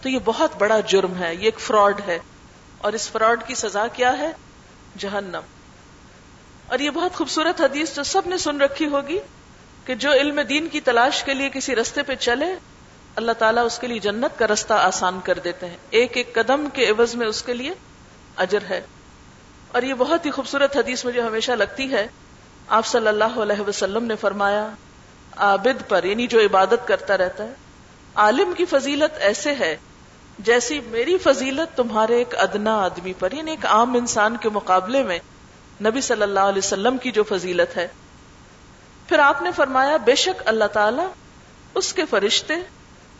تو 0.02 0.08
یہ 0.08 0.18
بہت 0.24 0.50
بڑا 0.58 0.80
جرم 0.80 1.16
ہے، 1.18 1.34
یہ 1.34 1.44
ایک 1.44 1.60
فراڈ 1.60 2.00
ہے۔ 2.06 2.18
اور 2.78 2.92
اس 2.92 3.10
فراڈ 3.10 3.46
کی 3.46 3.54
سزا 3.54 3.86
کیا 3.86 4.18
ہے؟ 4.18 4.32
جہنم۔ 4.98 5.55
اور 6.68 6.78
یہ 6.78 6.90
بہت 6.90 7.14
خوبصورت 7.14 7.60
حدیث 7.60 7.96
جو 7.96 8.02
سب 8.02 8.22
نے 8.26 8.38
سن 8.38 8.60
رکھی 8.60 8.86
ہوگی 8.86 9.18
کہ 9.84 9.94
جو 9.94 10.12
علم 10.12 10.40
دین 10.40 10.68
کی 10.68 10.80
تلاش 10.80 11.24
کے 11.24 11.34
لیے 11.34 11.50
کسی 11.50 11.76
رستے 11.76 12.02
پہ 12.02 12.14
چلے، 12.14 12.46
اللہ 13.16 13.32
تعالیٰ 13.32 13.64
اس 13.64 13.78
کے 13.78 13.86
لیے 13.86 13.98
جنت 13.98 14.38
کا 14.38 14.46
رستہ 14.46 14.72
آسان 14.72 15.20
کر 15.24 15.38
دیتے 15.38 15.66
ہیں۔ 15.66 15.76
ایک 15.90 16.16
ایک 16.16 16.34
قدم 16.34 16.68
کے 16.72 16.90
عوض 16.90 17.14
میں 17.14 17.26
اس 17.26 17.42
کے 17.42 17.54
لیے 17.54 17.70
اجر 18.36 18.58
ہے۔ 18.70 18.80
اور 19.68 19.82
یہ 19.82 19.94
بہت 19.94 20.26
ہی 20.26 20.30
خوبصورت 20.30 20.76
حدیث 20.76 21.04
مجھے 21.04 21.20
ہمیشہ 21.20 21.52
لگتی 21.52 21.92
ہے۔ 21.92 22.06
آپ 22.68 22.86
صلی 22.86 23.08
اللہ 23.08 23.24
علیہ 23.24 23.68
وسلم 23.68 24.04
نے 24.04 24.16
فرمایا، 24.16 24.70
عابد 25.36 25.88
پر 25.88 26.04
یعنی 26.04 26.26
جو 26.26 26.40
عبادت 26.40 26.88
کرتا 26.88 27.18
رہتا 27.18 27.44
ہے، 27.44 27.52
عالم 28.14 28.52
کی 28.56 28.64
فضیلت 28.64 29.18
ایسے 29.18 29.54
ہے 29.54 29.76
جیسی 30.38 30.80
میری 30.80 31.18
فضیلت 31.18 31.76
تمہارے 31.76 32.16
ایک 32.16 32.34
ادنا 32.38 32.84
آدمی 32.84 33.12
پر 33.12 33.32
یعنی 33.32 33.50
ایک 33.50 33.66
عام 33.66 33.94
انسان 33.94 34.36
کے 34.36 34.48
مقابلے 34.48 35.02
میں 35.02 35.18
نبی 35.84 36.00
صلی 36.00 36.22
اللہ 36.22 36.40
علیہ 36.40 36.58
وسلم 36.58 36.98
کی 36.98 37.10
جو 37.10 37.22
فضیلت 37.22 37.76
ہے۔ 37.76 37.88
پھر 39.08 39.18
آپ 39.18 39.42
نے 39.42 39.50
فرمایا، 39.56 39.96
بے 39.96 40.14
شک 40.14 40.42
اللہ 40.44 40.64
تعالی 40.64 41.02
اس 41.74 41.92
کے 41.92 42.04
فرشتے 42.04 42.54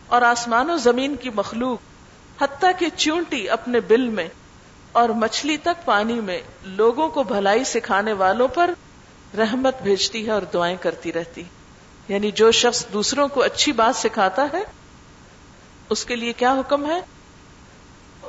اور 0.07 0.21
آسمان 0.21 0.69
و 0.69 0.77
زمین 0.77 1.15
کی 1.15 1.29
مخلوق، 1.29 1.79
حتیٰ 2.41 2.71
کہ 2.79 2.89
چونٹی 2.97 3.49
اپنے 3.49 3.79
بل 3.79 4.07
میں 4.07 4.27
اور 4.91 5.09
مچھلی 5.09 5.57
تک 5.57 5.85
پانی 5.85 6.13
میں 6.13 6.41
لوگوں 6.63 7.09
کو 7.09 7.23
بھلائی 7.23 7.63
سکھانے 7.63 8.13
والوں 8.13 8.47
پر 8.47 8.73
رحمت 9.37 9.81
بھیجتی 9.81 10.27
ہے 10.27 10.31
اور 10.31 10.41
دعائیں 10.41 10.77
کرتی 10.81 11.13
رہتی۔ 11.13 11.43
یعنی 12.07 12.31
جو 12.31 12.51
شخص 12.51 12.85
دوسروں 12.93 13.27
کو 13.27 13.43
اچھی 13.43 13.71
بات 13.71 13.95
سکھاتا 13.95 14.47
ہے، 14.53 14.63
اس 15.89 16.05
کے 16.05 16.15
لیے 16.15 16.33
کیا 16.33 16.53
حکم 16.53 16.85
ہے؟ 16.85 17.01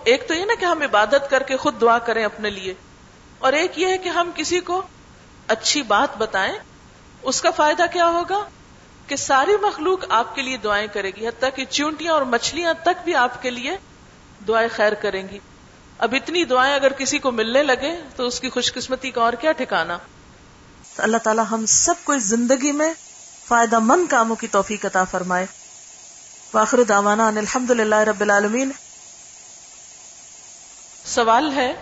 ایک 0.05 0.29
تو 0.29 0.35
یہ 0.35 0.45
نا 0.45 0.55
کہ 0.61 0.65
ہم 0.65 0.83
عبادت 0.83 1.31
کر 1.31 1.43
کے 1.43 1.57
خود 1.57 1.81
دعا 1.81 1.99
کریں 1.99 2.25
اپنے 2.25 2.51
لیے۔ 2.51 2.75
اور 3.39 3.53
ایک 3.53 3.79
یہ 3.79 3.87
ہے 3.87 3.99
کہ 3.99 4.09
ہم 4.09 4.31
کسی 4.35 4.61
کو 4.61 4.83
اچھی 5.49 5.83
بات 5.83 6.17
بتائیں 6.17 6.55
اس 7.23 7.41
کا 7.41 7.51
فائدہ 7.51 7.83
کیا 7.93 8.07
ہوگا؟ 8.07 8.45
کہ 9.07 9.17
ساری 9.17 9.57
مخلوق 9.63 10.05
آپ 10.09 10.35
کے 10.35 10.43
لیے 10.43 10.57
دعائیں 10.57 10.87
کرے 10.93 11.11
گی 11.11 11.29
حتیٰ 11.29 11.49
کہ 11.55 11.65
چونٹیاں 11.65 12.13
اور 12.13 12.23
مچھلیاں 12.23 12.75
تک 12.83 13.05
بھی 13.05 13.15
آپ 13.15 13.43
کے 13.43 13.51
لیے 13.51 13.77
دعائیں 14.49 14.69
خیر 14.77 14.95
کریں 14.95 15.29
گی۔ 15.29 15.39
اب 15.99 16.15
اتنی 16.15 16.45
دعائیں 16.45 16.75
اگر 16.75 16.93
کسی 16.93 17.19
کو 17.19 17.31
ملنے 17.31 17.63
لگے 17.63 18.03
تو 18.17 18.27
اس 18.27 18.41
کی 18.41 18.51
خوش 18.51 18.73
قسمتی 18.73 19.11
کا 19.11 19.23
اور 19.23 19.33
کیا 19.33 19.53
ٹھکانا 19.53 19.99
اللہ 20.99 21.17
تعالیٰ 21.17 21.45
ہم 21.51 21.67
سب 21.67 21.95
کو 22.05 22.13
اس 22.13 22.23
زندگی 22.23 22.73
میں 22.73 22.95
فائدہ 23.49 23.79
مند 23.79 24.11
کاموں 24.11 24.37
کی 24.37 24.47
توفیق 24.47 24.85
عطا 24.85 25.05
فرمائے۔ 25.05 25.47
واخر 26.55 26.83
دعوانا 26.83 27.29
ان 27.29 27.39
الحمد 27.39 27.71
للہ 27.71 27.95
رب 27.95 28.21
العالمین۔ 28.21 28.71
سوال 31.05 31.53
ہے 31.53 31.73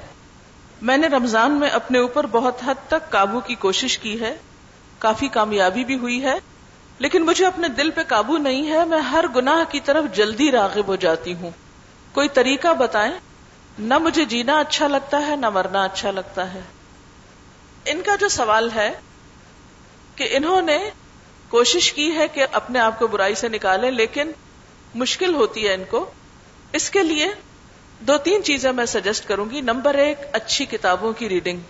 میں 0.82 0.96
نے 0.96 1.06
رمضان 1.06 1.52
میں 1.52 1.68
اپنے 1.68 1.98
اوپر 1.98 2.26
بہت 2.26 2.56
حد 2.66 2.74
تک 2.88 3.10
قابو 3.10 3.40
کی 3.40 3.54
کوشش 3.54 3.98
کی 3.98 4.20
ہے۔ 4.20 4.36
کافی 4.98 5.28
کامیابی 5.28 5.84
بھی 5.84 5.96
ہوئی 5.98 6.24
ہے۔ 6.24 6.34
لیکن 6.98 7.22
مجھے 7.22 7.46
اپنے 7.46 7.68
دل 7.68 7.90
پہ 7.90 8.00
قابو 8.08 8.36
نہیں 8.36 8.70
ہے۔ 8.70 8.84
میں 8.84 9.00
ہر 9.00 9.24
گناہ 9.36 9.72
کی 9.72 9.80
طرف 9.80 10.04
جلدی 10.16 10.50
راغب 10.50 10.86
ہو 10.86 10.96
جاتی 10.96 11.34
ہوں۔ 11.34 11.50
کوئی 12.12 12.28
طریقہ 12.28 12.74
بتائیں؟ 12.74 13.12
نہ 13.78 13.98
مجھے 13.98 14.24
جینا 14.24 14.58
اچھا 14.58 14.88
لگتا 14.88 15.26
ہے، 15.26 15.36
نہ 15.36 15.50
مرنا 15.50 15.84
اچھا 15.84 16.10
لگتا 16.10 16.54
ہے۔ 16.54 16.60
ان 17.84 18.02
کا 18.06 18.16
جو 18.16 18.28
سوال 18.28 18.70
ہے 18.74 18.92
کہ 20.16 20.28
انہوں 20.30 20.62
نے 20.62 20.90
کوشش 21.48 21.92
کی 21.92 22.14
ہے 22.14 22.28
کہ 22.28 22.46
اپنے 22.52 22.78
آپ 22.78 22.98
کو 22.98 23.06
برائی 23.06 23.34
سے 23.34 23.48
نکالیں، 23.48 23.90
لیکن 23.90 24.32
مشکل 24.94 25.34
ہوتی 25.34 25.68
ہے 25.68 25.74
ان 25.74 25.84
کو۔ 25.90 26.10
اس 26.72 26.90
کے 26.90 27.02
لیے 27.02 27.28
دو 28.00 28.18
تین 28.18 28.42
چیزیں 28.44 28.72
میں 28.72 28.86
سجیسٹ 28.86 29.28
کروں 29.28 29.50
گی. 29.50 29.60
نمبر 29.60 29.94
ایک، 29.94 30.18
اچھی 30.32 30.64
کتابوں 30.64 31.12
کی 31.12 31.28
ریڈنگ 31.28 31.60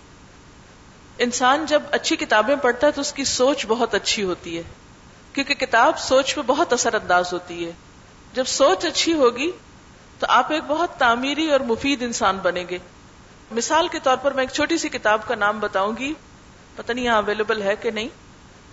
انسان 1.18 1.66
جب 1.66 1.82
اچھی 1.90 2.16
کتابیں 2.16 2.56
پڑھتا 2.56 2.86
ہے 2.86 2.92
تو 2.92 3.00
اس 3.00 3.12
کی 3.12 3.24
سوچ 3.24 3.66
بہت 3.66 3.94
اچھی 3.94 4.22
ہوتی 4.22 4.58
ہے. 4.58 4.62
کیونکہ 5.32 5.54
کتاب 5.54 5.98
سوچ 5.98 6.34
پہ 6.34 6.40
بہت 6.46 6.72
اثر 6.72 6.94
انداز 6.94 7.32
ہوتی 7.32 7.66
ہے. 7.66 7.72
جب 8.32 8.44
سوچ 8.44 8.84
اچھی 8.84 9.12
ہوگی 9.12 9.50
تو 10.18 10.26
آپ 10.28 10.52
ایک 10.52 10.62
بہت 10.66 10.90
تعمیری 10.98 11.50
اور 11.50 11.60
مفید 11.60 12.02
انسان 12.02 12.38
بنیں 12.42 12.64
گے. 12.70 12.78
مثال 13.50 13.88
کے 13.88 13.98
طور 14.02 14.16
پر 14.16 14.32
میں 14.32 14.42
ایک 14.42 14.50
چھوٹی 14.50 14.78
سی 14.78 14.88
کتاب 14.88 15.26
کا 15.26 15.34
نام 15.34 15.60
بتاؤں 15.60 15.92
گی. 15.98 16.14
پتہ 16.76 16.92
نہیں 16.92 17.04
یہاں 17.04 17.16
اویلیبل 17.16 17.62
ہے 17.62 17.76
کہ 17.76 17.90
نہیں. 17.90 18.08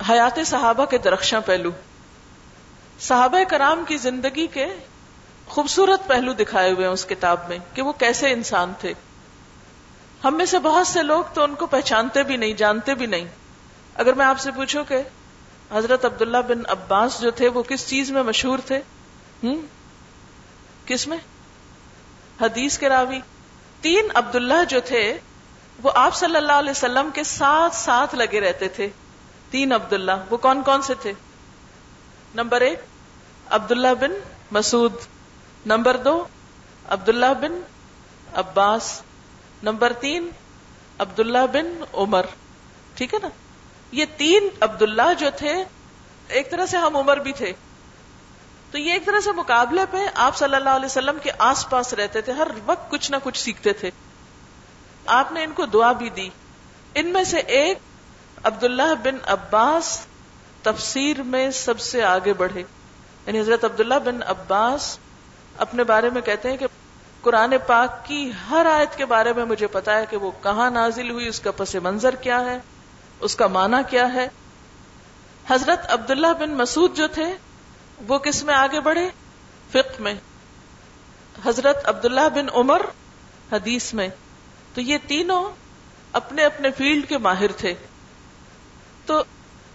حیات 0.09 0.39
صحابہ 0.45 0.85
کے 0.85 0.97
درخشاں 0.97 1.41
پہلو. 1.45 1.71
صحابہ 2.99 3.37
کرام 3.49 3.83
کی 3.87 3.97
زندگی 3.97 4.47
کے 4.47 4.65
خوبصورت 5.47 6.07
پہلو 6.07 6.33
دکھائے 6.33 6.71
ہوئے 6.71 6.85
ہیں 6.85 6.93
اس 6.93 7.05
کتاب 7.05 7.37
میں 7.47 7.57
کہ 7.73 7.81
وہ 7.81 7.91
کیسے 7.91 8.31
انسان 8.31 8.73
تھے۔ 8.79 8.93
ہم 10.23 10.37
میں 10.37 10.45
سے 10.45 10.59
بہت 10.59 10.87
سے 10.87 11.03
لوگ 11.03 11.23
تو 11.33 11.43
ان 11.43 11.55
کو 11.55 11.65
پہچانتے 11.65 12.23
بھی 12.23 12.37
نہیں، 12.37 12.53
جانتے 12.53 12.95
بھی 12.95 13.05
نہیں۔ 13.05 13.25
اگر 13.95 14.13
میں 14.13 14.25
آپ 14.25 14.39
سے 14.39 14.51
پوچھوں 14.51 14.83
کہ 14.83 14.97
حضرت 15.71 16.05
عبداللہ 16.05 16.37
بن 16.37 16.61
عباس 16.67 17.21
جو 17.21 17.31
تھے 17.31 17.47
وہ 17.47 17.63
کس 17.63 17.87
چیز 17.87 18.11
میں 18.11 18.23
مشہور 18.23 18.59
تھے؟ 18.65 18.77
ہم؟ 19.43 19.65
کس 20.85 21.07
میں؟ 21.07 21.17
حدیث 22.41 22.77
کے 22.77 22.89
راوی۔ 22.89 23.19
تین 23.81 24.07
عبداللہ 24.13 24.63
جو 24.69 24.79
تھے 24.85 25.17
وہ 25.83 25.91
آپ 25.95 26.15
صلی 26.15 26.35
اللہ 26.35 26.51
علیہ 26.51 26.71
وسلم 26.71 27.09
کے 27.13 27.23
ساتھ 27.23 27.75
ساتھ 27.75 28.15
لگے 28.15 28.41
رہتے 28.41 28.67
تھے۔ 28.67 28.89
تین 29.49 29.71
عبداللہ، 29.71 30.11
وہ 30.29 30.37
کون 30.37 30.61
کون 30.63 30.81
سے 30.81 30.93
تھے؟ 30.93 31.13
نمبر 32.35 32.61
ایک، 32.61 32.79
عبداللہ 33.49 33.87
بن 33.99 34.11
مسعود۔ 34.51 34.93
نمبر 35.65 35.97
دو، 35.97 36.25
عبداللہ 36.89 37.33
بن 37.41 37.61
عباس. 38.33 39.01
نمبر 39.63 39.93
تین، 39.93 40.29
عبداللہ 40.99 41.47
بن 41.53 41.83
عمر. 41.93 42.25
ٹھیک 42.95 43.13
ہے 43.13 43.19
نا؟ 43.21 43.27
یہ 43.91 44.05
تین 44.17 44.49
عبداللہ 44.61 45.13
جو 45.19 45.27
تھے، 45.35 45.63
ایک 46.27 46.51
طرح 46.51 46.65
سے 46.65 46.77
ہم 46.77 46.97
عمر 46.97 47.17
بھی 47.17 47.33
تھے. 47.33 47.53
تو 48.71 48.77
یہ 48.77 48.93
ایک 48.93 49.05
طرح 49.05 49.19
سے 49.19 49.31
مقابلے 49.31 49.81
پہ 49.91 49.97
آپ 50.13 50.37
صلی 50.37 50.55
اللہ 50.55 50.69
علیہ 50.69 50.85
وسلم 50.85 51.17
کے 51.23 51.31
آس 51.37 51.69
پاس 51.69 51.93
رہتے 51.93 52.21
تھے، 52.21 52.33
ہر 52.33 52.47
وقت 52.65 52.91
کچھ 52.91 53.11
نہ 53.11 53.15
کچھ 53.23 53.39
سیکھتے 53.39 53.73
تھے. 53.73 53.91
آپ 55.05 55.31
نے 55.31 55.43
ان 55.43 55.51
کو 55.51 55.65
دعا 55.65 55.91
بھی 55.91 56.09
دی. 56.09 56.29
ان 56.95 57.07
میں 57.07 57.23
سے 57.23 57.37
ایک، 57.37 57.77
عبداللہ 58.43 58.95
بن 59.03 59.17
عباس 59.25 60.07
تفسیر 60.61 61.23
میں 61.23 61.51
سب 61.51 61.79
سے 61.79 62.03
آگے 62.03 62.33
بڑھے. 62.33 62.63
یعنی 63.27 63.39
حضرت 63.39 63.63
عبداللہ 63.63 63.99
بن 64.05 64.23
عباس 64.23 64.99
اپنے 65.57 65.83
بارے 65.83 66.09
میں 66.09 66.21
کہتے 66.21 66.49
ہیں 66.49 66.57
کہ 66.57 66.65
قرآن 67.21 67.53
پاک 67.67 68.05
کی 68.05 68.31
ہر 68.49 68.65
آیت 68.65 68.97
کے 68.97 69.05
بارے 69.05 69.33
میں 69.33 69.45
مجھے 69.45 69.67
پتا 69.67 69.97
ہے 69.97 70.05
کہ 70.09 70.17
وہ 70.17 70.31
کہاں 70.43 70.71
نازل 70.71 71.09
ہوئی، 71.09 71.27
اس 71.27 71.39
کا 71.39 71.51
پس 71.51 71.75
منظر 71.75 72.15
کیا 72.15 72.41
ہے، 72.41 72.59
اس 73.19 73.35
کا 73.35 73.47
معنی 73.47 73.77
کیا 73.89 74.13
ہے۔ 74.13 74.27
حضرت 75.49 75.91
عبداللہ 75.91 76.33
بن 76.39 76.53
مسعود 76.53 76.97
جو 76.97 77.07
تھے، 77.07 77.37
وہ 78.07 78.17
کس 78.17 78.43
میں 78.43 78.53
آگے 78.53 78.79
بڑھے؟ 78.79 79.09
فقہ 79.69 80.01
میں۔ 80.01 80.13
حضرت 81.45 81.89
عبداللہ 81.89 82.29
بن 82.33 82.45
عمر 82.53 82.81
حدیث 83.51 83.93
میں۔ 83.93 84.07
تو 84.73 84.81
یہ 84.81 84.97
تینوں 85.07 85.51
اپنے 86.13 86.43
اپنے 86.43 86.71
فیلڈ 86.71 87.09
کے 87.09 87.17
ماہر 87.17 87.51
تھے۔ 87.51 87.73
تو 89.05 89.23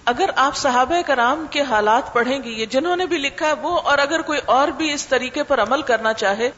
اگر 0.09 0.31
آپ 0.37 0.57
صحابہ 0.57 1.01
کرام 1.07 1.45
کے 1.51 1.61
حالات 1.61 2.13
پڑھیں 2.13 2.43
گے 2.43 2.51
یہ 2.51 2.67
جنہوں 2.67 2.97
نے 2.97 3.07
بھی 3.07 3.19
لکھا 3.19 3.47
ہے 3.47 3.53
وہ، 3.53 3.79
اور 3.81 3.99
اگر 3.99 4.23
کوئی 4.23 4.41
اور 4.45 4.69
بھی 4.69 4.93
اس 4.93 5.07
طریقے 5.07 5.43
پر 5.43 5.63
عمل 5.63 5.83
کرنا 5.83 6.13
چاہے، 6.13 6.51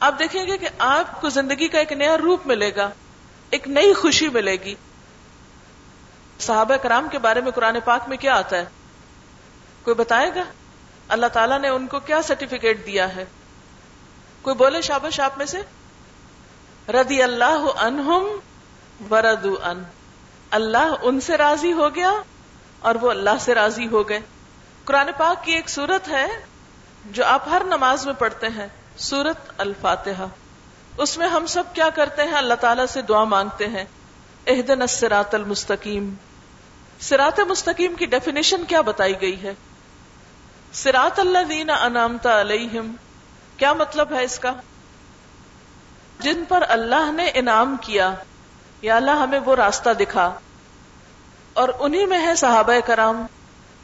آپ 0.00 0.18
دیکھیں 0.18 0.46
گے 0.46 0.56
کہ 0.58 0.68
آپ 0.78 1.20
کو 1.20 1.28
زندگی 1.28 1.68
کا 1.68 1.78
ایک 1.78 1.92
نیا 1.92 2.16
روپ 2.16 2.46
ملے 2.46 2.70
گا، 2.76 2.90
ایک 3.50 3.68
نئی 3.68 3.92
خوشی 3.94 4.28
ملے 4.28 4.52
گی۔ 4.52 4.74
صحابہ 6.38 6.76
کرام 6.76 7.08
کے 7.08 7.18
بارے 7.18 7.40
میں 7.40 7.52
قرآن 7.52 7.76
پاک 7.84 8.08
میں 8.08 8.16
کیا 8.16 8.34
آتا 8.34 8.56
ہے؟ 8.56 8.64
کوئی 9.82 9.94
بتائے 9.94 10.30
گا؟ 10.34 10.42
اللہ 11.08 11.26
تعالیٰ 11.26 11.58
نے 11.58 11.68
ان 11.68 11.86
کو 11.86 12.00
کیا 12.00 12.22
سرٹیفکیٹ 12.22 12.86
دیا 12.86 13.16
ہے؟ 13.16 13.24
کوئی 14.42 14.56
بولے 14.56 14.82
شابش 14.82 15.20
آپ 15.20 15.38
میں 15.38 15.46
سے؟ 15.46 15.60
ردی 16.92 17.22
اللہ 17.22 17.66
انہم 17.78 18.26
وردو 19.10 19.56
ان۔ 19.62 19.82
اللہ 20.50 20.94
ان 21.02 21.20
سے 21.20 21.36
راضی 21.36 21.72
ہو 21.72 21.94
گیا 21.94 22.12
اور 22.80 22.94
وہ 22.94 23.10
اللہ 23.10 23.30
سے 23.40 23.54
راضی 23.54 23.86
ہو 23.86 24.08
گئے۔ 24.08 24.20
قرآن 24.84 25.10
پاک 25.18 25.44
کی 25.44 25.52
ایک 25.52 25.68
سورت 25.68 26.08
ہے 26.08 26.26
جو 27.04 27.24
آپ 27.24 27.48
ہر 27.48 27.62
نماز 27.64 28.06
میں 28.06 28.14
پڑھتے 28.14 28.46
ہیں 28.48 28.66
سورت 28.96 29.52
الفاتحہ۔ 29.58 30.26
اس 30.96 31.18
میں 31.18 31.28
ہم 31.28 31.46
سب 31.46 31.64
کیا 31.72 31.88
کرتے 31.88 32.22
ہیں، 32.22 32.34
اللہ 32.34 32.54
تعالیٰ 32.54 32.86
سے 32.86 33.02
دعا 33.02 33.24
مانگتے 33.24 33.66
ہیں۔ 33.66 33.84
اہدن 34.46 34.82
السراط 34.82 35.34
المستقیم۔ 35.34 36.14
سرات 37.00 37.40
مستقیم 37.40 37.94
کی 37.94 38.06
ڈیفینیشن 38.06 38.64
کیا 38.64 38.80
بتائی 38.80 39.20
گئی 39.20 39.42
ہے؟ 39.42 39.54
سراط 40.72 41.18
اللہ 41.18 41.38
دینا 41.48 41.74
انامتا 41.74 42.40
علیہم۔ 42.40 42.94
کیا 43.56 43.72
مطلب 43.72 44.12
ہے 44.12 44.24
اس 44.24 44.38
کا؟ 44.38 44.52
جن 46.20 46.44
پر 46.48 46.64
اللہ 46.68 47.12
نے 47.12 47.30
انعام 47.34 47.76
کیا، 47.80 48.14
یا 48.82 48.96
اللہ 48.96 49.10
ہمیں 49.10 49.38
وہ 49.38 49.54
راستہ 49.54 49.90
دکھا۔ 49.90 50.38
اور 51.52 51.68
انہی 51.78 52.06
میں 52.06 52.26
ہے 52.26 52.34
صحابہ 52.34 52.72
کرام، 52.86 53.26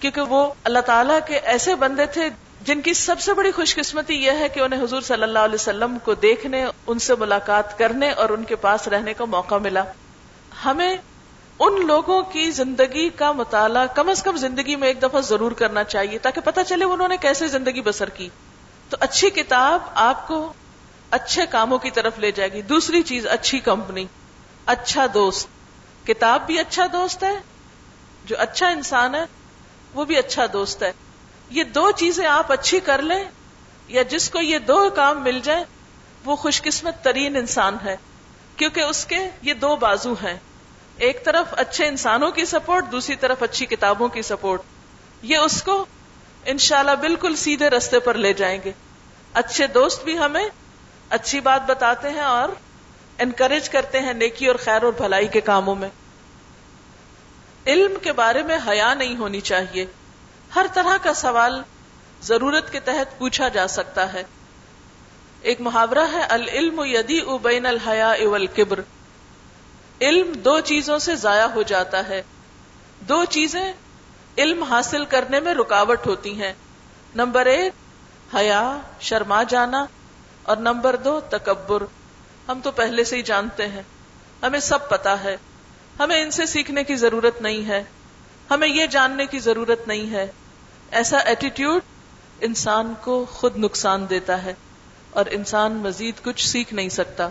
کیونکہ 0.00 0.20
وہ 0.20 0.54
اللہ 0.64 0.78
تعالیٰ 0.78 1.18
کے 1.26 1.36
ایسے 1.36 1.74
بندے 1.74 2.06
تھے 2.06 2.28
جن 2.60 2.80
کی 2.80 2.94
سب 2.94 3.20
سے 3.20 3.34
بڑی 3.34 3.50
خوش 3.50 3.74
قسمتی 3.74 4.14
یہ 4.14 4.30
ہے 4.30 4.48
کہ 4.48 4.60
انہیں 4.60 4.82
حضور 4.82 5.00
صلی 5.00 5.22
اللہ 5.22 5.38
علیہ 5.38 5.54
وسلم 5.54 5.98
کو 6.04 6.14
دیکھنے، 6.14 6.66
ان 6.86 6.98
سے 6.98 7.14
ملاقات 7.14 7.78
کرنے 7.78 8.10
اور 8.10 8.28
ان 8.28 8.44
کے 8.44 8.56
پاس 8.56 8.88
رہنے 8.88 9.14
کا 9.14 9.24
موقع 9.24 9.54
ملا۔ 9.54 9.84
ہمیں 10.64 10.96
ان 11.58 11.86
لوگوں 11.86 12.22
کی 12.22 12.50
زندگی 12.50 13.08
کا 13.08 13.32
مطالعہ 13.32 13.86
کم 13.86 14.08
از 14.08 14.22
کم 14.22 14.36
زندگی 14.36 14.76
میں 14.76 14.88
ایک 14.88 15.02
دفعہ 15.02 15.20
ضرور 15.20 15.52
کرنا 15.52 15.84
چاہیے 15.84 16.18
تاکہ 16.18 16.40
پتہ 16.40 16.60
چلے 16.66 16.84
انہوں 16.84 17.08
نے 17.08 17.16
کیسے 17.16 17.48
زندگی 17.48 17.80
بسر 17.80 18.08
کی۔ 18.08 18.28
تو 18.88 18.96
اچھی 19.00 19.30
کتاب 19.30 19.80
آپ 19.94 20.28
کو 20.28 20.52
اچھے 21.10 21.42
کاموں 21.50 21.78
کی 21.78 21.90
طرف 21.90 22.18
لے 22.18 22.30
جائے 22.30 22.52
گی۔ 22.52 22.62
دوسری 22.62 23.02
چیز، 23.02 23.26
اچھی 23.26 23.58
کمپنی 23.58 24.04
اچھا 24.66 25.06
دوست۔ 25.14 25.48
کتاب 26.06 26.46
بھی 26.46 26.58
اچھا 26.58 26.86
دوست 26.92 27.22
ہے 27.24 27.53
جو 28.24 28.36
اچھا 28.38 28.68
انسان 28.68 29.14
ہے، 29.14 29.24
وہ 29.94 30.04
بھی 30.04 30.16
اچھا 30.16 30.46
دوست 30.52 30.82
ہے۔ 30.82 30.92
یہ 31.50 31.64
دو 31.64 31.90
چیزیں 31.90 32.26
آپ 32.26 32.52
اچھی 32.52 32.80
کر 32.80 33.02
لیں، 33.02 33.24
یا 33.88 34.02
جس 34.02 34.30
کو 34.30 34.40
یہ 34.40 34.58
دو 34.58 34.90
کام 34.94 35.22
مل 35.22 35.40
جائے 35.42 35.64
وہ 36.24 36.36
خوش 36.36 36.62
قسمت 36.62 37.04
ترین 37.04 37.36
انسان 37.36 37.76
ہے۔ 37.84 37.96
کیونکہ 38.56 38.80
اس 38.80 39.04
کے 39.04 39.18
یہ 39.42 39.54
دو 39.54 39.76
بازو 39.76 40.12
ہیں۔ 40.12 40.36
ایک 40.96 41.24
طرف 41.24 41.46
اچھے 41.52 41.86
انسانوں 41.86 42.30
کی 42.30 42.44
سپورٹ، 42.44 42.92
دوسری 42.92 43.16
طرف 43.16 43.42
اچھی 43.42 43.66
کتابوں 43.66 44.08
کی 44.08 44.22
سپورٹ۔ 44.22 44.62
یہ 45.22 45.36
اس 45.36 45.62
کو 45.62 45.86
انشاءاللہ 46.44 46.90
بالکل 46.90 47.36
سیدھے 47.36 47.70
رستے 47.70 47.98
پر 47.98 48.14
لے 48.14 48.32
جائیں 48.32 48.58
گے۔ 48.64 48.72
اچھے 49.34 49.66
دوست 49.66 50.04
بھی 50.04 50.18
ہمیں 50.18 50.48
اچھی 51.10 51.40
بات 51.40 51.62
بتاتے 51.66 52.10
ہیں 52.10 52.20
اور 52.20 52.48
انکریج 53.18 53.68
کرتے 53.68 54.00
ہیں 54.00 54.12
نیکی 54.12 54.46
اور 54.46 54.56
خیر 54.56 54.82
اور 54.82 54.92
بھلائی 54.92 55.28
کے 55.28 55.40
کاموں 55.40 55.74
میں۔ 55.74 55.88
علم 57.66 57.92
کے 58.02 58.12
بارے 58.12 58.42
میں 58.42 58.58
حیا 58.68 58.94
نہیں 58.94 59.16
ہونی 59.16 59.40
چاہیے۔ 59.40 59.86
ہر 60.54 60.66
طرح 60.74 60.96
کا 61.02 61.14
سوال 61.14 61.62
ضرورت 62.22 62.72
کے 62.72 62.80
تحت 62.80 63.18
پوچھا 63.18 63.48
جا 63.48 63.66
سکتا 63.66 64.12
ہے۔ 64.12 64.22
ایک 65.40 65.60
محاورہ 65.60 66.06
ہے، 66.12 66.22
العلم 66.22 66.80
یدی 66.84 67.20
ابین 67.26 67.66
الحیا 67.66 68.10
اول 68.10 68.46
کبر 68.46 68.80
علم 70.00 70.32
دو 70.32 70.60
چیزوں 70.60 70.98
سے 70.98 71.16
ضائع 71.16 71.46
ہو 71.46 71.62
جاتا 71.62 72.08
ہے۔ 72.08 72.22
دو 73.00 73.24
چیزیں 73.24 73.72
علم 74.38 74.62
حاصل 74.62 75.04
کرنے 75.04 75.40
میں 75.40 75.54
رکاوٹ 75.54 76.06
ہوتی 76.06 76.42
ہیں۔ 76.42 76.52
نمبر 77.14 77.46
ایک، 77.46 77.72
حیا، 78.34 78.78
شرما 79.00 79.42
جانا۔ 79.42 79.86
اور 80.42 80.56
نمبر 80.56 80.96
دو، 80.96 81.20
تکبر۔ 81.20 81.82
ہم 82.48 82.60
تو 82.62 82.70
پہلے 82.70 83.04
سے 83.04 83.16
ہی 83.16 83.22
جانتے 83.22 83.68
ہیں۔ 83.68 83.82
ہمیں 84.42 84.60
سب 84.60 84.88
پتا 84.88 85.24
ہے۔ 85.24 85.36
ہمیں 86.00 86.22
ان 86.22 86.30
سے 86.30 86.46
سیکھنے 86.46 86.84
کی 86.84 86.96
ضرورت 86.96 87.42
نہیں 87.42 87.68
ہے۔ 87.68 87.84
ہمیں 88.50 88.68
یہ 88.68 88.86
جاننے 88.86 89.26
کی 89.26 89.38
ضرورت 89.38 89.88
نہیں 89.88 90.10
ہے۔ 90.12 90.32
ایسا 90.90 91.16
ایٹیٹیوڈ 91.16 91.82
انسان 92.40 92.94
کو 93.00 93.26
خود 93.30 93.56
نقصان 93.56 94.10
دیتا 94.10 94.44
ہے 94.44 94.54
اور 95.10 95.24
انسان 95.30 95.72
مزید 95.72 96.14
کچھ 96.24 96.48
سیکھ 96.48 96.74
نہیں 96.74 96.88
سکتا۔ 96.88 97.28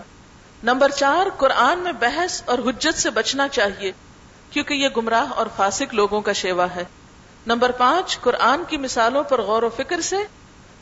نمبر 0.64 0.89
چار، 0.89 1.28
قرآن 1.38 1.80
میں 1.80 1.91
بحث 1.91 2.41
اور 2.45 2.59
حجت 2.59 2.99
سے 2.99 3.09
بچنا 3.09 3.47
چاہیے، 3.47 3.91
کیونکہ 4.49 4.74
یہ 4.74 4.88
گمراہ 4.97 5.32
اور 5.32 5.47
فاسق 5.55 5.93
لوگوں 5.93 6.22
کا 6.22 6.34
شیوا 6.34 6.76
ہے۔ 6.76 6.84
نمبر 7.47 7.72
پانچ، 7.72 8.20
قرآن 8.20 8.64
کی 8.68 8.78
مثالوں 8.78 9.24
پر 9.24 9.41
غور 9.41 9.64
و 9.64 9.70
فکر 9.70 10.01
سے 10.01 10.16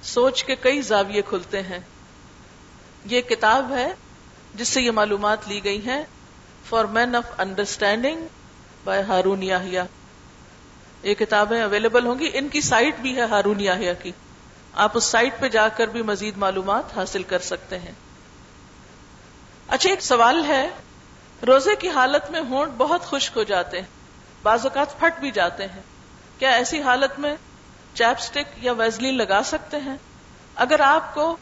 سوچ 0.01 0.43
کے 0.43 0.55
کئی 0.55 0.81
زاویے 0.81 1.21
کھلتے 1.21 1.61
ہیں۔ 1.61 1.79
یہ 3.05 3.21
کتاب 3.21 3.71
ہے 3.71 3.93
جس 4.55 4.67
سے 4.67 4.81
یہ 4.81 4.91
معلومات 4.91 5.47
لی 5.47 5.63
گئی 5.63 5.85
ہیں۔ 5.85 6.03
For 6.71 6.85
man 6.85 7.15
of 7.15 7.31
understanding 7.37 8.27
by 8.83 9.01
Harun 9.07 9.43
Yahya 9.43 9.83
یہ 11.03 11.13
کتابیں 11.13 11.61
اویلیبل 11.61 12.05
ہوں 12.05 12.19
گی. 12.19 12.29
ان 12.33 12.47
کی 12.47 12.61
سائٹ 12.61 12.99
بھی 13.01 13.15
ہے 13.15 13.25
ہارون 13.25 13.61
یاہیا 13.61 13.93
کی. 13.93 14.11
آپ 14.73 14.91
اس 14.93 15.03
سائٹ 15.03 15.39
پہ 15.39 15.47
جا 15.49 15.67
کر 15.67 15.87
بھی 15.87 16.01
مزید 16.01 16.37
معلومات 16.37 16.97
حاصل 16.97 17.23
کر 17.23 17.39
سکتے 17.39 17.79
ہیں. 17.79 17.91
اچھا 19.67 19.89
ایک 19.89 20.01
سوال 20.01 20.43
ہے. 20.45 20.67
روزے 21.47 21.75
کی 21.75 21.89
حالت 21.89 22.31
میں 22.31 22.41
ہونٹ 22.49 22.73
بہت 22.77 23.01
خشک 23.01 23.37
ہو 23.37 23.43
جاتے 23.43 23.79
ہیں. 23.79 23.87
بعض 24.43 24.65
اوقات 24.65 24.99
پھٹ 24.99 25.19
بھی 25.19 25.31
جاتے 25.31 25.67
ہیں. 25.67 25.81
کیا 26.37 26.49
ایسی 26.49 26.81
حالت 26.81 27.19
میں 27.19 27.35
چیپ 27.93 28.19
اسٹک 28.19 28.63
یا 28.63 28.71
ویزلین 28.71 29.17
لگا 29.17 29.41
سکتے 29.45 29.77
ہیں؟ 29.77 29.97
اگر 30.55 30.79
آپ 30.79 31.13
کو 31.13 31.35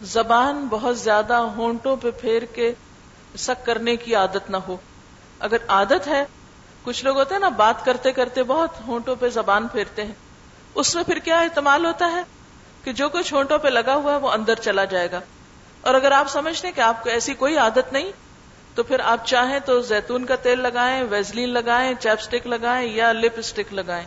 زبان 0.00 0.66
بہت 0.70 0.98
زیادہ 0.98 1.34
ہونٹوں 1.56 1.96
پہ 1.96 2.10
پھیر 2.10 2.44
کے 2.44 2.72
سک 3.36 3.66
کرنے 3.66 3.96
کی 3.96 4.14
عادت 4.14 4.50
نہ 4.50 4.56
ہو۔ 4.56 4.76
اگر 5.40 5.56
عادت 5.68 6.06
ہے، 6.06 6.24
کچھ 6.82 7.04
لوگ 7.04 7.18
ہوتے 7.18 7.34
ہیں 7.34 7.40
نا، 7.40 7.48
بات 7.48 7.84
کرتے 7.84 8.12
کرتے 8.12 8.42
بہت 8.42 8.70
ہونٹوں 8.86 9.16
پہ 9.16 9.28
زبان 9.28 9.68
پھیرتے 9.68 10.04
ہیں۔ 10.04 10.12
اس 10.74 10.94
میں 10.94 11.04
پھر 11.04 11.18
کیا 11.18 11.40
استعمال 11.40 11.86
ہوتا 11.86 12.12
ہے؟ 12.12 12.22
کہ 12.84 12.92
جو 12.92 13.08
کچھ 13.08 13.34
ہونٹوں 13.34 13.58
پہ 13.58 13.68
لگا 13.68 13.94
ہوا 13.94 14.12
ہے، 14.12 14.18
وہ 14.18 14.30
اندر 14.30 14.54
چلا 14.54 14.84
جائے 14.84 15.10
گا۔ 15.10 15.20
اور 15.80 15.94
اگر 15.94 16.12
آپ 16.12 16.28
سمجھتے 16.28 16.68
ہیں 16.68 16.74
کہ 16.74 16.80
آپ 16.80 17.02
کو 17.02 17.10
ایسی 17.10 17.34
کوئی 17.34 17.56
عادت 17.56 17.92
نہیں، 17.92 18.12
تو 18.74 18.82
پھر 18.82 19.00
آپ 19.00 19.26
چاہیں 19.26 19.58
تو 19.58 19.80
زیتون 19.80 20.24
کا 20.24 20.36
تیل 20.36 20.60
لگائیں، 20.60 21.04
ویزلین 21.10 21.48
لگائیں 21.48 21.94
چیپ 22.00 22.18
اسٹک 22.20 22.46
لگائیں 22.46 22.92
یا 22.92 23.12
لپ 23.12 23.32
اسٹک 23.36 23.74
لگائیں۔ 23.74 24.06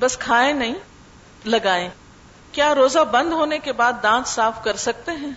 بس 0.00 0.18
کھائیں 0.18 0.52
نہیں، 0.52 0.74
لگائیں۔ 1.44 1.88
کیا 2.52 2.74
روزہ 2.74 2.98
بند 2.98 3.32
ہونے 3.32 3.58
کے 3.58 3.72
بعد 3.72 3.92
دانت 4.02 4.26
صاف 4.26 4.64
کر 4.64 4.76
سکتے 4.76 5.12
ہیں؟ 5.12 5.30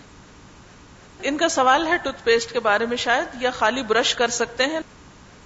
ان 1.23 1.37
کا 1.37 1.49
سوال 1.49 1.87
ہے 1.87 1.97
ٹوتھ 1.97 2.23
پیسٹ 2.23 2.51
کے 2.51 2.59
بارے 2.59 2.85
میں 2.85 2.97
شاید، 2.97 3.41
یا 3.41 3.51
خالی 3.51 3.83
برش 3.83 4.15
کر 4.15 4.27
سکتے 4.27 4.65
ہیں؟ 4.65 4.79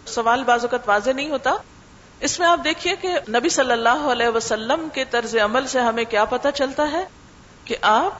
سوال 0.05 0.43
بعض 0.43 0.61
اوقات 0.61 0.89
واضح 0.89 1.09
نہیں 1.11 1.29
ہوتا۔ 1.29 1.51
اس 2.19 2.39
میں 2.39 2.47
آپ 2.47 2.59
دیکھیے 2.63 2.95
کہ 2.95 3.15
نبی 3.29 3.49
صلی 3.49 3.71
اللہ 3.71 4.11
علیہ 4.11 4.27
وسلم 4.27 4.87
کے 4.93 5.05
طرز 5.05 5.35
عمل 5.35 5.67
سے 5.67 5.79
ہمیں 5.79 6.03
کیا 6.03 6.25
پتا 6.25 6.51
چلتا 6.51 6.91
ہے؟ 6.91 7.05
کہ 7.65 7.75
آپ 7.81 8.13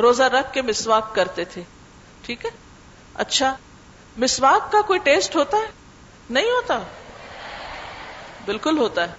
روزہ 0.00 0.22
رکھ 0.22 0.52
کے 0.52 0.62
مسواک 0.62 1.14
کرتے 1.14 1.44
تھے۔ 1.44 1.62
ٹھیک 2.22 2.44
ہے؟ 2.44 2.50
اچھا 3.14 3.56
مسواک 4.16 4.72
کا 4.72 4.82
کوئی 4.82 4.98
ٹیسٹ 4.98 5.36
ہوتا 5.36 5.56
ہے؟ 5.56 5.66
نہیں 6.30 6.50
ہوتا۔ 6.50 6.78
بالکل 8.44 8.78
ہوتا 8.78 9.08
ہے۔ 9.08 9.14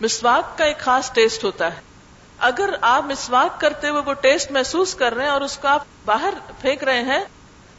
مسواک 0.00 0.58
کا 0.58 0.64
ایک 0.64 0.78
خاص 0.78 1.12
ٹیسٹ 1.12 1.44
ہوتا 1.44 1.74
ہے۔ 1.74 1.80
اگر 2.38 2.74
آپ 2.80 3.04
مسواک 3.04 3.60
کرتے 3.60 3.88
ہوئے 3.88 4.02
وہ 4.06 4.12
ٹیسٹ 4.12 4.50
محسوس 4.50 4.94
کر 4.94 5.14
رہے 5.14 5.24
ہیں 5.24 5.30
اور 5.30 5.40
اس 5.40 5.58
کو 5.58 5.68
آپ 5.68 5.82
باہر 6.04 6.34
پھینک 6.60 6.84
رہے 6.84 7.02
ہیں، 7.02 7.24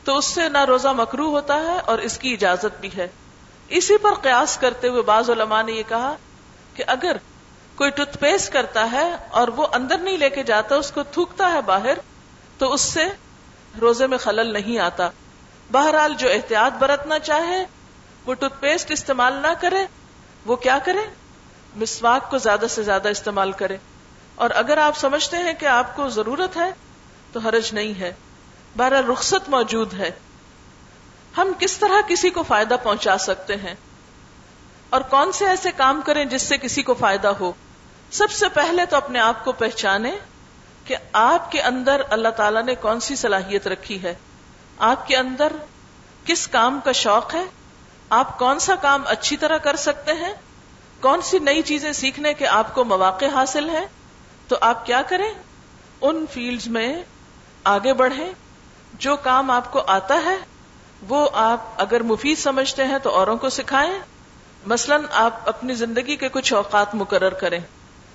تو 0.04 0.18
اس 0.18 0.26
سے 0.26 0.50
نہ 0.50 0.66
روزہ 0.66 0.88
مکرو 0.88 1.30
ہوتا 1.30 1.56
ہے 1.56 1.80
اور 1.86 2.00
اس 2.00 2.18
کی 2.18 2.34
اجازت 2.34 2.80
بھی 2.80 2.90
ہے۔ 2.98 3.08
اسی 3.70 3.98
پر 3.98 4.14
قیاس 4.14 4.58
کرتے 4.58 4.88
ہوئے 4.88 5.02
بعض 5.02 5.30
علماء 5.30 5.62
نے 5.62 5.72
یہ 5.72 5.84
کہا 5.88 6.16
کہ 6.74 6.84
اگر 6.88 7.18
کوئی 7.76 7.90
ٹوتھ 7.90 8.18
پیسٹ 8.18 8.54
کرتا 8.54 8.92
ہے 8.92 9.16
اور 9.30 9.48
وہ 9.48 9.68
اندر 9.74 9.98
نہیں 9.98 10.18
لے 10.18 10.30
کے 10.30 10.44
جاتا، 10.44 10.76
اس 10.76 10.92
کو 10.92 11.04
تھوکتا 11.04 11.52
ہے 11.52 11.62
باہر، 11.62 11.98
تو 12.58 12.74
اس 12.74 12.82
سے 12.82 13.06
روزے 13.82 14.08
میں 14.08 14.18
خلل 14.18 14.54
نہیں 14.54 14.80
آتا۔ 14.80 15.10
بہرحال 15.72 16.14
جو 16.18 16.30
احتیاط 16.30 16.78
برتنا 16.80 17.20
چاہے، 17.20 17.66
وہ 18.26 18.34
ٹوتھ 18.34 18.54
پیسٹ 18.60 18.92
استعمال 18.92 19.34
نہ 19.34 19.54
کرے، 19.62 19.86
وہ 20.46 20.56
کیا 20.56 20.80
کرے؟ 20.86 21.06
مسواک 21.76 22.30
کو 22.30 22.38
زیادہ 22.38 22.66
سے 22.70 22.84
زیادہ 22.84 23.08
استعمال 23.08 23.52
کرے۔ 23.52 23.78
اور 24.36 24.50
اگر 24.56 24.78
آپ 24.78 24.98
سمجھتے 24.98 25.38
ہیں 25.38 25.54
کہ 25.54 25.66
آپ 25.66 25.96
کو 25.96 26.10
ضرورت 26.10 26.58
ہے، 26.58 26.72
تو 27.32 27.40
حرج 27.40 27.74
نہیں 27.74 28.00
ہے۔ 28.00 28.14
بارہ 28.78 29.02
رخصت 29.12 29.50
موجود 29.50 29.94
ہے۔ 29.94 30.12
ہم 31.38 31.52
کس 31.60 31.78
طرح 31.78 32.02
کسی 32.08 32.30
کو 32.30 32.44
فائدہ 32.44 32.76
پہنچا 32.84 33.18
سکتے 33.18 33.56
ہیں؟ 33.56 33.76
اور 34.90 35.02
کون 35.02 35.32
سے 35.32 35.46
ایسے 35.46 35.70
کام 35.78 36.02
کریں 36.06 36.26
جس 36.26 36.42
سے 36.42 36.58
کسی 36.58 36.84
کو 36.84 36.94
فائدہ 36.94 37.28
ہو؟ 37.28 37.52
سب 38.12 38.32
سے 38.32 38.50
پہلے 38.50 38.86
تو 38.86 38.98
اپنے 38.98 39.20
آپ 39.20 39.46
کو 39.46 39.52
پہچانے 39.52 40.18
کہ 40.86 40.96
آپ 41.14 41.52
کے 41.52 41.62
اندر 41.62 42.02
اللہ 42.10 42.30
تعالیٰ 42.30 42.64
نے 42.64 42.76
کون 42.76 43.00
سی 43.00 43.16
صلاحیت 43.16 43.68
رکھی 43.68 44.04
ہے۔ 44.04 44.14
آپ 44.78 45.08
کے 45.08 45.18
اندر 45.18 45.54
کس 46.26 46.48
کام 46.48 46.80
کا 46.84 46.92
شوق 46.92 47.36
ہے؟ 47.36 47.44
آپ 48.10 48.40
کون 48.40 48.60
سا 48.60 48.76
کام 48.76 49.04
اچھی 49.06 49.38
طرح 49.38 49.58
کر 49.58 49.76
سکتے 49.76 50.14
ہیں؟ 50.14 50.34
کون 51.02 51.22
سی 51.22 51.40
نئی 51.40 51.62
چیزیں 51.62 51.94
سیکھنے 51.94 52.34
کے 52.34 52.48
آپ 52.48 52.76
کو 52.76 52.84
مواقع 52.84 53.26
حاصل 53.26 53.70
ہیں؟ 53.70 53.86
تو 54.48 54.56
آپ 54.62 54.86
کیا 54.86 55.02
کریں؟ 55.02 55.34
ان 56.02 56.26
فیلڈز 56.32 56.68
میں 56.68 57.04
آگے 57.64 57.94
بڑھیں۔ 57.94 58.32
جو 58.94 59.16
کام 59.16 59.52
آپ 59.52 59.72
کو 59.72 59.84
آتا 59.88 60.22
ہے، 60.26 60.38
وہ 61.10 61.30
آپ 61.34 61.60
اگر 61.78 62.04
مفید 62.04 62.38
سمجھتے 62.38 62.84
ہیں 62.84 62.98
تو 63.04 63.10
اوروں 63.10 63.38
کو 63.38 63.50
سکھائیں۔ 63.50 64.00
مثلا 64.66 64.98
آپ 65.12 65.50
اپنی 65.50 65.74
زندگی 65.74 66.16
کے 66.16 66.30
کچھ 66.30 66.54
اوقات 66.54 66.96
مقرر 66.96 67.30
کریں۔ 67.30 67.60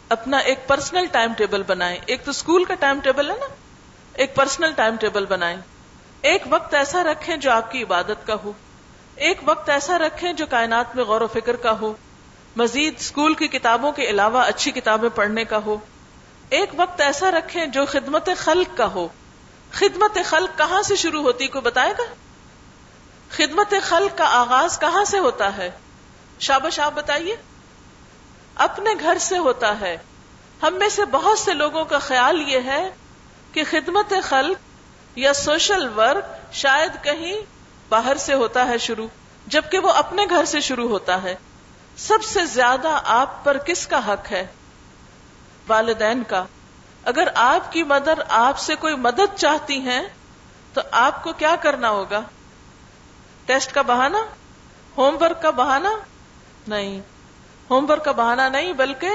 اپنا 0.09 0.37
ایک 0.37 0.69
پرسنل 0.69 1.07
ٹائم 1.07 1.33
ٹیبل 1.33 1.63
بنائیں۔ 1.63 1.99
ایک 2.07 2.25
تو 2.25 2.31
اسکول 2.31 2.65
کا 2.65 2.75
ٹائم 2.75 3.01
ٹیبل 3.01 3.31
ہے 3.31 3.37
نا؟ 3.37 3.47
ایک 4.13 4.35
پرسنل 4.35 4.73
ٹائم 4.73 4.97
ٹیبل 4.97 5.27
بنائیں۔ 5.27 5.57
ایک 6.23 6.43
وقت 6.51 6.75
ایسا 6.75 7.05
رکھیں 7.05 7.37
جو 7.37 7.53
آپ 7.53 7.73
کی 7.73 7.83
عبادت 7.83 8.27
کا 8.27 8.35
ہو۔ 8.45 8.53
ایک 9.15 9.41
وقت 9.45 9.69
ایسا 9.69 9.99
رکھیں 9.99 10.33
جو 10.33 10.47
کائنات 10.47 10.97
میں 10.97 11.05
غور 11.05 11.21
و 11.21 11.27
فکر 11.27 11.57
کا 11.57 11.81
ہو۔ 11.81 11.93
مزید 12.57 12.95
اسکول 12.99 13.35
کی 13.35 13.49
کتابوں 13.49 13.93
کے 13.93 14.03
علاوہ 14.03 14.43
اچھی 14.43 14.71
کتابیں 14.71 15.09
پڑھنے 15.09 15.45
کا 15.45 15.59
ہو۔ 15.67 15.77
ایک 16.51 16.71
وقت 16.77 17.01
ایسا 17.01 17.31
رکھیں 17.31 17.67
جو 17.67 17.87
خدمت 17.87 18.29
خلق 18.37 18.77
کا 18.77 18.87
ہو۔ 18.87 19.09
خدمت 19.73 20.19
خلق 20.25 20.59
کہاں 20.59 20.83
سے 20.83 20.97
شروع 20.97 21.23
ہوتی؟ 21.23 21.47
کوئی 21.47 21.63
بتائے 21.63 21.93
گا؟ 21.99 22.03
خدمت 23.31 23.75
خلق 23.83 24.19
کا 24.19 24.25
آغاز 24.25 24.79
کہاں 24.79 25.05
سے 25.05 25.19
ہوتا 25.19 25.57
ہے؟ 25.57 25.71
شابش 26.41 26.81
آپ 26.81 26.93
بتائیے۔ 26.95 27.37
اپنے 28.55 28.91
گھر 29.01 29.19
سے 29.19 29.39
ہوتا 29.39 29.81
ہے۔ 29.81 29.97
ہم 30.63 30.75
میں 30.75 30.89
سے 30.89 31.05
بہت 31.05 31.39
سے 31.39 31.55
لوگوں 31.55 31.85
کا 31.85 31.99
خیال 31.99 32.43
یہ 32.49 32.59
ہے 32.65 32.91
کہ 33.53 33.63
خدمت 33.71 34.13
خلق 34.23 34.57
یا 35.19 35.33
سوشل 35.33 35.99
ورک 35.99 36.55
شاید 36.55 36.93
کہیں 37.03 37.37
باہر 37.89 38.17
سے 38.17 38.35
ہوتا 38.35 38.69
ہے 38.69 38.79
شروع، 38.79 39.09
جبکہ 39.47 39.79
وہ 39.79 39.91
اپنے 39.91 40.27
گھر 40.31 40.45
سے 40.45 40.61
شروع 40.61 40.89
ہوتا 40.89 41.23
ہے۔ 41.23 41.35
سب 41.97 42.25
سے 42.25 42.45
زیادہ 42.45 43.01
آپ 43.05 43.45
پر 43.45 43.59
کس 43.59 43.87
کا 43.87 44.13
حق 44.13 44.33
ہے؟ 44.33 44.47
والدین 45.71 46.23
کا۔ 46.29 46.45
اگر 47.05 47.29
آپ 47.35 47.73
کی 47.73 47.83
مدر 47.83 48.19
آپ 48.29 48.59
سے 48.59 48.75
کوئی 48.75 48.97
مدد 48.97 49.37
چاہتی 49.37 49.81
ہیں، 49.81 50.03
تو 50.73 50.81
آپ 50.91 51.23
کو 51.25 51.33
کیا 51.33 51.57
کرنا 51.63 51.91
ہوگا؟ 51.91 52.21
ٹیسٹ 53.47 53.73
کا 53.73 53.83
بہانا 53.83 54.19
ہوم 54.97 55.17
ورک 55.21 55.43
کا 55.43 55.51
بہانا 55.51 55.91
نہیں۔ 56.69 57.01
ہوم 57.71 57.91
ورک 57.91 58.05
کا 58.05 58.13
بہانا 58.13 58.49
نہیں، 58.49 58.73
بلکہ 58.73 59.11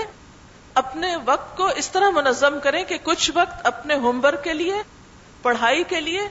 اپنے 0.74 1.16
وقت 1.26 1.58
کو 1.58 1.68
اس 1.68 1.90
طرح 1.90 2.10
منظم 2.10 2.60
کریں 2.64 2.84
کہ 2.84 2.98
کچھ 3.04 3.32
وقت 3.34 3.66
اپنے 3.66 3.96
ہوم 3.96 4.20
ورک 4.24 4.44
کے 4.44 4.54
لیے، 4.54 4.82
پڑھائی 5.42 5.84
کے 5.84 6.02
لیے، 6.02 6.30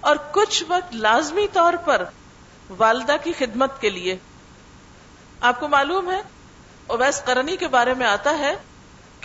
اور 0.00 0.16
کچھ 0.30 0.64
وقت 0.68 0.94
لازمی 0.94 1.46
طور 1.52 1.74
پر 1.84 2.04
والدہ 2.76 3.16
کی 3.24 3.32
خدمت 3.38 3.80
کے 3.80 3.90
لیے۔ 3.90 4.16
آپ 5.40 5.60
کو 5.60 5.68
معلوم 5.68 6.10
ہے، 6.10 6.22
اویس 6.86 7.20
کرنی 7.20 7.56
کے 7.56 7.68
بارے 7.68 7.94
میں 7.94 8.06
آتا 8.06 8.38
ہے 8.38 8.54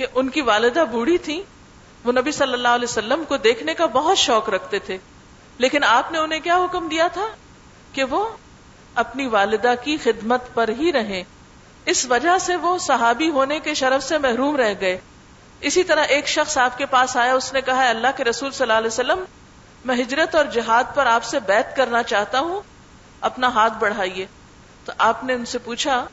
کہ 0.01 0.07
ان 0.15 0.29
کی 0.29 0.41
والدہ 0.41 0.83
بوڑھی 0.91 1.17
تھی 1.17 1.43
وہ 2.03 2.11
نبی 2.11 2.31
صلی 2.31 2.53
اللہ 2.53 2.67
علیہ 2.67 2.87
وسلم 2.89 3.23
کو 3.27 3.37
دیکھنے 3.37 3.73
کا 3.73 3.85
بہت 3.85 4.17
شوق 4.17 4.49
رکھتے 4.49 4.79
تھے۔ 4.79 4.97
لیکن 5.57 5.83
آپ 5.83 6.11
نے 6.11 6.17
انہیں 6.17 6.39
کیا 6.39 6.57
حکم 6.57 6.87
دیا 6.87 7.07
تھا؟ 7.07 7.27
کہ 7.93 8.03
وہ 8.03 8.29
اپنی 8.95 9.27
والدہ 9.27 9.73
کی 9.83 9.97
خدمت 10.03 10.53
پر 10.53 10.69
ہی 10.79 10.91
رہیں۔ 10.91 11.23
اس 11.85 12.05
وجہ 12.05 12.37
سے 12.37 12.55
وہ 12.55 12.77
صحابی 12.77 13.29
ہونے 13.29 13.59
کے 13.59 13.73
شرف 13.73 14.03
سے 14.03 14.17
محروم 14.17 14.55
رہ 14.55 14.73
گئے۔ 14.81 14.99
اسی 15.59 15.83
طرح 15.83 16.03
ایک 16.03 16.27
شخص 16.27 16.57
آپ 16.57 16.77
کے 16.77 16.85
پاس 16.85 17.17
آیا، 17.17 17.33
اس 17.33 17.53
نے 17.53 17.61
کہا 17.61 17.89
اللہ 17.89 18.07
کے 18.17 18.23
رسول 18.23 18.51
صلی 18.51 18.63
اللہ 18.63 18.77
علیہ 18.77 18.87
وسلم، 18.87 19.23
میں 19.85 19.95
ہجرت 19.95 20.35
اور 20.35 20.45
جہاد 20.45 20.83
پر 20.95 21.05
آپ 21.05 21.23
سے 21.23 21.39
بیت 21.39 21.75
کرنا 21.75 22.03
چاہتا 22.03 22.39
ہوں، 22.39 22.61
اپنا 23.21 23.47
ہاتھ 23.47 23.73
بڑھائیے۔ 23.79 24.25
تو 24.85 24.91
آپ 24.97 25.23
نے 25.23 25.33
ان 25.33 25.45
سے 25.45 25.57
پوچھا 25.57 26.05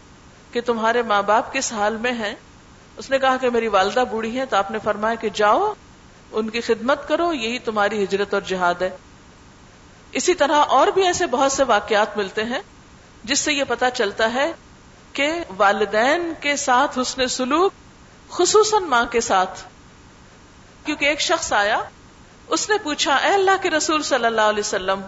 کہ 0.53 0.61
تمہارے 0.61 1.03
ماں 1.03 1.23
باپ 1.23 1.53
کس 1.53 1.73
حال 1.73 1.97
میں 1.97 2.13
ہیں؟ 2.13 2.35
اس 2.99 3.11
نے 3.11 3.19
کہا 3.19 3.37
کہ 3.37 3.51
میری 3.51 3.69
والدہ 3.69 4.05
بوڑھی 4.11 4.41
ہے 4.41 4.47
تو 4.47 4.57
آپ 4.57 4.71
نے 4.71 4.79
فرمایا 4.85 5.15
کہ 5.15 5.29
جاؤ، 5.29 5.75
ان 6.33 6.51
کی 6.51 6.61
خدمت 6.61 7.09
کرو، 7.09 7.33
یہی 7.33 7.59
تمہاری 7.59 8.05
ہجرت 8.05 8.35
اور 8.35 8.43
جہاد 8.43 8.83
ہے۔ 8.83 8.91
اسی 10.13 10.35
طرح 10.35 10.57
اور 10.57 10.87
بھی 10.87 11.07
ایسے 11.07 11.27
بہت 11.27 11.53
سے 11.53 11.65
واقعات 11.65 12.17
ملتے 12.17 12.45
ہیں 12.45 12.59
جس 13.25 13.41
سے 13.41 13.53
یہ 13.53 13.65
پتا 13.69 13.91
چلتا 13.91 14.35
ہے 14.35 14.53
کہ 15.13 15.31
والدین 15.57 16.33
کے 16.41 16.57
ساتھ 16.57 16.99
حسن 16.99 17.29
سلوک، 17.29 17.73
خصوصاً 18.31 18.83
ماں 18.83 19.05
کے 19.05 19.21
ساتھ۔ 19.21 19.63
کیونکہ 20.85 21.05
ایک 21.05 21.21
شخص 21.21 21.53
آیا، 21.53 21.83
اس 22.49 22.71
نے 22.71 22.77
پوچھا، 22.83 23.15
اے 23.15 23.29
اللہ 23.29 23.63
کے 23.63 23.71
رسول 23.71 24.03
صلی 24.03 24.27
اللہ 24.27 24.41
علیہ 24.41 24.61
وسلم، 24.61 25.01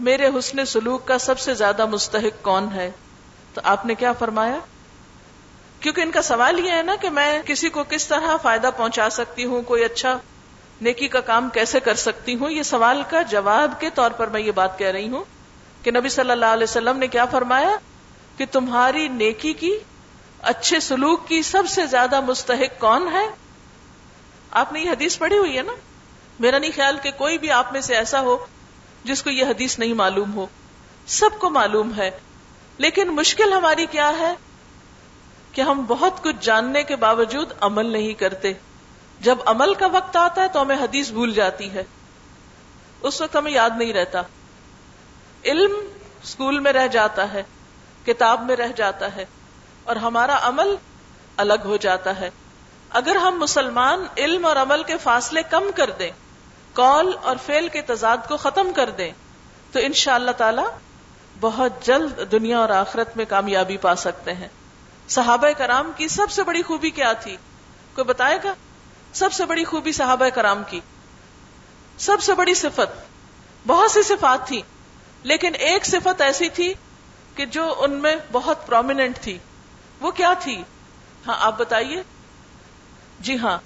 میرے 0.00 0.26
حسن 0.26 0.64
سلوک 0.64 1.06
کا 1.06 1.18
سب 1.18 1.38
سے 1.38 1.54
زیادہ 1.54 1.86
مستحق 1.86 2.44
کون 2.44 2.68
ہے؟ 2.74 2.90
تو 3.54 3.60
آپ 3.64 3.86
نے 3.86 3.94
کیا 3.94 4.12
فرمایا؟ 4.12 4.58
کیونکہ 5.86 6.00
ان 6.00 6.10
کا 6.10 6.22
سوال 6.22 6.58
یہ 6.58 6.70
ہے 6.70 6.82
نا 6.82 6.94
کہ 7.00 7.10
میں 7.10 7.42
کسی 7.46 7.68
کو 7.68 7.82
کس 7.88 8.06
طرح 8.06 8.36
فائدہ 8.36 8.70
پہنچا 8.76 9.08
سکتی 9.10 9.44
ہوں، 9.44 9.62
کوئی 9.62 9.84
اچھا 9.84 10.16
نیکی 10.80 11.08
کا 11.08 11.20
کام 11.20 11.48
کیسے 11.48 11.80
کر 11.80 11.94
سکتی 11.94 12.34
ہوں؟ 12.34 12.50
یہ 12.50 12.62
سوال 12.62 13.02
کا 13.10 13.20
جواب 13.22 13.74
کے 13.80 13.90
طور 13.90 14.10
پر 14.10 14.28
میں 14.28 14.40
یہ 14.40 14.52
بات 14.52 14.78
کہہ 14.78 14.86
رہی 14.86 15.08
ہوں 15.08 15.24
کہ 15.82 15.90
نبی 15.90 16.08
صلی 16.08 16.30
اللہ 16.30 16.52
علیہ 16.52 16.64
وسلم 16.64 16.98
نے 16.98 17.06
کیا 17.06 17.24
فرمایا 17.24 17.76
کہ 18.38 18.44
تمہاری 18.52 19.06
نیکی 19.08 19.52
کی، 19.52 19.70
اچھے 20.42 20.80
سلوک 20.80 21.28
کی 21.28 21.42
سب 21.42 21.68
سے 21.68 21.86
زیادہ 21.86 22.20
مستحق 22.20 22.80
کون 22.80 23.08
ہے؟ 23.12 23.24
آپ 24.50 24.72
نے 24.72 24.80
یہ 24.80 24.90
حدیث 24.90 25.18
پڑھی 25.18 25.38
ہوئی 25.38 25.56
ہے 25.56 25.62
نا؟ 25.62 25.72
میرا 26.38 26.58
نہیں 26.58 26.72
خیال 26.76 26.98
کہ 27.02 27.10
کوئی 27.10 27.38
بھی 27.38 27.50
آپ 27.50 27.72
میں 27.72 27.80
سے 27.80 27.94
ایسا 27.94 28.20
ہو 28.20 28.36
جس 29.04 29.22
کو 29.22 29.30
یہ 29.30 29.44
حدیث 29.44 29.78
نہیں 29.78 29.94
معلوم 29.94 30.34
ہو۔ 30.34 30.46
سب 31.06 31.38
کو 31.38 31.50
معلوم 31.50 31.94
ہے، 31.96 32.10
لیکن 32.78 33.14
مشکل 33.14 33.52
ہماری 33.52 33.86
کیا 33.90 34.10
ہے؟ 34.18 34.34
کہ 35.56 35.62
ہم 35.62 35.84
بہت 35.88 36.22
کچھ 36.22 36.36
جاننے 36.40 36.82
کے 36.82 36.96
باوجود 36.96 37.52
عمل 37.60 37.86
نہیں 37.86 38.14
کرتے۔ 38.14 38.52
جب 39.20 39.38
عمل 39.46 39.74
کا 39.74 39.86
وقت 39.86 40.16
آتا 40.16 40.42
ہے 40.42 40.48
تو 40.48 40.62
ہمیں 40.62 40.76
حدیث 40.76 41.10
بھول 41.10 41.32
جاتی 41.32 41.70
ہے۔ 41.70 41.84
اس 43.00 43.20
وقت 43.20 43.36
ہمیں 43.36 43.52
یاد 43.52 43.70
نہیں 43.78 43.92
رہتا۔ 43.92 44.22
علم 45.44 45.72
اسکول 46.22 46.58
میں 46.58 46.72
رہ 46.72 46.86
جاتا 46.86 47.32
ہے، 47.32 47.42
کتاب 48.06 48.42
میں 48.42 48.56
رہ 48.56 48.68
جاتا 48.76 49.16
ہے 49.16 49.24
اور 49.84 49.96
ہمارا 49.96 50.38
عمل 50.42 50.74
الگ 51.36 51.62
ہو 51.64 51.76
جاتا 51.76 52.20
ہے۔ 52.20 52.30
اگر 52.90 53.16
ہم 53.16 53.38
مسلمان 53.38 54.04
علم 54.16 54.46
اور 54.46 54.56
عمل 54.56 54.82
کے 54.82 54.96
فاصلے 54.96 55.42
کم 55.50 55.64
کر 55.74 55.90
دیں، 55.90 56.10
کال 56.72 57.12
اور 57.22 57.36
فیل 57.46 57.68
کے 57.68 57.82
تضاد 57.82 58.16
کو 58.28 58.36
ختم 58.36 58.72
کر 58.76 58.90
دیں، 58.90 59.12
تو 59.72 59.78
ان 59.78 59.92
شاء 59.92 60.14
اللہ 60.14 60.30
تعالی 60.30 60.62
بہت 61.40 61.72
جلد 61.82 62.32
دنیا 62.32 62.58
اور 62.58 62.68
آخرت 62.68 63.16
میں 63.16 63.24
کامیابی 63.28 63.76
پا 63.76 63.94
سکتے 63.94 64.32
ہیں۔ 64.32 64.48
صحابہ 65.08 65.48
کرام 65.58 65.92
کی 65.96 66.08
سب 66.08 66.30
سے 66.30 66.42
بڑی 66.42 66.62
خوبی 66.62 66.90
کیا 66.90 67.12
تھی؟ 67.12 67.36
کوئی 67.94 68.04
بتائے 68.04 68.38
گا؟ 68.44 68.54
سب 69.12 69.32
سے 69.32 69.44
بڑی 69.44 69.64
خوبی 69.64 69.92
صحابہ 69.92 70.28
کرام 70.28 70.62
کی۔ 70.68 70.80
سب 71.98 72.22
سے 72.22 72.34
بڑی 72.34 72.54
صفت۔ 72.54 73.06
بہت 73.66 73.90
سی 73.90 74.02
صفات 74.02 74.46
تھی 74.46 74.62
لیکن 75.22 75.52
ایک 75.58 75.86
صفت 75.86 76.20
ایسی 76.20 76.48
تھی 76.48 76.74
کہ 77.34 77.46
جو 77.46 77.74
ان 77.78 77.92
میں 77.92 78.16
بہت 78.32 78.66
پرومیننٹ 78.66 79.18
تھی۔ 79.18 79.38
وہ 80.00 80.10
کیا 80.10 80.34
تھی؟ 80.40 80.62
ہاں 81.26 81.36
آپ 81.38 81.58
بتائیے۔ 81.58 82.02
جی 83.20 83.38
ہاں 83.38 83.58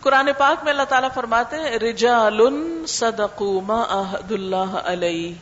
قرآن 0.00 0.28
پاک 0.38 0.64
میں 0.64 0.72
اللہ 0.72 0.82
تعالیٰ 0.82 1.08
فرماتے 1.14 1.56
ہیں، 1.56 1.64
رجال 1.64 2.40
صدقوا 2.86 3.62
ما 3.66 3.84
عہد 3.88 4.32
اللہ 4.32 4.78
علیہ۔ 4.84 5.34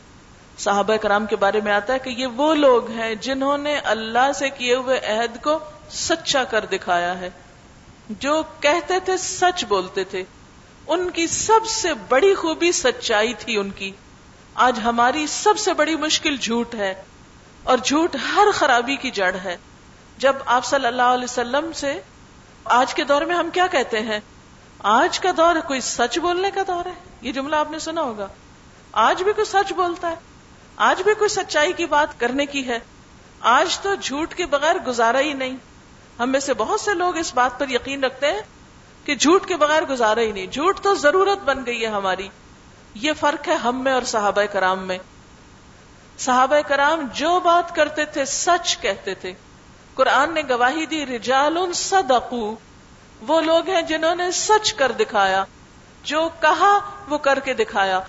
صحابہ 0.59 0.95
کرام 0.95 1.25
کے 1.25 1.35
بارے 1.35 1.61
میں 1.61 1.71
آتا 1.71 1.93
ہے 1.93 1.99
کہ 1.99 2.09
یہ 2.09 2.27
وہ 2.27 2.55
لوگ 2.55 2.91
ہیں 2.91 3.15
جنہوں 3.15 3.57
نے 3.57 3.75
اللہ 3.75 4.31
سے 4.35 4.49
کیے 4.49 4.75
ہوئے 4.75 4.99
عہد 4.99 5.43
کو 5.43 5.59
سچا 5.89 6.43
کر 6.43 6.65
دکھایا 6.65 7.19
ہے، 7.19 7.29
جو 8.09 8.43
کہتے 8.59 8.99
تھے 8.99 9.17
سچ 9.17 9.65
بولتے 9.65 10.03
تھے۔ 10.03 10.23
ان 10.87 11.09
کی 11.09 11.27
سب 11.27 11.67
سے 11.67 11.93
بڑی 11.93 12.33
خوبی 12.35 12.71
سچائی 12.71 13.33
تھی 13.33 13.57
ان 13.57 13.69
کی۔ 13.69 13.91
آج 14.53 14.79
ہماری 14.83 15.27
سب 15.27 15.59
سے 15.59 15.73
بڑی 15.73 15.95
مشکل 15.95 16.37
جھوٹ 16.37 16.75
ہے 16.75 16.93
اور 17.63 17.77
جھوٹ 17.77 18.15
ہر 18.35 18.47
خرابی 18.53 18.95
کی 18.95 19.11
جڑ 19.11 19.35
ہے۔ 19.43 19.57
جب 20.17 20.35
آپ 20.45 20.65
صلی 20.65 20.87
اللہ 20.87 21.01
علیہ 21.01 21.23
وسلم 21.23 21.71
سے 21.75 22.01
آج 22.63 22.93
کے 22.93 23.03
دور 23.03 23.21
میں 23.21 23.35
ہم 23.35 23.49
کیا 23.49 23.67
کہتے 23.67 23.99
ہیں؟ 23.99 24.19
آج 24.79 25.19
کا 25.19 25.29
دور 25.37 25.55
کوئی 25.67 25.81
سچ 25.81 26.19
بولنے 26.19 26.51
کا 26.51 26.61
دور 26.67 26.85
ہے؟ 26.85 26.93
یہ 27.21 27.31
جملہ 27.31 27.55
آپ 27.55 27.71
نے 27.71 27.79
سنا 27.79 28.01
ہوگا۔ 28.01 28.27
آج 28.91 29.23
بھی 29.23 29.33
کوئی 29.33 29.45
سچ 29.45 29.73
بولتا 29.73 30.09
ہے؟ 30.09 30.15
آج 30.79 31.01
بھی 31.01 31.13
کوئی 31.13 31.29
سچائی 31.29 31.73
کی 31.73 31.85
بات 31.85 32.19
کرنے 32.19 32.45
کی 32.45 32.67
ہے؟ 32.67 32.79
آج 33.39 33.79
تو 33.79 33.95
جھوٹ 33.95 34.35
کے 34.35 34.45
بغیر 34.45 34.75
گزارا 34.75 35.19
ہی 35.19 35.33
نہیں۔ 35.33 35.57
ہم 36.19 36.29
میں 36.29 36.39
سے 36.39 36.53
بہت 36.53 36.81
سے 36.81 36.93
لوگ 36.93 37.17
اس 37.17 37.33
بات 37.33 37.59
پر 37.59 37.69
یقین 37.69 38.03
رکھتے 38.03 38.27
ہیں 38.27 38.41
کہ 39.03 39.15
جھوٹ 39.15 39.45
کے 39.45 39.55
بغیر 39.55 39.83
گزارا 39.83 40.21
ہی 40.21 40.31
نہیں۔ 40.31 40.45
جھوٹ 40.45 40.79
تو 40.79 40.95
ضرورت 40.95 41.39
بن 41.39 41.65
گئی 41.65 41.81
ہے 41.81 41.87
ہماری۔ 41.87 42.29
یہ 42.93 43.13
فرق 43.13 43.47
ہے 43.47 43.53
ہم 43.53 43.83
میں 43.83 43.91
اور 43.91 44.01
صحابہ 44.01 44.41
کرام 44.41 44.87
میں۔ 44.87 44.97
صحابہ 46.17 46.55
کرام 46.67 47.07
جو 47.13 47.39
بات 47.39 47.75
کرتے 47.75 48.05
تھے، 48.05 48.25
سچ 48.25 48.77
کہتے 48.77 49.13
تھے۔ 49.13 49.33
قرآن 49.93 50.33
نے 50.33 50.41
گواہی 50.49 50.85
دی 50.85 51.05
رجال 51.05 51.73
صدقو۔ 51.73 52.55
وہ 53.27 53.41
لوگ 53.41 53.69
ہیں 53.69 53.81
جنہوں 53.81 54.15
نے 54.15 54.31
سچ 54.31 54.73
کر 54.73 54.91
دکھایا۔ 54.91 55.45
جو 56.03 56.29
کہا، 56.41 56.79
وہ 57.09 57.17
کر 57.17 57.39
کے 57.39 57.53
دکھایا۔ 57.53 57.99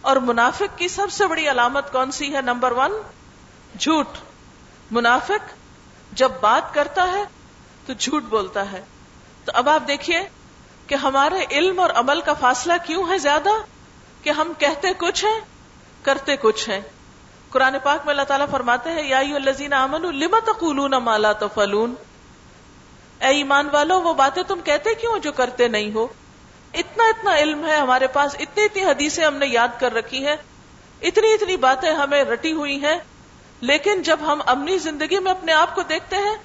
اور 0.00 0.16
منافق 0.16 0.78
کی 0.78 0.88
سب 0.88 1.06
سے 1.10 1.26
بڑی 1.26 1.50
علامت 1.50 1.92
کون 1.92 2.10
سی 2.10 2.34
ہے؟ 2.34 2.42
نمبر 2.42 2.72
ون، 2.72 2.92
جھوٹ۔ 3.78 4.06
منافق 4.90 5.52
جب 6.12 6.30
بات 6.40 6.74
کرتا 6.74 7.12
ہے 7.12 7.24
تو 7.86 7.92
جھوٹ 7.92 8.22
بولتا 8.22 8.72
ہے۔ 8.72 8.84
تو 9.44 9.52
اب 9.54 9.68
آپ 9.68 9.88
دیکھیے 9.88 10.20
کہ 10.86 10.94
ہمارے 10.94 11.44
علم 11.50 11.80
اور 11.80 11.90
عمل 11.90 12.20
کا 12.20 12.32
فاصلہ 12.32 12.72
کیوں 12.86 13.08
ہے 13.08 13.18
زیادہ؟ 13.18 13.50
کہ 14.22 14.30
ہم 14.30 14.52
کہتے 14.58 14.88
کچھ 14.98 15.24
ہیں، 15.24 15.40
کرتے 16.02 16.36
کچھ 16.36 16.68
ہیں۔ 16.68 16.80
قرآن 17.50 17.76
پاک 17.82 18.06
میں 18.06 18.10
اللہ 18.10 18.22
تعالیٰ 18.22 18.46
فرماتے 18.50 18.90
ہیں، 18.90 19.02
یا 19.02 19.18
الزین 19.18 19.72
امن 19.72 20.16
لما 20.16 20.38
تقولون 20.44 20.90
ما 20.90 21.16
لا 21.16 21.32
تفعلون؟ 21.32 21.94
اے 23.20 23.28
ایمان 23.28 23.68
والو، 23.72 24.00
وہ 24.00 24.14
باتیں 24.14 24.42
تم 24.42 24.60
کہتے 24.64 24.94
کیوں 24.94 25.18
جو 25.18 25.32
کرتے 25.32 25.68
نہیں 25.68 25.94
ہو؟ 25.94 26.06
اتنا 26.74 27.04
اتنا 27.04 27.36
علم 27.36 27.66
ہے 27.66 27.76
ہمارے 27.76 28.06
پاس، 28.06 28.36
اتنی 28.38 28.64
اتنی 28.64 28.84
حدیثیں 28.84 29.24
ہم 29.24 29.36
نے 29.36 29.46
یاد 29.46 29.68
کر 29.80 29.94
رکھی 29.94 30.26
ہیں، 30.26 30.36
اتنی 31.02 31.32
اتنی 31.32 31.56
باتیں 31.56 31.94
ہمیں 31.94 32.24
رٹی 32.24 32.52
ہوئی 32.52 32.84
ہیں۔ 32.84 32.98
لیکن 33.60 34.02
جب 34.02 34.16
ہم 34.20 34.40
اپنی 34.46 34.78
زندگی 34.78 35.18
میں 35.18 35.30
اپنے 35.30 35.52
آپ 35.52 35.74
کو 35.74 35.82
دیکھتے 35.82 36.16
ہیں، 36.16 36.36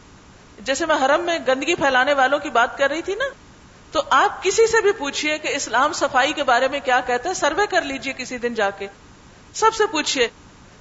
جیسے 0.60 0.86
میں 0.86 0.96
حرم 0.96 1.24
میں 1.24 1.40
گندگی 1.48 1.76
پھیلانے 1.76 2.14
والوں 2.14 2.40
کی 2.40 2.50
بات 2.50 2.78
کر 2.78 2.90
رہی 2.90 3.02
تھی 3.02 3.16
نا، 3.16 3.26
تو 3.92 4.02
آپ 4.10 4.44
کسی 4.44 4.68
سے 4.68 4.82
بھی 4.82 4.92
پوچھئے 4.92 5.38
کہ 5.38 5.48
اسلام 5.48 5.94
صفائی 5.94 6.34
کے 6.34 6.44
بارے 6.44 6.68
میں 6.68 6.80
کیا 6.80 7.00
کہتا 7.00 7.30
ہے 7.30 7.34
سروے 7.34 7.68
کر 7.68 7.82
لیجیے 7.82 8.14
کسی 8.14 8.38
دن 8.38 8.54
جا 8.54 8.70
کے۔ 8.70 8.88
سب 9.54 9.76
سے 9.76 9.84
پوچھئے، 9.86 10.28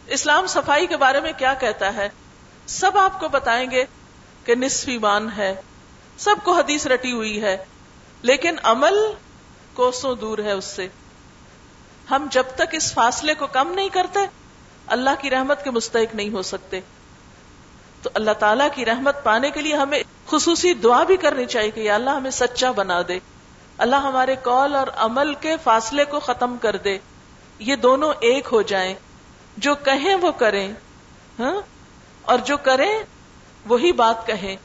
اسلام 0.07 0.47
صفائی 0.47 0.87
کے 0.87 0.97
بارے 0.97 1.21
میں 1.21 1.33
کیا 1.39 1.55
کہتا 1.55 1.95
ہے؟ 1.95 2.09
سب 2.67 2.99
آپ 2.99 3.21
کو 3.21 3.29
بتائیں 3.29 3.71
گے 3.71 3.85
کہ 4.45 4.55
نصف 4.55 4.89
ایمان 4.89 5.29
ہے، 5.37 5.55
سب 6.19 6.35
کو 6.45 6.53
حدیث 6.53 6.87
رٹی 6.87 7.13
ہوئی 7.13 7.43
ہے، 7.43 7.65
لیکن 8.23 8.57
عمل 8.63 8.95
کوسوں 9.75 10.15
دور 10.15 10.39
ہے 10.39 10.53
اس 10.53 10.65
سے۔ 10.65 10.89
ہم 12.11 12.27
جب 12.31 12.43
تک 12.55 12.63
اس 12.73 12.93
فاصلے 12.93 13.35
کو 13.35 13.47
کم 13.47 13.73
نہیں 13.73 13.89
کرتے، 13.89 14.19
اللہ 14.87 15.11
کی 15.21 15.31
رحمت 15.31 15.65
کے 15.65 15.71
مستحق 15.71 16.15
نہیں 16.15 16.31
ہو 16.31 16.43
سکتے۔ 16.43 16.81
تو 18.03 18.11
اللہ 18.15 18.31
تعالیٰ 18.31 18.69
کی 18.75 18.85
رحمت 18.85 19.25
پانے 19.25 19.51
کے 19.51 19.61
لیے 19.61 19.75
ہمیں 19.75 20.03
خصوصی 20.27 20.75
دعا 20.75 21.05
بھی 21.05 21.17
کرنی 21.17 21.47
چاہیے 21.47 21.71
کہ 21.71 21.91
اللہ 21.91 22.11
ہمیں 22.11 22.31
سچا 22.31 22.71
بنا 22.71 23.03
دے۔ 23.09 23.19
اللہ 23.79 23.97
ہمارے 23.97 24.37
کال 24.43 24.75
اور 24.75 24.87
عمل 24.97 25.35
کے 25.35 25.57
فاصلے 25.65 26.05
کو 26.05 26.21
ختم 26.21 26.57
کر 26.63 26.77
دے۔ 26.77 26.99
یہ 27.59 27.77
دونوں 27.77 28.13
ایک 28.21 28.49
ہو 28.53 28.63
جائیں۔ 28.63 28.95
جو 29.57 29.75
کہیں 29.75 30.15
وہ 30.15 30.33
کریں۔ 30.33 30.73
ہاں؟ 31.39 31.61
اور 32.23 32.39
جو 32.39 32.57
کریں، 32.57 33.03
وہی 33.67 33.93
بات 33.93 34.27
کہیں۔ 34.27 34.57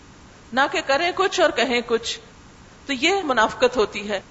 نہ 0.54 0.60
کہ 0.72 0.82
کریں 0.86 1.12
کچھ 1.16 1.42
اور 1.42 1.50
کہیں 1.50 1.82
کچھ۔ 1.88 2.20
تو 2.86 2.94
یہ 2.94 3.14
منافقت 3.24 3.78
ہوتی 3.78 4.10
ہے۔ 4.10 4.22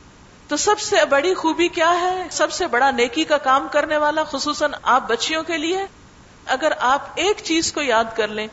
تو 0.48 0.56
سب 0.56 0.80
سے 0.80 1.04
بڑی 1.04 1.34
خوبی 1.34 1.68
کیا 1.68 2.00
ہے؟ 2.00 2.26
سب 2.30 2.52
سے 2.52 2.66
بڑا 2.66 2.90
نیکی 2.90 3.24
کا 3.24 3.38
کام 3.38 3.66
کرنے 3.70 3.96
والا، 3.96 4.24
خصوصاً 4.24 4.72
آپ 4.82 5.08
بچیوں 5.08 5.42
کے 5.42 5.58
لیے، 5.58 5.86
اگر 6.46 6.72
آپ 6.78 7.06
ایک 7.14 7.36
چیز 7.44 7.72
کو 7.72 7.82
یاد 7.82 8.04
کر 8.14 8.28
لیں 8.28 8.46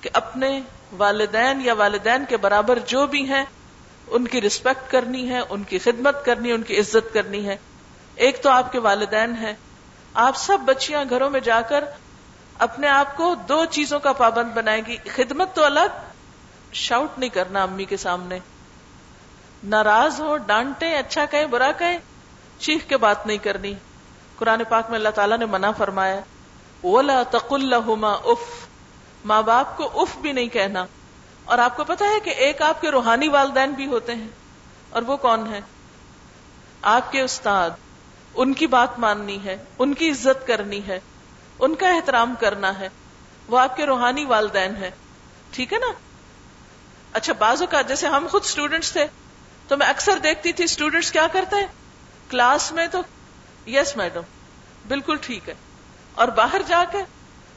کہ 0.00 0.10
اپنے 0.12 0.60
والدین 0.96 1.60
یا 1.64 1.74
والدین 1.74 2.24
کے 2.28 2.36
برابر 2.36 2.78
جو 2.78 3.06
بھی 3.06 3.28
ہیں، 3.28 3.44
ان 4.06 4.28
کی 4.28 4.40
رسپیکٹ 4.40 4.90
کرنی 4.90 5.30
ہے، 5.30 5.40
ان 5.48 5.62
کی 5.62 5.78
خدمت 5.78 6.24
کرنی 6.24 6.48
ہے، 6.48 6.54
ان 6.54 6.62
کی 6.62 6.78
عزت 6.78 7.14
کرنی 7.14 7.46
ہے۔ 7.46 7.56
ایک 8.14 8.42
تو 8.42 8.50
آپ 8.50 8.72
کے 8.72 8.78
والدین 8.78 9.34
ہیں۔ 9.36 9.54
آپ 10.14 10.36
سب 10.36 10.58
بچیاں 10.64 11.04
گھروں 11.10 11.30
میں 11.30 11.40
جا 11.40 11.60
کر 11.60 11.84
اپنے 12.58 12.88
آپ 12.88 13.16
کو 13.16 13.34
دو 13.34 13.64
چیزوں 13.64 14.00
کا 14.00 14.12
پابند 14.12 14.52
بنائے 14.52 14.80
گی۔ 14.86 14.96
خدمت 14.96 15.54
تو 15.54 15.64
الگ 15.64 16.10
شاؤٹ 16.72 17.18
نہیں 17.18 17.30
کرنا 17.30 17.62
امی 17.62 17.84
کے 17.84 17.96
سامنے۔ 17.96 18.38
ناراض 19.64 20.20
ہو، 20.20 20.36
ڈانٹے 20.36 20.96
اچھا 20.96 21.24
کہیں 21.24 21.46
برا 21.46 21.72
کہیں 21.72 21.98
چیخ 22.58 22.88
کے 22.88 22.96
بات 22.96 23.26
نہیں 23.26 23.38
کرنی۔ 23.38 23.74
قرآن 24.36 24.62
پاک 24.68 24.84
میں 24.88 24.98
اللہ 24.98 25.08
تعالیٰ 25.08 25.38
نے 25.38 25.46
منع 25.46 25.70
فرمایا 25.70 26.20
اولا 26.80 27.22
تق 27.22 27.52
اللہ 27.52 27.90
اف 28.24 28.66
ماں 29.24 29.42
باپ 29.42 29.76
کو 29.76 30.00
اف 30.02 30.16
بھی 30.16 30.32
نہیں 30.32 30.48
کہنا۔ 30.48 30.86
اور 31.44 31.58
آپ 31.58 31.76
کو 31.76 31.84
پتا 31.84 32.04
ہے 32.04 32.20
کہ 32.20 32.30
ایک 32.30 32.62
آپ 32.62 32.80
کے 32.80 32.90
روحانی 32.90 33.28
والدین 33.28 33.70
بھی 33.70 33.86
ہوتے 33.86 34.14
ہیں۔ 34.14 34.28
اور 34.90 35.02
وہ 35.02 35.16
کون 35.16 35.54
ہے 35.54 35.60
آپ 36.82 37.12
کے 37.12 37.20
استاد۔ 37.20 37.70
ان 38.34 38.52
کی 38.52 38.66
بات 38.66 38.98
ماننی 38.98 39.44
ہے، 39.44 39.64
ان 39.78 39.94
کی 39.94 40.10
عزت 40.10 40.46
کرنی 40.46 40.80
ہے، 40.86 41.00
ان 41.58 41.74
کا 41.74 41.88
احترام 41.88 42.34
کرنا 42.40 42.78
ہے۔ 42.78 42.88
وہ 43.48 43.58
آپ 43.58 43.76
کے 43.76 43.86
روحانی 43.86 44.24
والدین 44.24 44.76
ہے 44.76 44.90
ٹھیک 45.50 45.72
ہے 45.72 45.78
نا؟ 45.78 45.92
اچھا 47.12 47.32
بازو 47.32 47.66
کا 47.66 47.82
جیسے 47.82 48.06
ہم 48.06 48.26
خود 48.30 48.42
اسٹوڈینٹس 48.44 48.92
تھے 48.92 49.06
تو 49.70 49.76
میں 49.76 49.86
اکثر 49.86 50.18
دیکھتی 50.18 50.52
تھی 50.52 50.64
اسٹوڈینٹس 50.64 51.10
کیا 51.12 51.26
کرتے 51.32 51.56
ہیں؟ 51.56 51.66
کلاس 52.28 52.72
میں 52.72 52.86
تو 52.86 53.00
یس 53.66 53.96
میڈم 53.96 54.20
بالکل 54.88 55.16
ٹھیک 55.20 55.48
ہے۔ 55.48 55.54
اور 56.14 56.28
باہر 56.28 56.60
جا 56.66 56.84
کے 56.92 56.98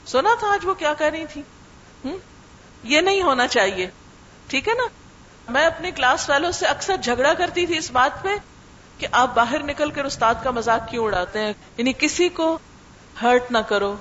سنا 0.05 0.36
تھا 0.39 0.47
آج 0.47 0.66
وہ 0.66 0.74
کیا 0.74 0.93
کہہ 0.93 1.07
رہی 1.07 1.26
تھی 1.26 1.41
یہ 2.84 3.01
نہیں 3.01 3.22
ہونا 3.22 3.47
چاہیے، 3.47 3.89
ٹھیک 4.47 4.68
ہے 4.68 4.74
نا؟ 4.74 4.84
میں 5.51 5.66
اپنی 5.66 5.91
کلاس 5.91 6.30
والوں 6.30 6.51
سے 6.51 6.66
اکثر 6.66 6.95
جھگڑا 6.95 7.34
کرتی 7.34 7.66
تھی 7.66 7.78
اس 7.78 7.91
بات 7.91 8.24
پہ 8.24 8.30
کہ 8.97 9.07
آپ 9.11 9.34
باہر 9.34 9.64
نکل 9.64 9.91
کر 9.91 10.05
استاد 10.05 10.36
کا 10.43 10.51
مزاق 10.51 10.89
کیوں 10.89 11.05
اڑاتے 11.05 11.39
ہیں؟ 11.39 11.53
یعنی 11.78 11.93
کسی 11.97 12.30
کو 12.30 12.59
ہرٹ 13.22 13.51
نہ 13.51 13.57
کرو، 13.57 13.95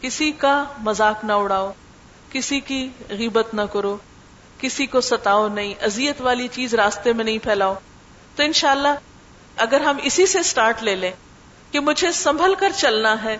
کسی 0.00 0.32
کا 0.32 0.64
مزاق 0.78 1.24
نہ 1.24 1.32
اڑاؤ، 1.32 1.72
کسی 2.32 2.60
کی 2.60 2.88
غیبت 3.08 3.54
نہ 3.54 3.62
کرو۔ 3.72 3.96
کسی 4.60 4.86
کو 4.86 5.00
ستاؤ 5.00 5.48
نہیں 5.48 5.74
ازیت 5.82 6.20
والی 6.20 6.48
چیز 6.48 6.74
راستے 6.74 7.12
میں 7.12 7.24
نہیں 7.24 7.38
پھیلاؤ۔ 7.38 7.74
تو 8.36 8.42
انشاءاللہ 8.42 8.94
اگر 9.56 9.80
ہم 9.80 9.96
اسی 10.02 10.26
سے 10.26 10.42
سٹارٹ 10.42 10.82
لے 10.82 10.94
لیں 10.94 11.12
کہ 11.70 11.80
مجھے 11.80 12.12
سنبھل 12.12 12.54
کر 12.54 12.72
چلنا 12.76 13.22
ہے، 13.24 13.36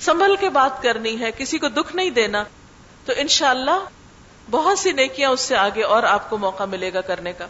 سنبھل 0.00 0.36
کے 0.40 0.50
بات 0.50 0.82
کرنی 0.82 1.20
ہے، 1.20 1.30
کسی 1.38 1.58
کو 1.58 1.68
دکھ 1.68 1.96
نہیں 1.96 2.10
دینا، 2.10 2.44
تو 3.04 3.12
انشاءاللہ 3.16 3.78
بہت 4.50 4.78
سی 4.78 4.92
نیکیاں 4.92 5.30
اس 5.30 5.40
سے 5.40 5.56
آگے 5.56 5.82
اور 5.82 6.02
آپ 6.02 6.30
کو 6.30 6.38
موقع 6.38 6.64
ملے 6.64 6.92
گا 6.94 7.00
کرنے 7.00 7.32
کا۔ 7.32 7.46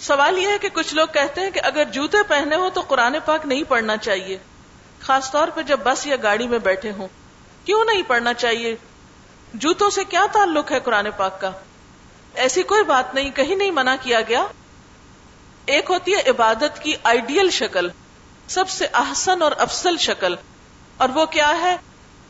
سوال 0.00 0.38
یہ 0.38 0.48
ہے 0.48 0.58
کہ 0.58 0.68
کچھ 0.72 0.94
لوگ 0.94 1.06
کہتے 1.12 1.40
ہیں 1.40 1.50
کہ 1.50 1.60
اگر 1.62 1.84
جوتے 1.84 2.18
پہنے 2.28 2.56
ہو 2.56 2.70
تو 2.70 2.80
قرآن 2.80 3.16
پاک 3.24 3.46
نہیں 3.46 3.62
پڑھنا 3.62 3.96
چاہیے۔ 3.96 4.38
خاص 5.00 5.30
طور 5.30 5.48
پہ 5.48 5.62
جب 5.62 5.80
بس 5.84 6.06
یا 6.06 6.16
گاڑی 6.22 6.48
میں 6.48 6.58
بیٹھے 6.58 6.90
ہوں، 6.90 7.08
کیوں 7.64 7.84
نہیں 7.84 8.02
پڑھنا 8.06 8.34
چاہیے؟ 8.34 8.76
جوتوں 9.54 9.90
سے 9.90 10.04
کیا 10.04 10.26
تعلق 10.32 10.72
ہے 10.72 10.80
قرآن 10.80 11.06
پاک 11.16 11.40
کا؟ 11.40 11.50
ایسی 12.36 12.62
کوئی 12.62 12.84
بات 12.84 13.14
نہیں، 13.14 13.30
کہیں 13.30 13.56
نہیں 13.56 13.70
منع 13.70 13.94
کیا 14.00 14.20
گیا۔ 14.20 14.46
ایک 15.66 15.90
ہوتی 15.90 16.14
ہے 16.14 16.30
عبادت 16.30 16.82
کی 16.82 16.94
آئیڈیل 17.02 17.50
شکل، 17.50 17.88
سب 18.48 18.68
سے 18.68 18.86
احسن 18.92 19.42
اور 19.42 19.52
افسل 19.58 19.96
شکل۔ 19.96 20.34
اور 20.96 21.08
وہ 21.08 21.26
کیا 21.26 21.58
ہے؟ 21.62 21.76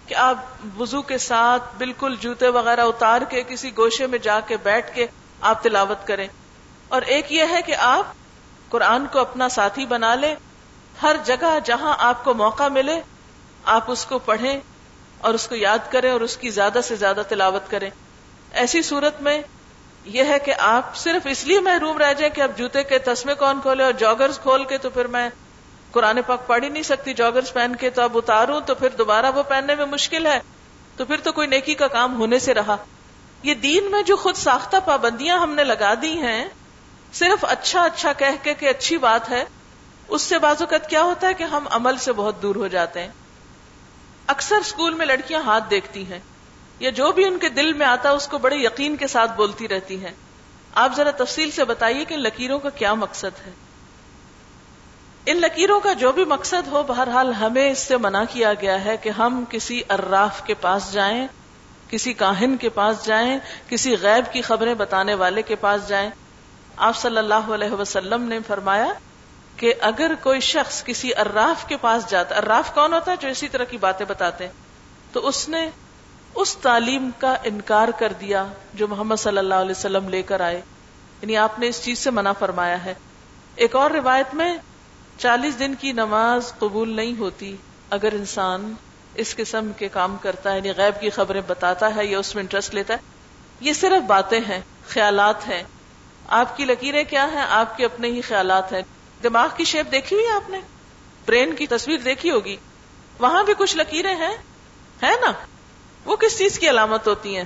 کہ 0.06 0.14
آپ 0.14 0.36
وضو 0.78 1.02
کے 1.02 1.18
ساتھ 1.18 1.62
بالکل 1.78 2.16
جوتے 2.20 2.48
وغیرہ 2.48 2.80
اتار 2.80 3.22
کے 3.22 3.42
کسی 3.42 3.76
گوشے 3.76 4.06
میں 4.06 4.18
جا 4.18 4.40
کے 4.40 4.56
بیٹھ 4.56 4.94
کے 4.94 5.06
آپ 5.40 5.62
تلاوت 5.62 6.06
کریں۔ 6.06 6.28
اور 6.88 7.02
ایک 7.02 7.32
یہ 7.32 7.44
ہے 7.50 7.62
کہ 7.62 7.74
آپ 7.74 8.06
قرآن 8.68 9.06
کو 9.06 9.18
اپنا 9.18 9.48
ساتھی 9.48 9.86
بنا 9.86 10.14
لیں۔ 10.14 10.34
ہر 11.02 11.16
جگہ 11.24 11.58
جہاں 11.64 11.96
آپ 11.98 12.24
کو 12.24 12.34
موقع 12.34 12.68
ملے، 12.68 13.00
آپ 13.64 13.84
اس 13.90 14.04
کو 14.04 14.18
پڑھیں 14.18 14.60
اور 15.18 15.34
اس 15.34 15.48
کو 15.48 15.54
یاد 15.54 15.78
کریں 15.90 16.10
اور 16.10 16.20
اس 16.20 16.36
کی 16.36 16.50
زیادہ 16.50 16.78
سے 16.84 16.96
زیادہ 16.96 17.22
تلاوت 17.28 17.70
کریں۔ 17.70 17.90
ایسی 18.52 18.82
صورت 18.82 19.22
میں 19.22 19.42
یہ 20.06 20.24
ہے 20.24 20.38
کہ 20.38 20.54
آپ 20.58 20.96
صرف 20.96 21.26
اس 21.30 21.44
لیے 21.44 21.60
محروم 21.60 21.98
رہ 21.98 22.12
جائیں 22.12 22.34
کہ 22.34 22.40
اب 22.40 22.50
جوتے 22.56 22.82
کے 22.82 22.98
تسمے 22.98 23.34
کون 23.34 23.60
کھولے 23.60 23.84
اور 23.84 23.92
جاگرز 23.92 24.38
کھول 24.38 24.64
کے 24.64 24.78
تو 24.78 24.90
پھر 24.90 25.06
میں 25.06 25.28
قرآن 25.92 26.18
پاک 26.26 26.46
پڑھ 26.46 26.64
ہی 26.64 26.68
نہیں 26.68 26.82
سکتی 26.82 27.14
جاگرز 27.14 27.52
پہن 27.52 27.76
کے 27.76 27.90
تو 27.90 28.02
اب 28.02 28.18
اتاروں 28.18 28.60
تو 28.60 28.74
پھر 28.74 28.88
دوبارہ 28.88 29.26
وہ 29.34 29.42
پہننے 29.42 29.74
میں 29.74 29.86
مشکل 29.86 30.26
ہے 30.26 30.40
تو 30.96 31.04
پھر 31.04 31.16
تو 31.16 31.32
کوئی 31.32 31.46
نیکی 31.46 31.74
کا 31.74 31.88
کام 31.88 32.18
ہونے 32.18 32.38
سے 32.38 32.54
رہا۔ 32.54 32.76
یہ 33.42 33.54
دین 33.54 33.90
میں 33.90 34.02
جو 34.02 34.16
خود 34.16 34.34
ساختہ 34.34 34.76
پابندیاں 34.84 35.38
ہم 35.38 35.54
نے 35.54 35.64
لگا 35.64 35.94
دی 36.02 36.20
ہیں، 36.20 36.48
صرف 37.12 37.44
اچھا 37.44 37.84
اچھا 37.84 38.12
کہہ 38.12 38.42
کے 38.42 38.54
کہ 38.54 38.68
اچھی 38.68 38.98
بات 38.98 39.30
ہے، 39.30 39.44
اس 40.08 40.22
سے 40.22 40.38
بعض 40.38 40.56
اوقات 40.60 40.90
کیا 40.90 41.02
ہوتا 41.02 41.26
ہے 41.26 41.34
کہ 41.34 41.42
ہم 41.42 41.68
عمل 41.70 41.96
سے 41.96 42.12
بہت 42.12 42.42
دور 42.42 42.56
ہو 42.56 42.66
جاتے 42.66 43.00
ہیں۔ 43.00 43.08
اکثر 44.26 44.56
اسکول 44.56 44.94
میں 44.94 45.06
لڑکیاں 45.06 45.40
ہاتھ 45.40 45.64
دیکھتی 45.70 46.12
ہیں۔ 46.12 46.18
یا 46.78 46.90
جو 46.90 47.12
بھی 47.12 47.24
ان 47.24 47.38
کے 47.38 47.48
دل 47.48 47.72
میں 47.72 47.86
آتا 47.86 48.10
اس 48.10 48.28
کو 48.28 48.38
بڑے 48.38 48.56
یقین 48.56 48.96
کے 48.96 49.06
ساتھ 49.06 49.32
بولتی 49.36 49.68
رہتی 49.68 50.04
ہیں۔ 50.04 50.12
آپ 50.74 50.96
ذرا 50.96 51.10
تفصیل 51.10 51.50
سے 51.50 51.64
بتائیے 51.64 52.04
کہ 52.04 52.14
ان 52.14 52.20
لکیروں 52.20 52.58
کا 52.58 52.70
کیا 52.70 52.94
مقصد 52.94 53.46
ہے۔ 53.46 53.50
ان 55.26 55.36
لکیروں 55.36 55.80
کا 55.80 55.92
جو 55.92 56.12
بھی 56.12 56.24
مقصد 56.24 56.68
ہو، 56.68 56.82
بہرحال 56.82 57.32
ہمیں 57.32 57.70
اس 57.70 57.78
سے 57.78 57.96
منع 57.96 58.22
کیا 58.30 58.54
گیا 58.54 58.84
ہے 58.84 58.96
کہ 58.96 59.08
ہم 59.08 59.44
کسی 59.48 59.82
اراف 59.90 60.42
کے 60.42 60.54
پاس 60.54 60.92
جائیں، 60.92 61.26
کسی 61.88 62.12
کاہن 62.12 62.56
کے 62.56 62.68
پاس 62.68 63.04
جائیں، 63.04 63.38
کسی 63.68 63.96
غیب 64.00 64.32
کی 64.32 64.42
خبریں 64.42 64.74
بتانے 64.74 65.14
والے 65.14 65.42
کے 65.42 65.54
پاس 65.54 65.88
جائیں۔ 65.88 66.10
آپ 66.76 66.96
صلی 66.96 67.18
اللہ 67.18 67.34
علیہ 67.34 67.70
وسلم 67.70 68.22
نے 68.22 68.38
فرمایا 68.46 68.92
کہ 69.56 69.74
اگر 69.80 70.12
کوئی 70.22 70.40
شخص 70.40 70.84
کسی 70.84 71.14
اراف 71.14 71.68
کے 71.68 71.76
پاس 71.76 72.10
جاتا 72.10 72.36
اراف 72.36 72.74
کون 72.74 72.92
ہوتا 72.92 73.12
ہے 73.12 73.16
جو 73.20 73.28
اسی 73.28 73.48
طرح 73.48 73.64
کی 73.64 73.76
باتیں 73.76 74.06
بتاتے 74.06 74.44
ہیں؟ 74.44 74.52
تو 75.12 75.28
اس 75.28 75.48
نے 75.48 75.70
اس 76.36 76.56
تعلیم 76.56 77.10
کا 77.18 77.36
انکار 77.44 77.88
کر 77.98 78.12
دیا 78.12 78.46
جو 78.74 78.88
محمد 78.88 79.16
صلی 79.16 79.38
اللہ 79.38 79.54
علیہ 79.54 79.70
وسلم 79.70 80.08
لے 80.08 80.22
کر 80.22 80.40
آئے۔ 80.40 80.60
یعنی 81.22 81.36
آپ 81.36 81.58
نے 81.58 81.68
اس 81.68 81.84
چیز 81.84 81.98
سے 81.98 82.10
منع 82.10 82.32
فرمایا 82.32 82.84
ہے۔ 82.84 82.94
ایک 83.56 83.76
اور 83.76 83.90
روایت 83.90 84.34
میں 84.34 84.58
چالیس 85.18 85.58
دن 85.58 85.74
کی 85.74 85.92
نماز 85.92 86.52
قبول 86.58 86.96
نہیں 86.96 87.18
ہوتی 87.18 87.56
اگر 87.90 88.08
انسان 88.12 88.74
اس 89.14 89.36
قسم 89.36 89.72
کے 89.76 89.88
کام 89.88 90.16
کرتا 90.16 90.52
ہے 90.52 90.56
یعنی 90.56 90.70
غیب 90.76 91.00
کی 91.00 91.10
خبریں 91.10 91.40
بتاتا 91.46 91.96
ہے 91.96 92.06
یا 92.06 92.18
اس 92.18 92.34
میں 92.34 92.42
انٹرسٹ 92.42 92.74
لیتا 92.74 92.94
ہے۔ 92.94 92.98
یہ 93.60 93.72
صرف 93.72 94.02
باتیں 94.02 94.40
ہیں، 94.48 94.60
خیالات 94.88 95.48
ہیں۔ 95.48 95.62
آپ 96.28 96.56
کی 96.56 96.64
لکیریں 96.64 97.04
کیا 97.04 97.32
ہیں؟ 97.32 97.46
آپ 97.48 97.76
کے 97.76 97.84
اپنے 97.84 98.08
ہی 98.08 98.20
خیالات 98.20 98.72
ہیں۔ 98.72 98.82
دماغ 99.22 99.48
کی 99.56 99.64
شیپ 99.64 99.92
دیکھی 99.92 100.16
ہوئی 100.16 100.28
آپ 100.28 100.50
نے؟ 100.50 100.60
برین 101.26 101.54
کی 101.54 101.66
تصویر 101.66 101.98
دیکھی 101.98 102.30
ہوگی۔ 102.30 102.56
وہاں 103.18 103.44
بھی 103.44 103.54
کچھ 103.58 103.76
لکیریں 103.76 104.16
ہیں۔ 104.16 104.36
ہے 105.02 105.14
نا؟ 105.20 105.32
وہ 106.06 106.16
کس 106.16 106.38
چیز 106.38 106.58
کی 106.58 106.70
علامت 106.70 107.06
ہوتی 107.06 107.36
ہیں؟ 107.36 107.44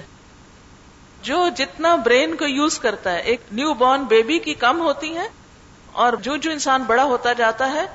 جو 1.22 1.48
جتنا 1.56 1.96
برین 1.96 2.36
کو 2.36 2.46
یوز 2.46 2.78
کرتا 2.78 3.12
ہے، 3.12 3.20
ایک 3.20 3.40
نیو 3.52 3.74
بورن 3.74 4.04
بیبی 4.04 4.38
کی 4.38 4.54
کم 4.54 4.80
ہوتی 4.80 5.16
ہیں 5.16 5.28
اور 5.92 6.12
جو 6.12 6.36
جو 6.36 6.50
انسان 6.50 6.82
بڑا 6.82 7.04
ہوتا 7.04 7.32
جاتا 7.32 7.72
ہے، 7.72 7.86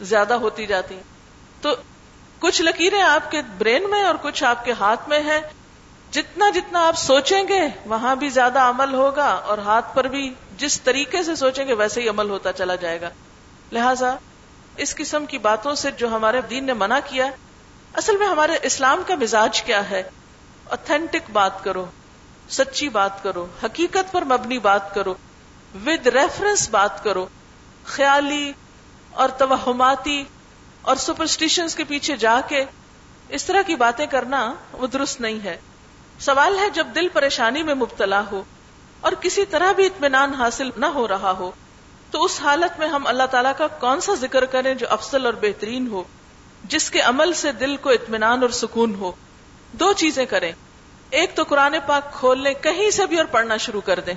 زیادہ 0.00 0.34
ہوتی 0.34 0.66
جاتی 0.66 0.94
ہیں۔ 0.94 1.02
تو 1.60 1.74
کچھ 2.38 2.62
لکیریں 2.62 3.02
آپ 3.02 3.30
کے 3.30 3.42
برین 3.58 3.90
میں 3.90 4.04
اور 4.04 4.14
کچھ 4.22 4.44
آپ 4.44 4.64
کے 4.64 4.72
ہاتھ 4.72 5.08
میں 5.08 5.20
ہیں۔ 5.20 5.40
جتنا 6.10 6.50
جتنا 6.50 6.88
آپ 6.88 6.98
سوچیں 6.98 7.42
گے، 7.48 7.60
وہاں 7.86 8.16
بھی 8.16 8.28
زیادہ 8.28 8.58
عمل 8.58 8.94
ہوگا 8.94 9.26
اور 9.26 9.58
ہاتھ 9.58 9.94
پر 9.94 10.04
بھی 10.04 10.34
جس 10.56 10.80
طریقے 10.80 11.22
سے 11.22 11.34
سوچیں 11.34 11.68
گے، 11.68 11.74
ویسے 11.74 12.02
ہی 12.02 12.08
عمل 12.08 12.30
ہوتا 12.30 12.52
چلا 12.52 12.74
جائے 12.74 13.00
گا۔ 13.00 13.10
لہذا 13.72 14.16
اس 14.76 14.94
قسم 14.94 15.26
کی 15.26 15.38
باتوں 15.38 15.74
سے 15.74 15.90
جو 15.90 16.08
ہمارے 16.08 16.40
دین 16.40 16.64
نے 16.64 16.72
منع 16.72 16.98
کیا 17.04 17.26
اصل 17.94 18.16
میں 18.16 18.26
ہمارے 18.26 18.58
اسلام 18.62 19.02
کا 19.06 19.14
مزاج 19.14 19.62
کیا 19.62 19.90
ہے؟ 19.90 20.02
اوتھینٹک 20.64 21.30
بات 21.32 21.64
کرو، 21.64 21.84
سچی 22.48 22.88
بات 22.88 23.22
کرو، 23.22 23.46
حقیقت 23.64 24.12
پر 24.12 24.24
مبنی 24.24 24.58
بات 24.58 24.94
کرو 24.94 25.14
ود 25.86 26.06
ریفرنس 26.06 26.68
بات 26.70 27.04
کرو، 27.04 27.26
خیالی 27.84 28.52
اور 29.10 29.28
توہماتی 29.28 30.24
اور 30.82 30.96
سپرسٹیشنز 30.96 31.74
کے 31.74 31.84
پیچھے 31.84 32.16
جا 32.16 32.40
کے 32.48 32.64
اس 33.28 33.44
طرح 33.44 33.62
کی 33.62 33.76
باتیں 33.76 34.06
کرنا 34.06 34.54
وہ 34.72 34.86
درست 34.86 35.20
نہیں 35.20 35.44
ہے۔ 35.44 35.56
سوال 36.20 36.58
ہے 36.58 36.70
جب 36.70 36.86
دل 36.94 37.08
پریشانی 37.08 37.62
میں 37.62 37.74
مبتلا 37.74 38.22
ہو 38.32 38.42
اور 39.00 39.12
کسی 39.20 39.44
طرح 39.44 39.72
بھی 39.72 39.86
اطمینان 39.86 40.34
حاصل 40.34 40.70
نہ 40.76 40.86
ہو 40.86 41.08
رہا 41.08 41.32
ہو، 41.38 41.50
تو 42.10 42.24
اس 42.24 42.40
حالت 42.40 42.78
میں 42.78 42.88
ہم 42.88 43.06
اللہ 43.06 43.26
تعالیٰ 43.30 43.52
کا 43.58 43.66
کون 43.66 44.00
سا 44.00 44.14
ذکر 44.14 44.44
کریں 44.44 44.74
جو 44.74 44.86
افضل 44.90 45.26
اور 45.26 45.34
بہترین 45.34 45.86
ہو؟ 45.86 46.02
جس 46.64 46.90
کے 46.90 47.00
عمل 47.00 47.32
سے 47.32 47.52
دل 47.52 47.76
کو 47.76 47.90
اطمینان 47.90 48.42
اور 48.42 48.50
سکون 48.50 48.94
ہو، 48.94 49.12
دو 49.72 49.92
چیزیں 49.92 50.26
کریں۔ 50.26 50.52
ایک 51.10 51.36
تو 51.36 51.42
قرآن 51.42 51.74
پاک 51.86 52.12
کھول 52.12 52.42
لیں 52.42 52.54
کہیں 52.54 52.90
سے 52.90 53.06
بھی 53.06 53.16
اور 53.16 53.24
پڑھنا 53.24 53.56
شروع 53.56 53.80
کر 53.80 54.00
دیں۔ 54.00 54.14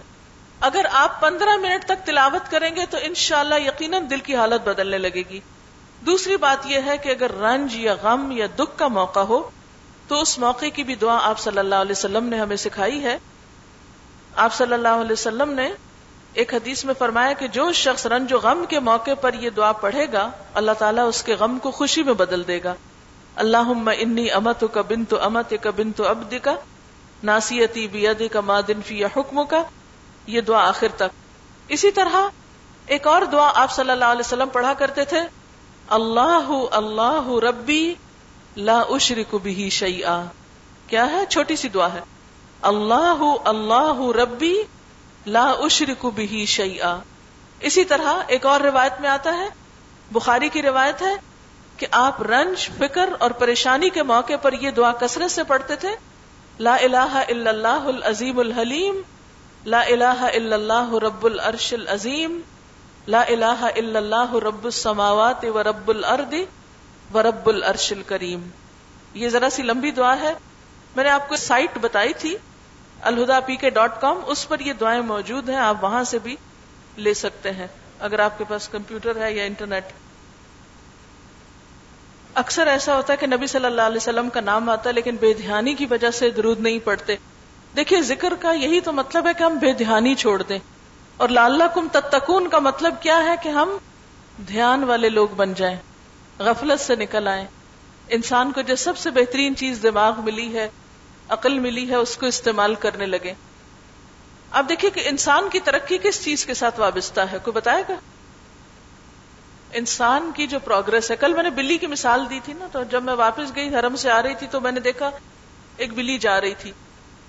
اگر 0.59 0.85
آپ 0.91 1.21
پندرہ 1.21 1.57
منٹ 1.57 1.85
تک 1.85 2.05
تلاوت 2.05 2.51
کریں 2.51 2.75
گے 2.75 2.85
تو 2.89 2.97
انشاءاللہ 3.01 3.55
یقیناً 3.55 4.09
دل 4.09 4.19
کی 4.19 4.35
حالت 4.35 4.67
بدلنے 4.67 4.97
لگے 4.97 5.23
گی۔ 5.29 5.39
دوسری 6.05 6.37
بات 6.37 6.65
یہ 6.65 6.79
ہے 6.85 6.97
کہ 6.97 7.09
اگر 7.09 7.31
رنج 7.31 7.75
یا 7.75 7.95
غم 8.01 8.31
یا 8.31 8.47
دکھ 8.55 8.79
کا 8.79 8.87
موقع 8.87 9.19
ہو، 9.19 9.49
تو 10.07 10.21
اس 10.21 10.39
موقع 10.39 10.65
کی 10.73 10.83
بھی 10.83 10.95
دعا 10.95 11.19
آپ 11.21 11.39
صلی 11.39 11.59
اللہ 11.59 11.75
علیہ 11.75 11.91
وسلم 11.91 12.25
نے 12.25 12.39
ہمیں 12.39 12.55
سکھائی 12.55 13.03
ہے۔ 13.03 13.17
آپ 14.35 14.53
صلی 14.53 14.73
اللہ 14.73 14.87
علیہ 14.87 15.11
وسلم 15.11 15.51
نے 15.51 15.71
ایک 16.33 16.53
حدیث 16.53 16.85
میں 16.85 16.93
فرمایا 16.99 17.33
کہ 17.33 17.47
جو 17.47 17.71
شخص 17.71 18.05
رنج 18.05 18.33
و 18.33 18.37
غم 18.37 18.65
کے 18.69 18.79
موقع 18.79 19.13
پر 19.21 19.33
یہ 19.33 19.49
دعا 19.49 19.71
پڑھے 19.71 20.05
گا، 20.13 20.31
اللہ 20.53 20.71
تعالیٰ 20.71 21.07
اس 21.07 21.23
کے 21.23 21.33
غم 21.33 21.59
کو 21.59 21.71
خوشی 21.71 22.03
میں 22.03 22.13
بدل 22.13 22.47
دے 22.47 22.59
گا۔ 22.63 22.73
اللہ 23.35 23.89
انی 23.97 24.31
امت 24.31 24.63
کا 24.73 24.81
بن 24.81 25.05
تو 25.05 25.23
امت 25.23 25.53
کا 25.61 25.69
بن 25.69 25.91
تو 25.91 26.07
ابد 26.07 26.33
کا 26.41 26.55
ناسیتی 27.23 27.87
بید 27.87 28.23
کا 28.31 28.41
مادن 28.41 28.81
فی 28.85 29.05
حکم 29.05 29.45
کا 29.45 29.63
یہ 30.27 30.41
دعا 30.41 30.69
آخر 30.69 30.87
تک۔ 30.95 31.31
اسی 31.67 31.91
طرح 31.91 32.15
ایک 32.85 33.07
اور 33.07 33.21
دعا 33.21 33.51
آپ 33.55 33.71
صلی 33.71 33.91
اللہ 33.91 34.05
علیہ 34.05 34.19
وسلم 34.19 34.49
پڑھا 34.49 34.73
کرتے 34.73 35.05
تھے۔ 35.05 35.21
اللہ 35.89 36.63
اللہ 36.71 37.29
ربی 37.43 37.93
لا 38.57 38.79
اشرک 38.79 39.35
بھی 39.35 39.69
شیئا۔ 39.69 40.23
کیا 40.87 41.11
ہے؟ 41.11 41.25
چھوٹی 41.29 41.55
سی 41.55 41.69
دعا 41.69 41.93
ہے۔ 41.93 42.01
اللہ 42.61 43.35
اللہ 43.45 44.11
ربی 44.15 44.57
لا 45.25 45.49
اشرک 45.49 46.05
بھی 46.05 46.45
شیئا۔ 46.45 46.97
اسی 47.59 47.85
طرح 47.85 48.13
ایک 48.27 48.45
اور 48.45 48.61
روایت 48.61 49.01
میں 49.01 49.09
آتا 49.09 49.37
ہے، 49.37 49.49
بخاری 50.11 50.49
کی 50.49 50.61
روایت 50.61 51.01
ہے 51.01 51.15
کہ 51.77 51.87
آپ 51.91 52.21
رنج، 52.21 52.69
فکر 52.77 53.09
اور 53.19 53.31
پریشانی 53.31 53.89
کے 53.89 54.03
موقع 54.03 54.33
پر 54.41 54.53
یہ 54.53 54.71
دعا 54.71 54.91
کثرت 54.91 55.31
سے 55.31 55.43
پڑھتے 55.43 55.75
تھے، 55.75 55.89
لا 56.59 56.75
الہ 56.75 57.23
الا 57.27 57.49
اللہ 57.49 57.67
العظیم 57.67 58.39
الحلیم، 58.39 59.01
لا 59.65 59.81
الہ 59.81 60.23
الا 60.33 60.55
اللہ 60.55 60.93
رب 60.93 61.25
العرش 61.25 61.73
العظیم، 61.73 62.41
لا 63.07 63.21
الہ 63.21 63.63
الا 63.75 63.99
اللہ 63.99 64.33
رب 64.33 64.65
السماوات 64.65 65.45
و 65.45 65.63
رب 65.63 65.89
الارض 65.89 66.33
و 67.13 67.23
رب 67.23 67.47
العرش 67.47 67.91
الکریم۔ 67.91 68.49
یہ 69.13 69.29
ذرا 69.29 69.49
سی 69.49 69.63
لمبی 69.63 69.91
دعا 69.91 70.19
ہے۔ 70.21 70.33
میں 70.95 71.03
نے 71.03 71.09
آپ 71.09 71.29
کو 71.29 71.35
سائٹ 71.35 71.77
بتائی 71.81 72.13
تھی 72.13 72.37
الہدا 73.01 73.39
پی 73.39 73.55
کے 73.55 73.69
ڈاٹ 73.69 74.01
کام، 74.01 74.19
اس 74.27 74.47
پر 74.47 74.59
یہ 74.59 74.73
دعائیں 74.73 75.01
موجود 75.01 75.49
ہیں، 75.49 75.57
آپ 75.57 75.83
وہاں 75.83 76.03
سے 76.03 76.19
بھی 76.19 76.35
لے 76.97 77.13
سکتے 77.13 77.51
ہیں۔ 77.51 77.67
اگر 77.99 78.19
آپ 78.19 78.37
کے 78.37 78.43
پاس 78.47 78.69
کمپیوٹر 78.69 79.21
ہے 79.21 79.33
یا 79.33 79.43
انٹرنیٹ۔ 79.43 79.83
اکثر 82.35 82.67
ایسا 82.67 82.95
ہوتا 82.95 83.13
ہے 83.13 83.17
کہ 83.17 83.27
نبی 83.27 83.47
صلی 83.47 83.65
اللہ 83.65 83.81
علیہ 83.81 83.97
وسلم 83.97 84.29
کا 84.29 84.41
نام 84.41 84.69
آتا 84.69 84.89
ہے، 84.89 84.93
لیکن 84.93 85.15
بے 85.15 85.33
دھیانی 85.33 85.73
کی 85.73 85.85
وجہ 85.85 86.11
سے 86.11 86.29
درود 86.29 86.59
نہیں 86.59 86.79
پڑتے 86.79 87.15
دیکھیے، 87.75 88.01
ذکر 88.01 88.33
کا 88.39 88.51
یہی 88.51 88.81
تو 88.81 88.91
مطلب 88.91 89.27
ہے 89.27 89.31
کہ 89.37 89.43
ہم 89.43 89.57
بے 89.57 89.71
دھیانی 89.71 90.15
چھوڑ 90.15 90.41
دیں۔ 90.41 90.59
اور 91.17 91.29
لال 91.29 91.61
کم 91.75 91.87
تتکون 91.91 92.47
کا 92.47 92.59
مطلب 92.59 92.95
کیا 93.01 93.23
ہے 93.23 93.35
کہ 93.43 93.49
ہم 93.49 93.77
دھیان 94.47 94.83
والے 94.83 95.09
لوگ 95.09 95.27
بن 95.27 95.53
جائیں، 95.53 95.77
غفلت 96.39 96.79
سے 96.79 96.95
نکل 96.95 97.27
آئیں۔ 97.27 97.45
انسان 98.09 98.51
کو 98.51 98.61
جو 98.61 98.75
سب 98.75 98.97
سے 98.97 99.09
بہترین 99.09 99.55
چیز 99.55 99.79
دماغ 99.83 100.19
ملی 100.19 100.55
ہے 100.55 100.69
عقل 101.31 101.59
ملی 101.59 101.89
ہے، 101.89 101.95
اس 101.95 102.17
کو 102.17 102.25
استعمال 102.25 102.75
کرنے 102.75 103.05
لگے۔ 103.05 103.33
اب 104.51 104.69
دیکھیے 104.69 104.91
کہ 104.91 105.01
انسان 105.05 105.49
کی 105.49 105.59
ترقی 105.59 105.97
کس 105.97 106.23
چیز 106.23 106.45
کے 106.45 106.53
ساتھ 106.53 106.79
وابستہ 106.79 107.21
ہے، 107.21 107.37
کوئی 107.43 107.53
بتائے 107.53 107.83
گا؟ 107.89 107.93
انسان 109.73 110.31
کی 110.35 110.47
جو 110.47 110.59
پروگرس 110.59 111.11
ہے، 111.11 111.15
کل 111.15 111.33
میں 111.33 111.43
نے 111.43 111.49
بلی 111.49 111.77
کی 111.77 111.87
مثال 111.87 112.29
دی 112.29 112.39
تھی 112.43 112.53
نا، 112.53 112.67
تو 112.71 112.83
جب 112.83 113.03
میں 113.03 113.13
واپس 113.13 113.55
گئی، 113.55 113.75
حرم 113.75 113.95
سے 113.95 114.11
آ 114.11 114.21
رہی 114.21 114.35
تھی، 114.35 114.47
تو 114.47 114.61
میں 114.61 114.71
نے 114.71 114.79
دیکھا 114.79 115.11
ایک 115.77 115.93
بلی 115.93 116.17
جا 116.17 116.41
رہی 116.41 116.53
تھی۔ 116.55 116.71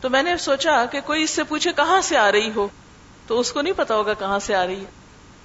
تو 0.00 0.11
میں 0.11 0.22
نے 0.22 0.36
سوچا 0.36 0.84
کہ 0.84 1.00
کوئی 1.00 1.22
اس 1.22 1.30
سے 1.30 1.44
پوچھے 1.44 1.72
کہاں 1.72 2.00
سے 2.00 2.16
آ 2.16 2.32
رہی 2.32 2.50
ہو، 2.57 2.68
تو 3.26 3.40
اس 3.40 3.53
کو 3.53 3.62
نہیں 3.62 3.74
پتا 3.76 3.94
ہوگا 3.94 4.14
کہاں 4.14 4.38
سے 4.38 4.55
آ 4.55 4.66
رہی 4.66 4.80
ہے۔ 4.80 4.90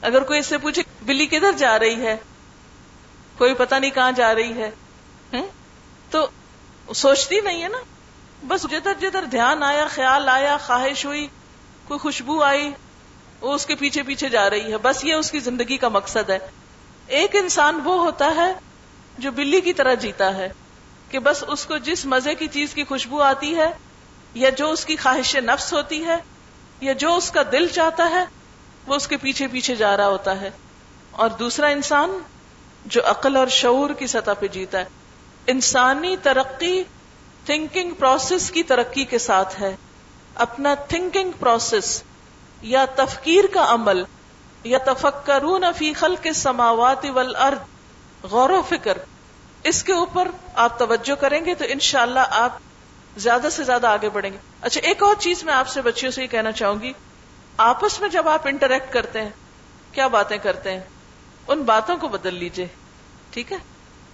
اگر 0.01 0.23
کوئی 0.23 0.39
اس 0.39 0.47
سے 0.47 0.57
پوچھے 0.57 0.83
بلی 1.01 1.25
کدھر 1.25 1.51
جا 1.51 1.79
رہی 1.79 2.01
ہے، 2.01 2.15
کوئی 3.37 3.53
پتا 3.53 3.79
نہیں 3.79 3.91
کہاں 3.91 4.11
جا 4.11 4.35
رہی 4.35 4.61
ہے 4.61 4.71
تو 6.09 6.27
سوچتی 6.95 7.39
نہیں 7.39 7.63
ہے 7.63 7.67
نا۔ 7.67 7.77
بس 8.43 8.65
جدھر 8.71 8.93
جدھر 8.99 9.23
دھیان 9.23 9.63
آیا، 9.63 9.87
خیال 9.89 10.29
آیا، 10.29 10.57
خواہش 10.57 11.05
ہوئی، 11.05 11.27
کوئی 11.87 11.99
خوشبو 11.99 12.43
آئی، 12.43 12.71
وہ 13.41 13.53
اس 13.53 13.65
کے 13.65 13.75
پیچھے 13.75 14.03
پیچھے 14.03 14.29
جا 14.29 14.49
رہی 14.49 14.71
ہے۔ 14.71 14.77
بس 14.77 15.03
یہ 15.03 15.13
اس 15.13 15.31
کی 15.31 15.39
زندگی 15.39 15.77
کا 15.77 15.89
مقصد 15.89 16.29
ہے۔ 16.29 16.39
ایک 17.07 17.35
انسان 17.35 17.79
وہ 17.83 17.99
ہوتا 17.99 18.33
ہے 18.35 18.53
جو 19.17 19.31
بلی 19.31 19.61
کی 19.61 19.73
طرح 19.73 19.93
جیتا 19.93 20.35
ہے 20.35 20.49
کہ 21.09 21.19
بس 21.19 21.43
اس 21.47 21.65
کو 21.65 21.77
جس 21.77 22.05
مزے 22.05 22.35
کی 22.35 22.47
چیز 22.47 22.73
کی 22.73 22.83
خوشبو 22.83 23.21
آتی 23.21 23.55
ہے، 23.55 23.71
یا 24.33 24.49
جو 24.49 24.71
اس 24.71 24.85
کی 24.85 24.95
خواہش 24.95 25.35
نفس 25.35 25.73
ہوتی 25.73 26.05
ہے، 26.05 26.17
یا 26.81 26.93
جو 26.93 27.15
اس 27.15 27.31
کا 27.31 27.41
دل 27.51 27.67
چاہتا 27.67 28.09
ہے، 28.09 28.25
وہ 28.87 28.95
اس 28.95 29.07
کے 29.07 29.17
پیچھے 29.17 29.47
پیچھے 29.47 29.75
جا 29.75 29.97
رہا 29.97 30.07
ہوتا 30.07 30.41
ہے۔ 30.41 30.49
اور 31.11 31.29
دوسرا 31.29 31.67
انسان 31.67 32.19
جو 32.85 33.01
عقل 33.05 33.35
اور 33.35 33.47
شعور 33.47 33.89
کی 33.89 34.07
سطح 34.07 34.31
پہ 34.39 34.47
جیتا 34.47 34.79
ہے۔ 34.79 34.85
انسانی 35.47 36.17
ترقی 36.17 36.83
تھنکنگ 37.47 37.93
پروسیس 37.93 38.51
کی 38.51 38.63
ترقی 38.63 39.03
کے 39.05 39.17
ساتھ 39.17 39.59
ہے۔ 39.61 39.75
اپنا 40.35 40.73
تھنکنگ 40.87 41.31
پروسیس 41.39 42.03
یا 42.61 42.85
تفکیر 42.95 43.43
کا 43.53 43.65
عمل، 43.73 44.03
یا 44.63 44.77
تفکرون 44.85 45.63
فی 45.77 45.93
خلق 45.93 46.25
السماوات 46.25 47.05
والارض، 47.13 48.25
غور 48.31 48.49
و 48.49 48.61
فکر، 48.61 48.97
اس 49.63 49.83
کے 49.83 49.93
اوپر 49.93 50.27
آپ 50.55 50.77
توجہ 50.79 51.15
کریں 51.15 51.45
گے 51.45 51.55
تو 51.55 51.65
انشاءاللہ 51.67 52.25
آپ 52.29 52.57
زیادہ 53.17 53.47
سے 53.51 53.63
زیادہ 53.63 53.87
آگے 53.87 54.09
بڑھیں 54.09 54.31
گے۔ 54.33 54.37
اچھا 54.61 54.81
ایک 54.83 55.03
اور 55.03 55.15
چیز 55.19 55.43
میں 55.43 55.53
آپ 55.53 55.67
سے 55.67 55.81
بچیوں 55.81 56.11
سے 56.11 56.21
یہ 56.21 56.27
کہنا 56.27 56.51
چاہوں 56.51 56.79
گی، 56.81 56.93
آپس 57.57 57.99
میں 58.01 58.09
جب 58.09 58.29
آپ 58.29 58.47
انٹریکٹ 58.47 58.93
کرتے 58.93 59.21
ہیں، 59.21 59.29
کیا 59.91 60.07
باتیں 60.07 60.37
کرتے 60.37 60.71
ہیں؟ 60.71 60.81
ان 61.47 61.61
باتوں 61.63 61.97
کو 61.97 62.07
بدل 62.07 62.33
لیجیے، 62.33 62.67
ٹھیک 63.29 63.51
ہے؟ 63.51 63.57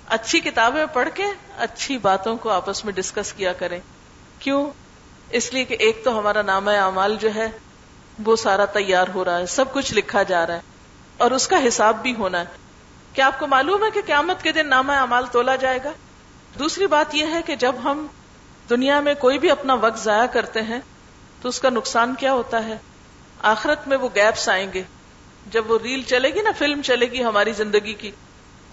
اچھی 0.09 0.39
کتابیں 0.39 0.85
پڑھ 0.85 1.09
کے 1.13 1.25
اچھی 1.57 1.97
باتوں 1.97 2.37
کو 2.37 2.49
آپس 2.49 2.85
میں 2.85 2.93
ڈسکس 2.93 3.33
کیا 3.33 3.53
کریں۔ 3.53 3.79
کیوں؟ 4.39 4.69
اس 5.29 5.53
لیے 5.53 5.65
کہ 5.65 5.75
ایک 5.79 6.01
تو 6.03 6.19
ہمارا 6.19 6.41
نام 6.41 6.67
اعمال 6.67 7.15
جو 7.19 7.29
ہے، 7.35 7.47
وہ 8.25 8.35
سارا 8.35 8.65
تیار 8.65 9.07
ہو 9.13 9.25
رہا 9.25 9.37
ہے، 9.37 9.45
سب 9.45 9.73
کچھ 9.73 9.93
لکھا 9.93 10.23
جا 10.23 10.47
رہا 10.47 10.53
ہے، 10.53 10.59
اور 11.17 11.31
اس 11.31 11.47
کا 11.47 11.67
حساب 11.67 12.01
بھی 12.01 12.15
ہونا 12.15 12.39
ہے۔ 12.39 12.45
کیا 13.13 13.25
آپ 13.25 13.39
کو 13.39 13.47
معلوم 13.47 13.83
ہے 13.83 13.91
کہ 13.91 14.01
قیامت 14.05 14.43
کے 14.43 14.51
دن 14.51 14.67
نامہ 14.67 14.91
اعمال 14.91 15.25
تولا 15.31 15.55
جائے 15.55 15.79
گا؟ 15.83 15.91
دوسری 16.59 16.87
بات 16.87 17.15
یہ 17.15 17.25
ہے 17.25 17.41
کہ 17.41 17.55
جب 17.55 17.75
ہم 17.83 18.07
دنیا 18.69 18.99
میں 18.99 19.13
کوئی 19.13 19.39
بھی 19.39 19.51
اپنا 19.51 19.73
وقت 19.73 20.03
ضائع 20.03 20.25
کرتے 20.25 20.61
ہیں، 20.61 20.79
تو 21.41 21.49
اس 21.49 21.59
کا 21.59 21.69
نقصان 21.69 22.15
کیا 22.15 22.33
ہوتا 22.33 22.63
ہے؟ 22.63 22.77
آخرت 23.41 23.87
میں 23.87 23.97
وہ 23.97 24.09
گیپس 24.15 24.49
آئیں 24.49 24.73
گے۔ 24.73 24.83
جب 25.51 25.71
وہ 25.71 25.79
ریل 25.83 26.01
چلے 26.01 26.29
گی 26.29 26.41
نا، 26.41 26.51
فلم 26.57 26.81
چلے 26.81 27.05
گی 27.05 27.23
ہماری 27.23 27.53
زندگی 27.53 27.93
کی 27.93 28.11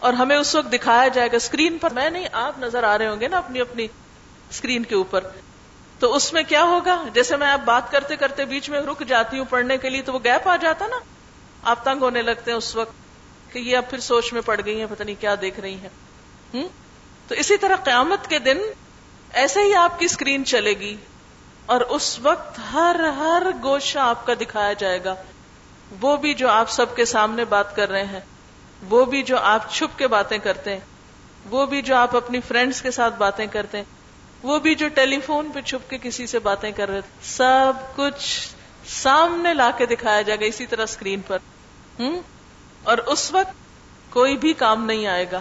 اور 0.01 0.13
ہمیں 0.13 0.37
اس 0.37 0.55
وقت 0.55 0.73
دکھایا 0.73 1.09
جائے 1.09 1.29
گا 1.33 1.37
اسکرین 1.37 1.79
پر۔ 1.79 1.91
میں 1.91 2.11
نہیں، 2.11 2.29
آپ 2.33 2.59
نظر 2.59 2.85
آ 2.85 2.99
رہے 2.99 3.07
ہوں 3.07 3.21
گے 3.21 3.29
نا 3.29 3.39
اپنی 3.39 3.61
اپنی 3.61 3.85
اسکرین 4.51 4.85
کے 4.85 4.95
اوپر۔ 4.95 5.25
تو 5.99 6.15
اس 6.15 6.33
میں 6.33 6.43
کیا 6.43 6.63
ہوگا؟ 6.63 7.05
جیسے 7.15 7.37
میں 7.37 7.47
آپ 7.47 7.61
بات 7.65 7.93
کرتے 7.93 8.17
کرتے 8.17 8.45
بیچ 8.45 8.71
میں 8.71 8.81
رک 8.81 9.03
جاتی 9.09 9.39
ہوں 9.39 9.45
پڑھنے 9.45 9.77
کے 9.77 9.91
لیے 9.91 10.03
تو 10.03 10.13
وہ 10.13 10.19
گیپ 10.25 10.49
آ 10.49 10.57
جاتا 10.57 10.87
نا۔ 10.87 10.97
آپ 11.63 11.85
تنگ 11.85 12.03
ہونے 12.03 12.23
لگتے 12.23 12.51
ہیں 12.51 12.59
اس 12.59 12.77
وقت 12.77 12.93
کہ 13.53 13.59
یہ 13.59 13.77
اب 13.77 13.91
پھر 13.91 14.01
سوچ 14.01 14.33
میں 14.33 14.41
پڑ 14.41 14.61
گئی 14.65 14.79
ہیں، 14.79 14.87
پتہ 14.91 15.03
نہیں 15.03 15.21
کیا 15.21 15.35
دیکھ 15.41 15.61
رہی 15.61 15.75
ہیں۔ 15.75 15.89
تو 17.29 17.35
اسی 17.35 17.57
طرح 17.57 17.77
قیامت 17.77 18.27
کے 18.27 18.39
دن 18.39 18.59
ایسے 19.33 19.61
ہی 19.61 19.75
آپ 19.75 19.99
کی 19.99 20.05
اسکرین 20.05 20.45
چلے 20.45 20.71
گی 20.71 20.97
اور 21.67 21.81
اس 21.81 22.21
وقت 22.23 22.61
ہر 22.73 22.97
ہر 23.17 23.43
گوشہ 23.63 23.99
آپ 23.99 24.27
کا 24.27 24.33
دکھایا 24.41 24.73
جائے 24.73 25.05
گا۔ 25.05 25.15
وہ 26.01 26.17
بھی 26.17 26.35
جو 26.35 26.49
آپ 26.49 26.71
سب 26.71 26.97
کے 26.97 27.05
سامنے 27.05 27.45
بات 27.45 27.77
کر 27.77 27.89
رہے 27.89 28.05
ہیں۔ 28.05 28.21
وہ 28.89 29.05
بھی 29.05 29.23
جو 29.23 29.39
آپ 29.39 29.71
چھپ 29.71 29.99
کے 29.99 30.07
باتیں 30.07 30.39
کرتے 30.39 30.73
ہیں، 30.73 30.81
وہ 31.51 31.67
بھی 31.67 31.83
جو 31.83 31.97
آپ 31.97 32.17
اپنی 32.17 32.41
فرینڈس 32.41 32.83
کے 32.83 32.91
ساتھ 32.91 33.15
باتیں 33.19 33.47
کرتے 33.47 33.79
ہیں، 33.79 33.85
وہ 34.43 34.59
بھی 34.59 34.75
جو 34.75 34.89
ٹیلی 34.89 35.21
فون 35.21 35.51
پہ 35.55 35.61
چھپ 35.61 35.91
کے 35.91 35.99
کسی 36.03 36.27
سے 36.27 36.39
باتیں 36.39 36.73
کر 36.73 36.89
رہے 36.89 37.01
تھے 37.01 37.19
سب 37.23 37.73
کچھ 37.97 38.49
سامنے 38.87 39.55
لا 39.55 39.71
کے 39.79 39.87
دکھایا 39.87 40.23
جائے 40.23 40.41
گا 40.41 40.45
اسی 40.45 40.67
طرح 40.67 40.83
اسکرین 40.83 41.21
پر۔ 41.21 41.39
ہوں 41.99 42.21
اور 42.83 42.99
اس 42.99 43.33
وقت 43.33 43.53
کوئی 44.11 44.37
بھی 44.37 44.53
کام 44.53 44.85
نہیں 44.85 45.07
آئے 45.07 45.27
گا، 45.33 45.41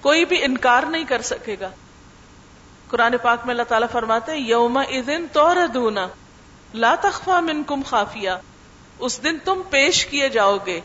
کوئی 0.00 0.24
بھی 0.24 0.44
انکار 0.44 0.82
نہیں 0.82 1.04
کر 1.04 1.22
سکے 1.22 1.56
گا۔ 1.60 1.68
قرآن 2.88 3.16
پاک 3.22 3.38
میں 3.44 3.54
اللہ 3.54 3.62
تعالیٰ 3.62 3.88
فرماتے 3.92 4.36
یوم 4.36 4.76
ادن 4.76 5.26
تو 5.32 5.54
ردونا 5.54 6.06
لا 6.74 6.94
تخفا 6.94 7.40
من 7.40 7.62
کم 7.62 7.82
خافیہ، 7.82 8.30
اس 8.98 9.22
دن 9.22 9.38
تم 9.38 9.62
پیش 9.70 10.06
کیے 10.06 10.28
جاؤ 10.28 10.56
گے۔ 10.66 10.80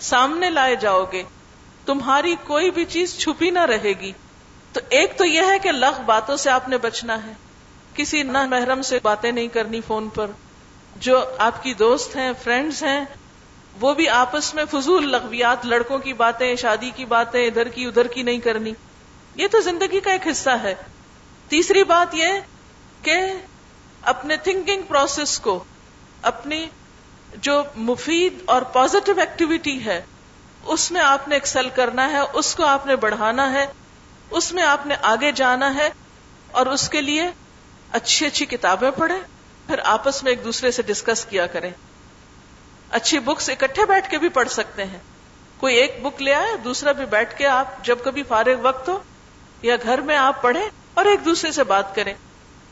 سامنے 0.00 0.50
لائے 0.50 0.76
جاؤ 0.76 1.04
گے۔ 1.12 1.22
تمہاری 1.86 2.36
کوئی 2.44 2.70
بھی 2.70 2.84
چیز 2.84 3.18
چھپی 3.18 3.50
نہ 3.50 3.58
رہے 3.58 3.92
گی۔ 4.00 4.12
تو 4.72 4.80
ایک 4.88 5.18
تو 5.18 5.24
یہ 5.24 5.42
ہے 5.48 5.58
کہ 5.58 5.72
لغ 5.72 6.02
باتوں 6.06 6.36
سے 6.36 6.50
آپ 6.50 6.68
نے 6.68 6.78
بچنا 6.78 7.26
ہے۔ 7.26 7.32
کسی 7.94 8.22
نہ 8.22 8.46
محرم 8.46 8.82
سے 8.82 8.98
باتیں 9.02 9.32
نہیں 9.32 9.48
کرنی 9.48 9.80
فون 9.86 10.08
پر۔ 10.08 10.26
جو 10.96 11.24
آپ 11.38 11.62
کی 11.62 11.74
دوست 11.74 12.16
ہیں 12.16 12.32
فرینڈز 12.42 12.82
ہیں، 12.82 13.04
وہ 13.80 13.94
بھی 13.94 14.08
آپس 14.08 14.54
میں 14.54 14.64
فضول 14.70 15.08
لغویات، 15.08 15.66
لڑکوں 15.66 15.98
کی 15.98 16.12
باتیں، 16.12 16.56
شادی 16.56 16.90
کی 16.96 17.04
باتیں، 17.04 17.46
ادھر 17.46 17.68
کی 17.68 17.84
ادھر 17.84 18.06
کی 18.06 18.22
نہیں 18.22 18.38
کرنی۔ 18.38 18.72
یہ 19.34 19.46
تو 19.50 19.60
زندگی 19.60 20.00
کا 20.00 20.12
ایک 20.12 20.26
حصہ 20.26 20.50
ہے۔ 20.50 20.74
تیسری 21.48 21.84
بات 21.84 22.14
یہ 22.14 22.28
کہ 23.02 23.16
اپنے 24.02 24.36
تھنکنگ 24.36 24.82
پروسیس 24.82 25.38
کو، 25.38 25.64
اپنی 26.22 26.66
جو 27.36 27.62
مفید 27.76 28.38
اور 28.44 28.62
پازیٹو 28.62 29.12
ایکٹیویٹی 29.18 29.84
ہے، 29.84 30.02
اس 30.64 30.90
میں 30.90 31.00
آپ 31.00 31.28
نے 31.28 31.36
ایکسل 31.36 31.68
کرنا 31.68 32.12
ہے، 32.12 32.18
اس 32.32 32.54
کو 32.54 32.64
آپ 32.64 32.86
نے 32.86 32.96
بڑھانا 32.96 33.52
ہے، 33.52 33.66
اس 34.30 34.52
میں 34.52 34.62
آپ 34.62 34.86
نے 34.86 34.94
آگے 35.02 35.32
جانا 35.32 35.74
ہے 35.74 35.90
اور 36.52 36.66
اس 36.66 36.88
کے 36.88 37.00
لیے 37.00 37.30
اچھی 37.92 38.26
اچھی 38.26 38.46
کتابیں 38.46 38.90
پڑھیں، 38.90 39.20
پھر 39.66 39.80
آپس 39.84 40.22
میں 40.22 40.32
ایک 40.32 40.44
دوسرے 40.44 40.70
سے 40.70 40.82
ڈسکس 40.82 41.24
کیا 41.24 41.46
کریں۔ 41.46 41.70
اچھی 42.90 43.18
بکس 43.18 43.48
اکٹھے 43.48 43.84
بیٹھ 43.84 44.10
کے 44.10 44.18
بھی 44.18 44.28
پڑھ 44.28 44.48
سکتے 44.48 44.84
ہیں۔ 44.84 44.98
کوئی 45.56 45.76
ایک 45.76 46.02
بک 46.02 46.22
لے 46.22 46.34
آئے، 46.34 46.56
دوسرا 46.56 46.92
بھی 46.92 47.04
بیٹھ 47.04 47.38
کے 47.38 47.46
آپ 47.46 47.84
جب 47.84 47.98
کبھی 48.04 48.22
فارغ 48.22 48.54
وقت 48.62 48.88
ہو 48.88 48.98
یا 49.62 49.76
گھر 49.82 50.00
میں 50.00 50.16
آپ 50.16 50.42
پڑھیں 50.42 50.70
اور 50.94 51.04
ایک 51.04 51.24
دوسرے 51.24 51.52
سے 51.52 51.64
بات 51.64 51.94
کریں۔ 51.94 52.14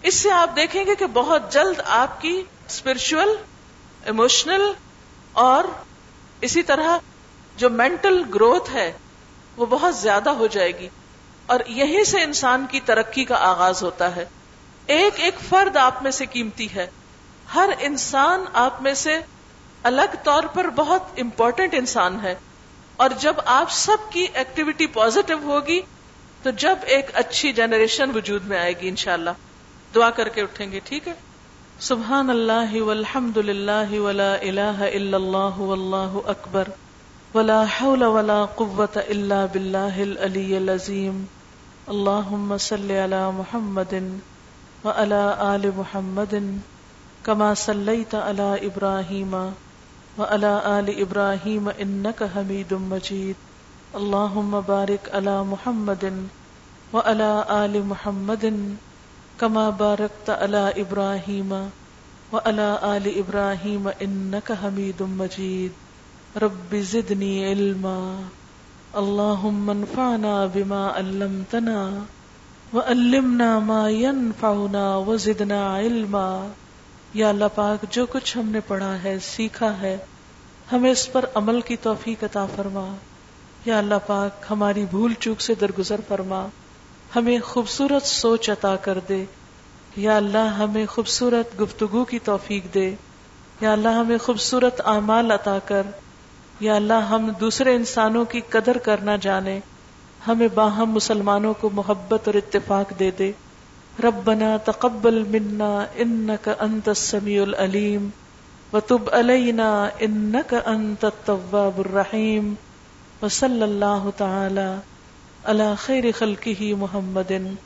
اس 0.02 0.14
سے 0.14 0.30
آپ 0.30 0.56
دیکھیں 0.56 0.84
گے 0.86 0.94
کہ 0.94 1.06
بہت 1.06 1.52
جلد 1.52 1.80
آپ 1.84 2.20
کی 2.20 2.42
اسپرچل 2.68 3.28
ایموشنل 4.04 4.72
اور 5.32 5.64
اسی 6.40 6.62
طرح 6.62 6.98
جو 7.56 7.70
مینٹل 7.70 8.22
گروتھ 8.34 8.70
ہے 8.70 8.92
وہ 9.56 9.66
بہت 9.66 9.96
زیادہ 9.96 10.30
ہو 10.30 10.46
جائے 10.46 10.78
گی 10.78 10.88
اور 11.46 11.60
یہیں 11.66 12.04
سے 12.04 12.22
انسان 12.22 12.66
کی 12.70 12.80
ترقی 12.80 13.24
کا 13.24 13.36
آغاز 13.36 13.82
ہوتا 13.82 14.16
ہے۔ 14.16 14.24
ایک 14.86 15.20
ایک 15.20 15.34
فرد 15.48 15.76
آپ 15.76 16.02
میں 16.02 16.10
سے 16.10 16.26
قیمتی 16.26 16.74
ہے۔ 16.74 16.90
ہر 17.54 17.70
انسان 17.78 18.44
آپ 18.52 18.82
میں 18.82 18.94
سے 18.94 19.20
الگ 19.82 20.16
طور 20.24 20.42
پر 20.42 20.70
بہت 20.70 21.02
امپورٹنٹ 21.16 21.74
انسان 21.74 22.20
ہے۔ 22.22 22.34
اور 22.96 23.10
جب 23.18 23.34
آپ 23.44 23.70
سب 23.70 23.96
کی 24.10 24.26
ایکٹیویٹی 24.34 24.86
پوزیٹو 24.86 25.38
ہوگی، 25.42 25.80
تو 26.42 26.50
جب 26.50 26.78
ایک 26.82 27.06
اچھی 27.14 27.52
جنریشن 27.52 28.10
وجود 28.14 28.44
میں 28.44 28.58
آئے 28.58 28.72
گی 28.72 28.88
انشاءاللہ۔ 28.88 29.30
دعا 29.94 30.10
کر 30.10 30.28
کے 30.28 30.42
اٹھیں 30.42 30.72
گے، 30.72 30.80
ٹھیک 30.84 31.08
ہے؟ 31.08 31.12
سبحان 31.86 32.30
اللہ 32.30 32.72
والحمد 32.82 33.36
للہ 33.38 33.98
ولا 33.98 34.32
الہ 34.44 34.86
الا 34.86 35.16
اللہ 35.16 35.58
واللہ 35.58 36.16
اکبر 36.32 36.68
ولا 37.34 37.58
حول 37.74 38.02
ولا 38.06 38.38
قوة 38.54 39.02
الا 39.06 39.38
باللہ 39.46 40.00
العلی 40.04 40.56
العظیم 40.56 41.20
اللہم 41.86 42.56
صلی 42.60 42.96
علی 42.98 43.20
محمد 43.36 43.94
وعلى 44.84 45.20
آل 45.44 45.68
محمد 45.76 46.34
كما 47.24 47.52
صليت 47.60 48.14
على 48.16 48.48
إبراهيم 48.66 49.38
وعلى 50.18 50.52
آل 50.72 50.92
إبراهيم 50.98 51.72
إنك 51.76 52.32
حميد 52.34 52.74
مجيد 52.88 53.46
اللهم 53.94 54.60
بارك 54.66 55.14
على 55.14 55.38
محمد 55.46 56.10
وعلى 56.92 57.32
آل 57.56 57.82
محمد 57.86 58.50
کما 59.38 59.70
بارکت 59.70 60.30
علی 60.30 60.80
ابراہیم 60.80 61.52
و 62.32 62.38
علی 62.44 62.76
آل 62.80 63.12
ابراہیم 63.16 63.88
انک 64.00 64.52
حمید 64.62 65.00
مجید 65.00 65.88
رب 66.42 66.76
زدنی 66.80 67.52
علما. 67.52 68.20
اللہم 68.92 69.70
انفعنا 69.70 70.46
بما 70.54 70.90
علمتنا 70.94 71.90
وعلمنا 72.72 73.58
ما 73.58 73.88
ينفعنا 73.88 74.96
وزدنا 74.96 75.78
علما. 75.78 76.46
یا 77.14 77.28
اللہ 77.28 77.44
پاک، 77.54 77.84
جو 77.90 78.06
کچھ 78.06 78.38
ہم 78.38 78.48
نے 78.48 78.60
پڑھا 78.60 79.02
ہے، 79.02 79.18
سیکھا 79.18 79.80
ہے، 79.80 79.98
ہمیں 80.72 80.90
اس 80.90 81.12
پر 81.12 81.24
عمل 81.34 81.60
کی 81.60 81.76
توفیق 81.76 82.24
عطا 82.24 82.46
فرما۔ 82.56 82.96
یا 83.64 83.78
اللہ 83.78 83.94
پاک، 84.06 84.44
ہماری 84.50 84.84
بھول 84.90 85.14
چوک 85.14 85.40
سے 85.40 85.54
درگزر 85.54 86.00
فرما۔ 86.08 86.46
ہمیں 87.16 87.38
خوبصورت 87.38 88.06
سوچ 88.06 88.50
عطا 88.50 88.76
کر 88.76 88.98
دے۔ 89.08 89.24
یا 89.96 90.16
اللہ، 90.16 90.56
ہمیں 90.58 90.86
خوبصورت 90.86 91.60
گفتگو 91.60 92.04
کی 92.04 92.18
توفیق 92.18 92.74
دے۔ 92.74 92.94
یا 93.60 93.72
اللہ، 93.72 93.88
ہمیں 93.88 94.18
خوبصورت 94.18 94.80
اعمال 94.84 95.30
عطا 95.30 95.58
کر۔ 95.64 95.82
یا 96.60 96.74
اللہ، 96.74 96.92
ہم 96.92 97.30
دوسرے 97.40 97.74
انسانوں 97.74 98.24
کی 98.24 98.40
قدر 98.40 98.78
کرنا 98.78 99.16
جانے۔ 99.16 99.60
ہمیں 100.26 100.48
باہم 100.54 100.90
مسلمانوں 100.90 101.54
کو 101.54 101.70
محبت 101.72 102.20
اور 102.24 102.34
اتفاق 102.34 102.98
دے 102.98 103.10
دے۔ 103.10 103.32
ربنا 104.04 104.56
تقبل 104.56 105.24
منا 105.28 105.86
انك 105.94 106.48
انت 106.58 106.88
السميع 106.88 107.42
العليم 107.42 108.08
وتب 108.72 109.10
علينا 109.12 109.88
انك 109.98 110.54
انت 110.66 111.04
التواب 111.04 111.78
الرحيم 111.78 112.54
وصلى 113.22 113.62
الله 113.62 114.08
تعالى 114.16 114.76
على 115.46 115.76
خير 115.76 116.12
خلقه 116.12 116.74
محمد 116.74 117.56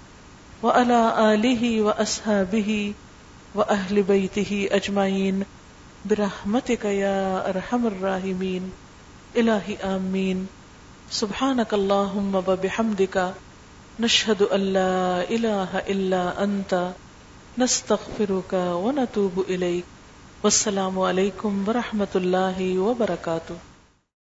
وعلى 0.62 1.00
آله 1.34 1.82
وأصحابه 1.82 2.92
وأهل 3.54 4.02
بيته 4.02 4.68
أجمعين 4.72 5.44
برحمتك 6.04 6.84
يا 6.84 7.48
أرحم 7.48 7.86
الراحمين 7.86 8.72
إلهي 9.36 9.76
آمين 9.76 10.46
سبحانك 11.10 11.74
اللهم 11.74 12.34
وبحمدك 12.34 13.34
نشهد 14.00 14.42
أن 14.42 14.60
لا 14.60 15.22
إله 15.30 15.78
إلا 15.78 16.44
أنت 16.44 16.92
نستغفرك 17.58 18.52
ونتوب 18.52 19.44
إليك 19.48 19.84
والسلام 20.44 20.98
عليكم 21.00 21.64
ورحمة 21.68 22.12
الله 22.16 22.78
وبركاته 22.78 23.71